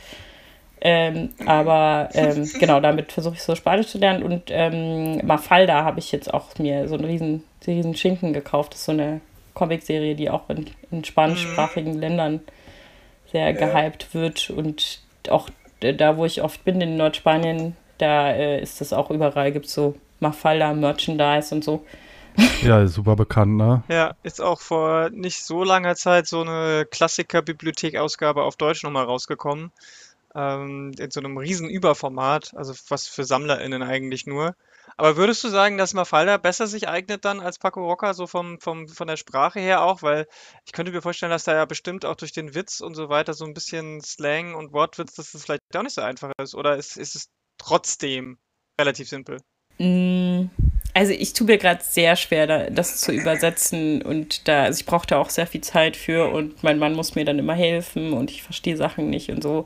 Ähm, 0.80 1.32
aber 1.46 2.08
ähm, 2.14 2.50
genau, 2.60 2.80
damit 2.80 3.12
versuche 3.12 3.34
ich 3.34 3.44
so 3.44 3.56
Spanisch 3.56 3.88
zu 3.88 3.98
lernen. 3.98 4.24
Und 4.24 4.44
ähm, 4.48 5.20
Mafalda 5.28 5.84
habe 5.84 6.00
ich 6.00 6.14
jetzt 6.14 6.34
auch 6.34 6.58
mir 6.60 6.88
so 6.88 6.96
einen 6.96 7.04
riesen, 7.04 7.44
riesen 7.68 7.94
Schinken 7.94 8.32
gekauft. 8.32 8.72
Das 8.72 8.80
ist 8.80 8.86
so 8.86 8.94
eine 8.94 9.20
Comicserie, 9.54 10.16
die 10.16 10.30
auch 10.30 10.50
in, 10.50 10.68
in 10.92 11.04
spanischsprachigen 11.04 11.96
mhm. 11.96 12.00
Ländern 12.00 12.40
sehr 13.34 13.52
ja. 13.52 13.52
gehypt 13.52 14.14
wird. 14.14 14.50
Und 14.50 15.02
auch 15.28 15.50
da, 15.82 16.16
wo 16.16 16.24
ich 16.24 16.42
oft 16.42 16.64
bin, 16.64 16.80
in 16.80 16.96
Nordspanien, 16.96 17.76
da 17.98 18.32
äh, 18.32 18.62
ist 18.62 18.80
das 18.80 18.94
auch 18.94 19.12
überall, 19.12 19.52
gibt 19.52 19.66
es 19.66 19.74
so 19.74 19.96
Mafalda, 20.20 20.74
Merchandise 20.74 21.54
und 21.54 21.64
so. 21.64 21.86
Ja, 22.62 22.86
super 22.88 23.16
bekannt, 23.16 23.58
ne? 23.58 23.84
Ja, 23.90 24.14
ist 24.24 24.42
auch 24.42 24.60
vor 24.60 25.10
nicht 25.10 25.44
so 25.44 25.64
langer 25.64 25.96
Zeit 25.96 26.28
so 26.28 26.42
eine 26.42 26.86
Klassiker-Bibliothek-Ausgabe 26.86 28.44
auf 28.44 28.56
Deutsch 28.56 28.84
nochmal 28.84 29.06
rausgekommen 29.06 29.72
ähm, 30.36 30.92
in 31.00 31.12
so 31.12 31.20
einem 31.20 31.38
riesen 31.38 31.70
Überformat, 31.70 32.54
also 32.56 32.74
was 32.90 33.08
für 33.08 33.24
SammlerInnen 33.24 33.82
eigentlich 33.82 34.28
nur. 34.28 34.56
Aber 34.96 35.18
würdest 35.18 35.44
du 35.44 35.50
sagen, 35.50 35.78
dass 35.78 35.94
Mafalda 35.94 36.38
besser 36.38 36.68
sich 36.68 36.88
eignet 36.88 37.26
dann 37.26 37.40
als 37.40 37.60
Paco 37.60 37.84
Roca, 37.86 38.14
so 38.14 38.26
vom, 38.28 38.60
vom, 38.60 38.88
von 38.88 39.08
der 39.08 39.18
Sprache 39.18 39.60
her 39.60 39.84
auch? 39.84 40.02
Weil 40.02 40.28
ich 40.66 40.72
könnte 40.72 40.92
mir 40.92 41.02
vorstellen, 41.02 41.32
dass 41.32 41.44
da 41.44 41.54
ja 41.54 41.66
bestimmt 41.66 42.06
auch 42.06 42.16
durch 42.16 42.32
den 42.32 42.56
Witz 42.56 42.80
und 42.80 42.96
so 42.96 43.10
weiter 43.10 43.34
so 43.34 43.46
ein 43.46 43.54
bisschen 43.54 44.02
Slang 44.02 44.56
und 44.56 44.74
Wortwitz, 44.74 45.14
dass 45.16 45.32
das 45.32 45.44
vielleicht 45.44 45.62
auch 45.76 45.84
nicht 45.84 45.96
so 45.96 46.02
einfach 46.02 46.32
ist. 46.42 46.56
Oder 46.56 46.78
ist, 46.78 46.98
ist 46.98 47.16
es 47.16 47.30
trotzdem 47.58 48.38
relativ 48.80 49.10
simpel? 49.10 49.42
Mm, 49.78 50.50
also 50.94 51.14
ich 51.14 51.34
tue 51.34 51.46
mir 51.46 51.58
gerade 51.58 51.84
sehr 51.84 52.16
schwer, 52.16 52.72
das 52.72 52.98
zu 52.98 53.12
übersetzen 53.12 54.02
und 54.02 54.48
da, 54.48 54.64
also 54.64 54.80
ich 54.80 54.86
brauche 54.86 55.06
da 55.06 55.18
auch 55.20 55.30
sehr 55.30 55.46
viel 55.46 55.62
Zeit 55.62 55.96
für 55.96 56.32
und 56.32 56.64
mein 56.64 56.80
Mann 56.80 56.96
muss 56.96 57.14
mir 57.14 57.24
dann 57.24 57.38
immer 57.38 57.54
helfen 57.54 58.14
und 58.14 58.32
ich 58.32 58.42
verstehe 58.42 58.78
Sachen 58.78 59.10
nicht 59.10 59.30
und 59.30 59.44
so. 59.44 59.66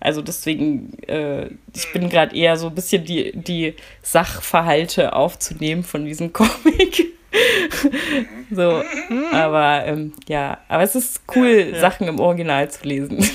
Also 0.00 0.22
deswegen, 0.22 0.94
äh, 1.06 1.48
ich 1.74 1.92
bin 1.92 2.08
gerade 2.08 2.34
eher 2.34 2.56
so 2.56 2.68
ein 2.68 2.74
bisschen 2.74 3.04
die, 3.04 3.32
die 3.34 3.74
Sachverhalte 4.02 5.12
aufzunehmen 5.12 5.84
von 5.84 6.06
diesem 6.06 6.32
Comic. 6.32 7.12
so, 8.50 8.82
aber 9.32 9.84
ähm, 9.86 10.14
ja, 10.28 10.58
aber 10.68 10.82
es 10.82 10.94
ist 10.94 11.22
cool, 11.36 11.66
ja, 11.70 11.76
ja. 11.76 11.80
Sachen 11.80 12.08
im 12.08 12.18
Original 12.18 12.70
zu 12.70 12.88
lesen. 12.88 13.18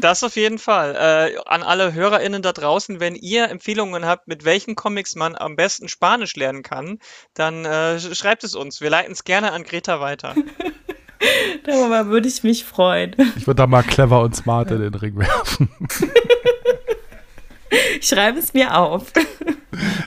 das 0.00 0.22
auf 0.24 0.36
jeden 0.36 0.58
Fall. 0.58 0.94
Äh, 0.94 1.38
an 1.46 1.62
alle 1.62 1.92
HörerInnen 1.92 2.42
da 2.42 2.52
draußen, 2.52 3.00
wenn 3.00 3.14
ihr 3.14 3.48
Empfehlungen 3.48 4.04
habt, 4.04 4.28
mit 4.28 4.44
welchen 4.44 4.74
Comics 4.74 5.14
man 5.14 5.36
am 5.36 5.56
besten 5.56 5.88
Spanisch 5.88 6.36
lernen 6.36 6.62
kann, 6.62 6.98
dann 7.34 7.64
äh, 7.64 8.00
schreibt 8.00 8.44
es 8.44 8.54
uns. 8.54 8.80
Wir 8.80 8.90
leiten 8.90 9.12
es 9.12 9.24
gerne 9.24 9.52
an 9.52 9.64
Greta 9.64 10.00
weiter. 10.00 10.34
Darüber 11.64 12.06
würde 12.06 12.28
ich 12.28 12.42
mich 12.42 12.64
freuen. 12.64 13.14
Ich 13.36 13.46
würde 13.46 13.56
da 13.56 13.66
mal 13.66 13.82
clever 13.82 14.22
und 14.22 14.34
smart 14.34 14.70
in 14.70 14.80
den 14.80 14.94
Ring 14.94 15.16
werfen. 15.18 15.68
Ich 18.00 18.08
schreibe 18.08 18.38
es 18.38 18.52
mir 18.54 18.76
auf. 18.76 19.12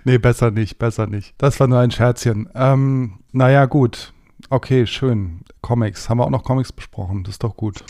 Nee, 0.03 0.17
besser 0.17 0.51
nicht, 0.51 0.77
besser 0.79 1.07
nicht. 1.07 1.33
Das 1.37 1.59
war 1.59 1.67
nur 1.67 1.79
ein 1.79 1.91
Scherzchen. 1.91 2.49
Ähm, 2.55 3.19
naja, 3.31 3.65
gut. 3.65 4.13
Okay, 4.49 4.85
schön. 4.85 5.41
Comics. 5.61 6.09
Haben 6.09 6.17
wir 6.17 6.25
auch 6.25 6.29
noch 6.29 6.43
Comics 6.43 6.73
besprochen? 6.73 7.23
Das 7.23 7.35
ist 7.35 7.43
doch 7.43 7.55
gut. 7.55 7.83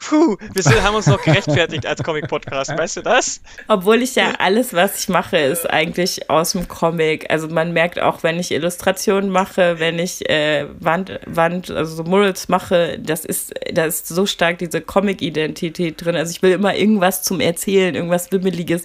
Puh, 0.00 0.36
wir 0.54 0.62
sind, 0.62 0.82
haben 0.82 0.94
uns 0.94 1.06
noch 1.06 1.22
gerechtfertigt 1.22 1.86
als 1.86 2.02
Comic-Podcast, 2.02 2.76
weißt 2.76 2.98
du 2.98 3.02
das? 3.02 3.40
Obwohl 3.68 4.02
ich 4.02 4.14
ja 4.14 4.32
alles, 4.38 4.72
was 4.72 5.00
ich 5.00 5.08
mache, 5.08 5.36
ist 5.36 5.68
eigentlich 5.68 6.30
aus 6.30 6.52
dem 6.52 6.66
Comic. 6.66 7.30
Also 7.30 7.48
man 7.48 7.72
merkt 7.72 8.00
auch, 8.00 8.22
wenn 8.22 8.38
ich 8.38 8.52
Illustrationen 8.52 9.30
mache, 9.30 9.78
wenn 9.78 9.98
ich 9.98 10.28
äh, 10.30 10.66
Wand, 10.80 11.20
Wand, 11.26 11.70
also 11.70 11.96
so 11.96 12.04
Murals 12.04 12.48
mache, 12.48 12.98
das 12.98 13.24
ist, 13.24 13.52
da 13.72 13.84
ist 13.84 14.08
so 14.08 14.26
stark 14.26 14.58
diese 14.58 14.80
Comic-Identität 14.80 16.02
drin. 16.02 16.16
Also 16.16 16.30
ich 16.30 16.42
will 16.42 16.52
immer 16.52 16.74
irgendwas 16.74 17.22
zum 17.22 17.40
Erzählen, 17.40 17.94
irgendwas 17.94 18.32
Wimmeliges, 18.32 18.84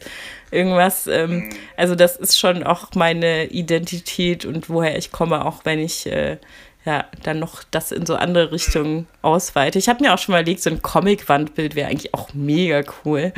irgendwas. 0.52 1.08
Ähm, 1.08 1.50
also 1.78 1.96
das 1.96 2.18
ist 2.18 2.38
schon 2.38 2.64
auch 2.64 2.90
meine 2.96 3.46
Identität 3.46 4.46
und 4.46 4.70
woher 4.70 4.98
ich 4.98 5.12
komme, 5.12 5.46
auch 5.46 5.64
wenn 5.64 5.80
ich 5.80 6.06
äh, 6.06 6.38
ja, 6.86 7.06
dann 7.24 7.40
noch 7.40 7.64
das 7.70 7.92
in 7.92 8.06
so 8.06 8.16
andere 8.16 8.52
Richtungen 8.52 9.08
ausweite. 9.22 9.78
Ich 9.78 9.88
habe 9.88 10.04
mir 10.04 10.14
auch 10.14 10.18
schon 10.18 10.34
mal 10.34 10.42
überlegt, 10.42 10.64
so 10.64 10.70
ein 10.70 10.82
Comic-Wandbild 10.82 11.76
wäre 11.76 11.90
eigentlich 11.90 12.14
auch 12.14 12.34
mega 12.34 12.82
cool. 13.06 13.34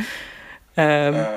Ähm, 0.77 1.15
ja. 1.15 1.29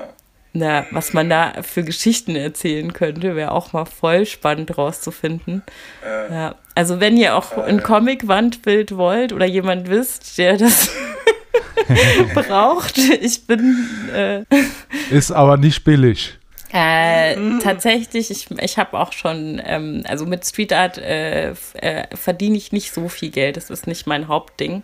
Na, 0.59 0.86
was 0.90 1.12
man 1.12 1.28
da 1.28 1.52
für 1.62 1.84
Geschichten 1.84 2.34
erzählen 2.34 2.92
könnte, 2.94 3.36
wäre 3.36 3.52
auch 3.52 3.74
mal 3.74 3.84
voll 3.84 4.24
spannend 4.24 4.78
rauszufinden. 4.78 5.62
Ja. 6.02 6.34
ja. 6.34 6.54
Also 6.74 6.98
wenn 7.00 7.16
ihr 7.18 7.36
auch 7.36 7.59
ein 7.59 7.82
Comic-Wandbild 7.82 8.96
wollt 8.96 9.34
oder 9.34 9.44
jemand 9.44 9.90
wisst, 9.90 10.38
der 10.38 10.57
das 10.57 10.90
braucht, 12.34 12.96
ich 12.98 13.46
bin... 13.46 13.86
Äh 14.14 14.44
Ist 15.11 15.30
aber 15.30 15.57
nicht 15.57 15.84
billig. 15.84 16.38
Äh, 16.72 17.36
mhm. 17.36 17.60
Tatsächlich, 17.60 18.30
ich, 18.30 18.50
ich 18.50 18.78
habe 18.78 18.98
auch 18.98 19.12
schon, 19.12 19.60
ähm, 19.64 20.02
also 20.06 20.26
mit 20.26 20.44
Street 20.44 20.72
Art 20.72 20.98
äh, 20.98 21.50
äh, 21.50 22.16
verdiene 22.16 22.56
ich 22.56 22.72
nicht 22.72 22.92
so 22.92 23.08
viel 23.08 23.30
Geld. 23.30 23.56
Das 23.56 23.70
ist 23.70 23.86
nicht 23.86 24.06
mein 24.06 24.28
Hauptding. 24.28 24.82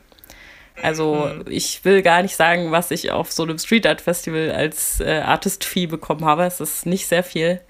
Also 0.80 1.26
mhm. 1.26 1.44
ich 1.48 1.84
will 1.84 2.02
gar 2.02 2.22
nicht 2.22 2.36
sagen, 2.36 2.70
was 2.70 2.90
ich 2.90 3.10
auf 3.10 3.30
so 3.30 3.42
einem 3.42 3.58
Street 3.58 3.86
Art 3.86 4.00
Festival 4.00 4.52
als 4.52 5.00
äh, 5.00 5.20
Artist 5.20 5.64
Fee 5.64 5.86
bekommen 5.86 6.24
habe. 6.24 6.44
Es 6.44 6.60
ist 6.60 6.86
nicht 6.86 7.06
sehr 7.06 7.24
viel, 7.24 7.60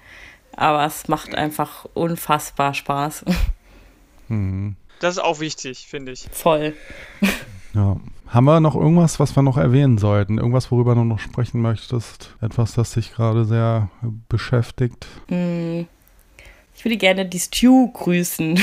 aber 0.55 0.85
es 0.85 1.07
macht 1.07 1.35
einfach 1.35 1.85
unfassbar 1.93 2.73
Spaß. 2.73 3.25
Mhm. 4.29 4.77
Das 5.01 5.17
ist 5.17 5.21
auch 5.21 5.41
wichtig, 5.41 5.85
finde 5.89 6.13
ich. 6.13 6.27
Voll. 6.31 6.73
Ja. 7.73 7.97
Haben 8.33 8.45
wir 8.45 8.59
noch 8.59 8.73
irgendwas, 8.73 9.19
was 9.19 9.35
wir 9.35 9.43
noch 9.43 9.57
erwähnen 9.57 9.99
sollten? 9.99 10.39
Irgendwas, 10.39 10.71
worüber 10.71 10.95
du 10.95 11.03
noch 11.03 11.19
sprechen 11.19 11.61
möchtest? 11.61 12.35
Etwas, 12.41 12.73
das 12.73 12.93
dich 12.93 13.13
gerade 13.13 13.45
sehr 13.45 13.91
beschäftigt? 14.27 15.05
Mm, 15.27 15.81
ich 16.75 16.83
würde 16.83 16.97
gerne 16.97 17.27
die 17.27 17.39
Stew 17.39 17.91
grüßen. 17.93 18.59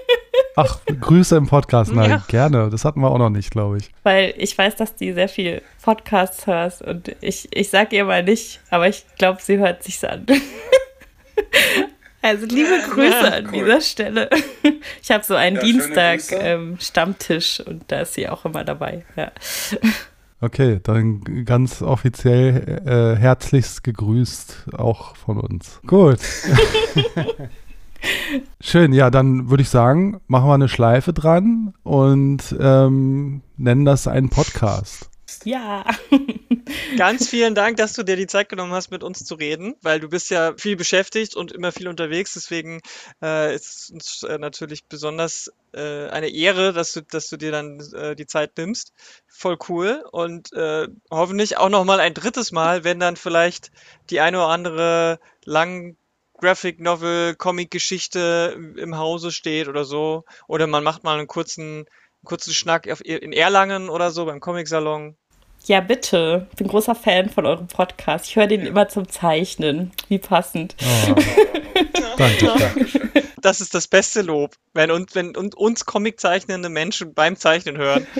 Ach, 0.56 0.78
Grüße 0.86 1.36
im 1.36 1.48
Podcast. 1.48 1.92
Nein, 1.92 2.10
ja. 2.10 2.24
gerne. 2.28 2.70
Das 2.70 2.84
hatten 2.84 3.00
wir 3.00 3.10
auch 3.10 3.18
noch 3.18 3.30
nicht, 3.30 3.50
glaube 3.50 3.78
ich. 3.78 3.90
Weil 4.04 4.34
ich 4.36 4.56
weiß, 4.56 4.76
dass 4.76 4.94
die 4.94 5.12
sehr 5.12 5.28
viel 5.28 5.62
Podcasts 5.82 6.46
hörst 6.46 6.82
und 6.82 7.16
ich, 7.20 7.48
ich 7.50 7.70
sage 7.70 7.96
ihr 7.96 8.04
mal 8.04 8.22
nicht, 8.22 8.60
aber 8.70 8.86
ich 8.88 9.04
glaube, 9.18 9.42
sie 9.42 9.58
hört 9.58 9.82
sich's 9.82 10.04
an. 10.04 10.26
Also 12.20 12.46
liebe 12.46 12.80
Grüße 12.90 13.10
ja, 13.10 13.34
an 13.34 13.46
cool. 13.46 13.52
dieser 13.52 13.80
Stelle. 13.80 14.28
Ich 15.02 15.10
habe 15.10 15.24
so 15.24 15.34
einen 15.34 15.56
ja, 15.56 15.62
Dienstag-Stammtisch 15.62 17.60
ähm, 17.60 17.66
und 17.66 17.84
da 17.88 18.00
ist 18.00 18.14
sie 18.14 18.28
auch 18.28 18.44
immer 18.44 18.64
dabei. 18.64 19.04
Ja. 19.16 19.32
Okay, 20.40 20.78
dann 20.84 21.44
ganz 21.44 21.82
offiziell 21.82 22.80
äh, 22.86 23.16
herzlichst 23.18 23.82
gegrüßt 23.82 24.66
auch 24.74 25.16
von 25.16 25.40
uns. 25.40 25.80
Gut. 25.84 26.20
Schön, 28.60 28.92
ja, 28.92 29.10
dann 29.10 29.50
würde 29.50 29.64
ich 29.64 29.68
sagen, 29.68 30.20
machen 30.28 30.48
wir 30.48 30.54
eine 30.54 30.68
Schleife 30.68 31.12
dran 31.12 31.74
und 31.82 32.54
ähm, 32.60 33.42
nennen 33.56 33.84
das 33.84 34.06
einen 34.06 34.28
Podcast. 34.28 35.07
Ja. 35.44 35.84
Ganz 36.96 37.28
vielen 37.28 37.54
Dank, 37.54 37.76
dass 37.76 37.92
du 37.94 38.02
dir 38.02 38.16
die 38.16 38.26
Zeit 38.26 38.48
genommen 38.48 38.72
hast, 38.72 38.90
mit 38.90 39.02
uns 39.02 39.24
zu 39.24 39.34
reden, 39.34 39.74
weil 39.82 40.00
du 40.00 40.08
bist 40.08 40.30
ja 40.30 40.54
viel 40.56 40.76
beschäftigt 40.76 41.34
und 41.34 41.52
immer 41.52 41.72
viel 41.72 41.88
unterwegs. 41.88 42.34
Deswegen 42.34 42.80
äh, 43.22 43.54
ist 43.54 43.66
es 43.66 43.90
uns 43.90 44.22
äh, 44.22 44.38
natürlich 44.38 44.84
besonders 44.86 45.52
äh, 45.72 46.08
eine 46.08 46.28
Ehre, 46.28 46.72
dass 46.72 46.92
du, 46.92 47.02
dass 47.02 47.28
du 47.28 47.36
dir 47.36 47.52
dann 47.52 47.80
äh, 47.94 48.16
die 48.16 48.26
Zeit 48.26 48.56
nimmst. 48.56 48.92
Voll 49.26 49.58
cool 49.68 50.04
und 50.12 50.52
äh, 50.52 50.88
hoffentlich 51.10 51.56
auch 51.56 51.68
noch 51.68 51.84
mal 51.84 52.00
ein 52.00 52.14
drittes 52.14 52.52
Mal, 52.52 52.84
wenn 52.84 53.00
dann 53.00 53.16
vielleicht 53.16 53.70
die 54.10 54.20
eine 54.20 54.38
oder 54.38 54.48
andere 54.48 55.20
lang 55.44 55.96
Graphic 56.38 56.80
Novel 56.80 57.34
Comic 57.34 57.70
Geschichte 57.70 58.56
im 58.76 58.96
Hause 58.96 59.32
steht 59.32 59.68
oder 59.68 59.84
so 59.84 60.24
oder 60.46 60.66
man 60.66 60.84
macht 60.84 61.02
mal 61.02 61.18
einen 61.18 61.26
kurzen 61.26 61.86
kurzen 62.28 62.52
Schnack 62.52 62.86
in 62.86 63.32
Erlangen 63.32 63.88
oder 63.88 64.10
so 64.10 64.26
beim 64.26 64.38
Comic-Salon. 64.38 65.16
Ja, 65.64 65.80
bitte. 65.80 66.46
Ich 66.52 66.58
bin 66.58 66.68
großer 66.68 66.94
Fan 66.94 67.28
von 67.30 67.44
eurem 67.44 67.66
Podcast. 67.66 68.26
Ich 68.26 68.36
höre 68.36 68.46
den 68.46 68.64
immer 68.64 68.88
zum 68.88 69.08
Zeichnen. 69.08 69.90
Wie 70.08 70.18
passend. 70.18 70.76
Oh. 71.10 71.14
Danke. 72.16 72.52
das 73.42 73.60
ist 73.60 73.74
das 73.74 73.86
beste 73.88 74.22
Lob, 74.22 74.54
wenn 74.74 74.90
uns, 74.90 75.14
wenn 75.14 75.34
uns 75.36 75.84
Comiczeichnende 75.84 76.68
Menschen 76.68 77.14
beim 77.14 77.36
Zeichnen 77.36 77.76
hören. 77.76 78.06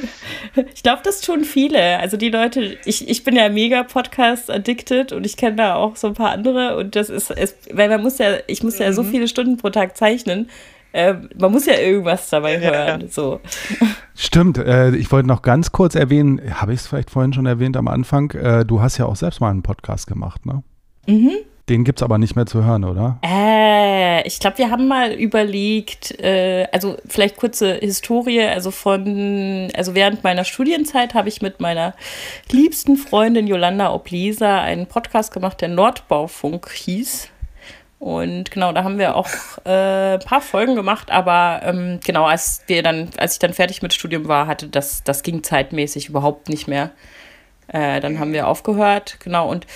Ich 0.75 0.83
glaube, 0.83 1.03
das 1.05 1.21
tun 1.21 1.45
viele. 1.45 1.99
Also 1.99 2.17
die 2.17 2.31
Leute, 2.31 2.79
ich, 2.85 3.09
ich 3.09 3.23
bin 3.23 3.37
ja 3.37 3.49
mega 3.49 3.83
Podcast-addicted 3.83 5.13
und 5.13 5.27
ich 5.27 5.37
kenne 5.37 5.57
da 5.57 5.75
auch 5.75 5.95
so 5.95 6.09
ein 6.09 6.15
paar 6.15 6.31
andere 6.31 6.77
und 6.77 6.97
das 6.97 7.11
ist, 7.11 7.31
ist 7.31 7.57
weil 7.73 7.89
man 7.89 8.03
muss 8.03 8.19
ja, 8.19 8.39
ich 8.47 8.63
muss 8.63 8.79
ja 8.79 8.93
so 8.93 9.03
mhm. 9.03 9.11
viele 9.11 9.29
Stunden 9.29 9.57
pro 9.57 9.71
Tag 9.71 9.97
zeichnen. 9.97 10.49
Äh, 10.93 11.14
man 11.39 11.53
muss 11.53 11.66
ja 11.66 11.74
irgendwas 11.74 12.30
dabei 12.30 12.59
hören. 12.61 13.03
Ja. 13.03 13.09
So. 13.09 13.41
Stimmt, 14.14 14.59
äh, 14.59 14.95
ich 14.97 15.12
wollte 15.12 15.28
noch 15.28 15.43
ganz 15.43 15.72
kurz 15.72 15.95
erwähnen, 15.95 16.41
habe 16.55 16.72
ich 16.72 16.80
es 16.80 16.86
vielleicht 16.86 17.11
vorhin 17.11 17.32
schon 17.32 17.47
erwähnt 17.47 17.76
am 17.76 17.89
Anfang, 17.89 18.30
äh, 18.32 18.64
du 18.64 18.80
hast 18.80 18.99
ja 18.99 19.07
auch 19.07 19.16
selbst 19.16 19.41
mal 19.41 19.51
einen 19.51 19.62
Podcast 19.62 20.07
gemacht, 20.07 20.47
ne? 20.47 20.62
Mhm. 21.07 21.32
Den 21.68 21.84
gibt 21.84 22.01
es 22.01 22.03
aber 22.03 22.16
nicht 22.16 22.34
mehr 22.34 22.47
zu 22.47 22.64
hören, 22.64 22.84
oder? 22.84 23.18
Äh, 23.22 24.26
ich 24.26 24.41
glaube, 24.41 24.59
wir 24.59 24.70
haben 24.70 24.89
mal 24.89 25.12
überlegt, 25.12 26.18
äh, 26.18 26.66
also 26.72 26.97
vielleicht 27.07 27.36
kurze 27.36 27.74
Historie, 27.74 28.41
also 28.41 28.70
von, 28.70 29.70
also 29.74 29.95
während 29.95 30.24
meiner 30.24 30.45
Studienzeit 30.45 31.12
habe 31.12 31.28
ich 31.28 31.43
mit 31.43 31.61
meiner 31.61 31.95
liebsten 32.51 32.97
Freundin 32.97 33.47
Jolanda 33.47 33.93
Oblesa 33.93 34.62
einen 34.62 34.86
Podcast 34.86 35.32
gemacht, 35.32 35.61
der 35.61 35.68
Nordbaufunk 35.68 36.70
hieß. 36.70 37.28
Und 37.99 38.53
genau, 38.53 38.73
da 38.73 38.85
haben 38.85 38.99
wir 38.99 39.17
auch 39.17 39.29
äh, 39.65 40.15
ein 40.15 40.21
paar 40.21 40.41
Folgen 40.41 40.77
gemacht, 40.77 41.11
aber 41.11 41.61
ähm, 41.65 41.99
genau, 42.05 42.27
als 42.27 42.63
wir 42.69 42.83
dann, 42.83 43.09
als 43.17 43.35
ich 43.35 43.39
dann 43.41 43.53
fertig 43.53 43.83
mit 43.83 43.93
Studium 43.93 44.29
war, 44.29 44.47
hatte 44.47 44.69
das, 44.69 45.03
das 45.03 45.25
ging 45.25 45.43
zeitmäßig 45.43 46.09
überhaupt 46.09 46.49
nicht 46.49 46.69
mehr. 46.69 46.93
Äh, 47.67 48.01
dann 48.01 48.21
haben 48.21 48.33
wir 48.33 48.47
aufgehört, 48.47 49.19
genau, 49.19 49.51
und 49.51 49.67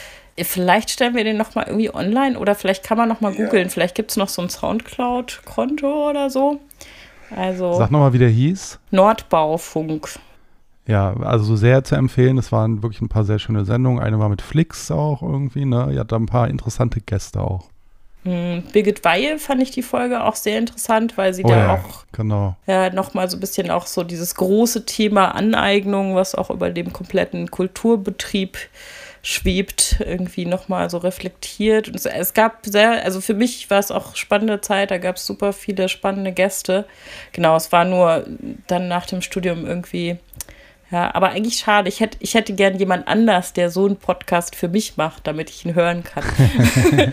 vielleicht 0.40 0.90
stellen 0.90 1.14
wir 1.14 1.24
den 1.24 1.36
nochmal 1.36 1.66
irgendwie 1.66 1.92
online 1.92 2.38
oder 2.38 2.54
vielleicht 2.54 2.84
kann 2.84 2.96
man 2.96 3.08
nochmal 3.08 3.34
googeln. 3.34 3.64
Ja. 3.64 3.68
Vielleicht 3.68 3.96
gibt 3.96 4.12
es 4.12 4.16
noch 4.16 4.28
so 4.28 4.40
ein 4.40 4.48
Soundcloud-Konto 4.48 6.10
oder 6.10 6.30
so. 6.30 6.60
Also. 7.36 7.74
Sag 7.74 7.90
nochmal, 7.90 8.12
wie 8.12 8.18
der 8.18 8.28
hieß. 8.28 8.78
Nordbaufunk. 8.90 10.08
Ja, 10.86 11.14
also 11.20 11.56
sehr 11.56 11.84
zu 11.84 11.94
empfehlen. 11.94 12.38
Es 12.38 12.50
waren 12.50 12.82
wirklich 12.82 13.00
ein 13.02 13.08
paar 13.08 13.24
sehr 13.24 13.38
schöne 13.38 13.64
Sendungen. 13.64 14.02
Eine 14.02 14.18
war 14.18 14.28
mit 14.28 14.42
Flix 14.42 14.90
auch 14.90 15.22
irgendwie, 15.22 15.64
ne? 15.64 15.90
Ihr 15.92 16.00
habt 16.00 16.12
da 16.12 16.16
ein 16.16 16.26
paar 16.26 16.48
interessante 16.48 17.00
Gäste 17.00 17.40
auch. 17.40 17.71
Hm, 18.24 18.62
Birgit 18.72 19.04
Weihe 19.04 19.38
fand 19.38 19.62
ich 19.62 19.72
die 19.72 19.82
Folge 19.82 20.22
auch 20.22 20.36
sehr 20.36 20.58
interessant, 20.58 21.18
weil 21.18 21.34
sie 21.34 21.44
oh, 21.44 21.48
da 21.48 21.56
ja, 21.56 21.74
auch 21.74 22.04
genau. 22.12 22.56
ja, 22.66 22.90
nochmal 22.90 23.28
so 23.28 23.36
ein 23.36 23.40
bisschen 23.40 23.70
auch 23.70 23.86
so 23.86 24.04
dieses 24.04 24.36
große 24.36 24.86
Thema 24.86 25.34
Aneignung, 25.34 26.14
was 26.14 26.36
auch 26.36 26.50
über 26.50 26.70
dem 26.70 26.92
kompletten 26.92 27.50
Kulturbetrieb 27.50 28.58
schwebt, 29.22 29.98
irgendwie 30.00 30.46
nochmal 30.46 30.90
so 30.90 30.98
reflektiert. 30.98 31.88
Und 31.88 31.96
es, 31.96 32.06
es, 32.06 32.34
gab 32.34 32.66
sehr, 32.66 33.04
also 33.04 33.20
für 33.20 33.34
mich 33.34 33.70
war 33.70 33.78
es 33.78 33.90
auch 33.90 34.14
spannende 34.16 34.60
Zeit, 34.60 34.90
da 34.90 34.98
gab 34.98 35.16
es 35.16 35.26
super 35.26 35.52
viele 35.52 35.88
spannende 35.88 36.32
Gäste. 36.32 36.86
Genau, 37.32 37.56
es 37.56 37.72
war 37.72 37.84
nur 37.84 38.24
dann 38.66 38.88
nach 38.88 39.06
dem 39.06 39.22
Studium 39.22 39.66
irgendwie 39.66 40.18
ja, 40.92 41.14
aber 41.14 41.30
eigentlich 41.30 41.58
schade. 41.58 41.88
Ich 41.88 42.00
hätte, 42.00 42.18
ich 42.20 42.34
hätte 42.34 42.52
gern 42.52 42.78
jemand 42.78 43.08
anders, 43.08 43.54
der 43.54 43.70
so 43.70 43.86
einen 43.86 43.96
Podcast 43.96 44.54
für 44.54 44.68
mich 44.68 44.98
macht, 44.98 45.26
damit 45.26 45.48
ich 45.48 45.64
ihn 45.64 45.74
hören 45.74 46.04
kann. 46.04 46.22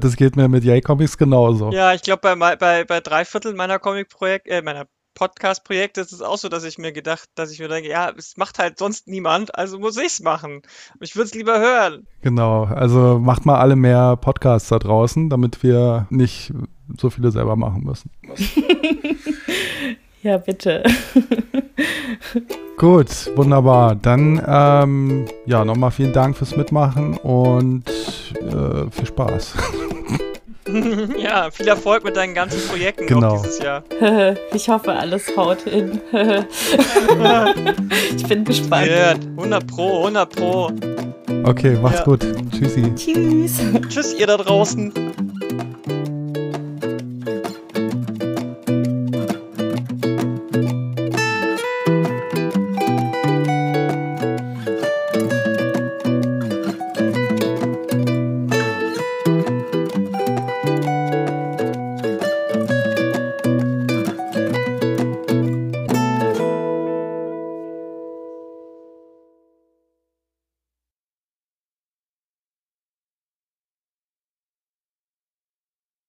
das 0.00 0.16
geht 0.16 0.36
mir 0.36 0.48
mit 0.48 0.64
J-Comics 0.64 1.18
genauso. 1.18 1.70
Ja, 1.70 1.92
ich 1.92 2.00
glaube, 2.00 2.34
bei, 2.34 2.56
bei, 2.56 2.84
bei 2.84 3.00
drei 3.00 3.26
Viertel 3.26 3.52
meiner 3.52 3.78
Comic-Projekt, 3.78 4.48
äh, 4.48 4.62
meiner 4.62 4.86
Podcast-Projekte 5.14 6.00
ist 6.00 6.12
es 6.12 6.22
auch 6.22 6.38
so, 6.38 6.48
dass 6.48 6.64
ich 6.64 6.78
mir 6.78 6.92
gedacht, 6.92 7.28
dass 7.34 7.52
ich 7.52 7.58
mir 7.58 7.68
denke, 7.68 7.90
ja, 7.90 8.10
es 8.16 8.38
macht 8.38 8.58
halt 8.58 8.78
sonst 8.78 9.06
niemand, 9.06 9.54
also 9.54 9.78
muss 9.78 9.98
ich 9.98 10.06
es 10.06 10.20
machen. 10.20 10.62
Ich 11.00 11.14
würde 11.14 11.26
es 11.26 11.34
lieber 11.34 11.58
hören. 11.58 12.06
Genau, 12.22 12.64
also 12.64 13.18
macht 13.18 13.44
mal 13.44 13.60
alle 13.60 13.76
mehr 13.76 14.16
Podcasts 14.16 14.70
da 14.70 14.78
draußen, 14.78 15.28
damit 15.28 15.62
wir 15.62 16.06
nicht 16.08 16.54
so 16.96 17.10
viele 17.10 17.32
selber 17.32 17.56
machen 17.56 17.84
müssen. 17.84 18.10
ja, 20.22 20.36
bitte. 20.38 20.82
Gut, 22.76 23.08
wunderbar. 23.36 23.94
Dann 23.94 24.42
ähm, 24.46 25.26
ja, 25.46 25.64
nochmal 25.64 25.90
vielen 25.90 26.12
Dank 26.12 26.36
fürs 26.36 26.56
Mitmachen 26.56 27.16
und 27.18 27.84
äh, 28.34 28.90
viel 28.90 29.06
Spaß. 29.06 29.54
ja, 31.18 31.50
viel 31.50 31.68
Erfolg 31.68 32.04
mit 32.04 32.16
deinen 32.16 32.34
ganzen 32.34 32.60
Projekten 32.68 33.06
genau. 33.06 33.36
dieses 33.36 33.58
Jahr. 33.58 33.82
ich 34.54 34.68
hoffe, 34.68 34.92
alles 34.92 35.36
haut 35.36 35.62
hin. 35.62 36.00
ich 38.16 38.26
bin 38.26 38.44
gespannt. 38.44 38.86
Yeah, 38.86 39.14
100 39.36 39.66
Pro, 39.66 39.98
100 40.00 40.36
Pro. 40.36 40.70
Okay, 41.44 41.78
macht's 41.80 41.98
ja. 42.00 42.04
gut. 42.04 42.26
Tschüssi. 42.52 42.94
Tschüss. 42.94 43.60
Tschüss, 43.88 44.14
ihr 44.14 44.26
da 44.26 44.36
draußen. 44.36 44.92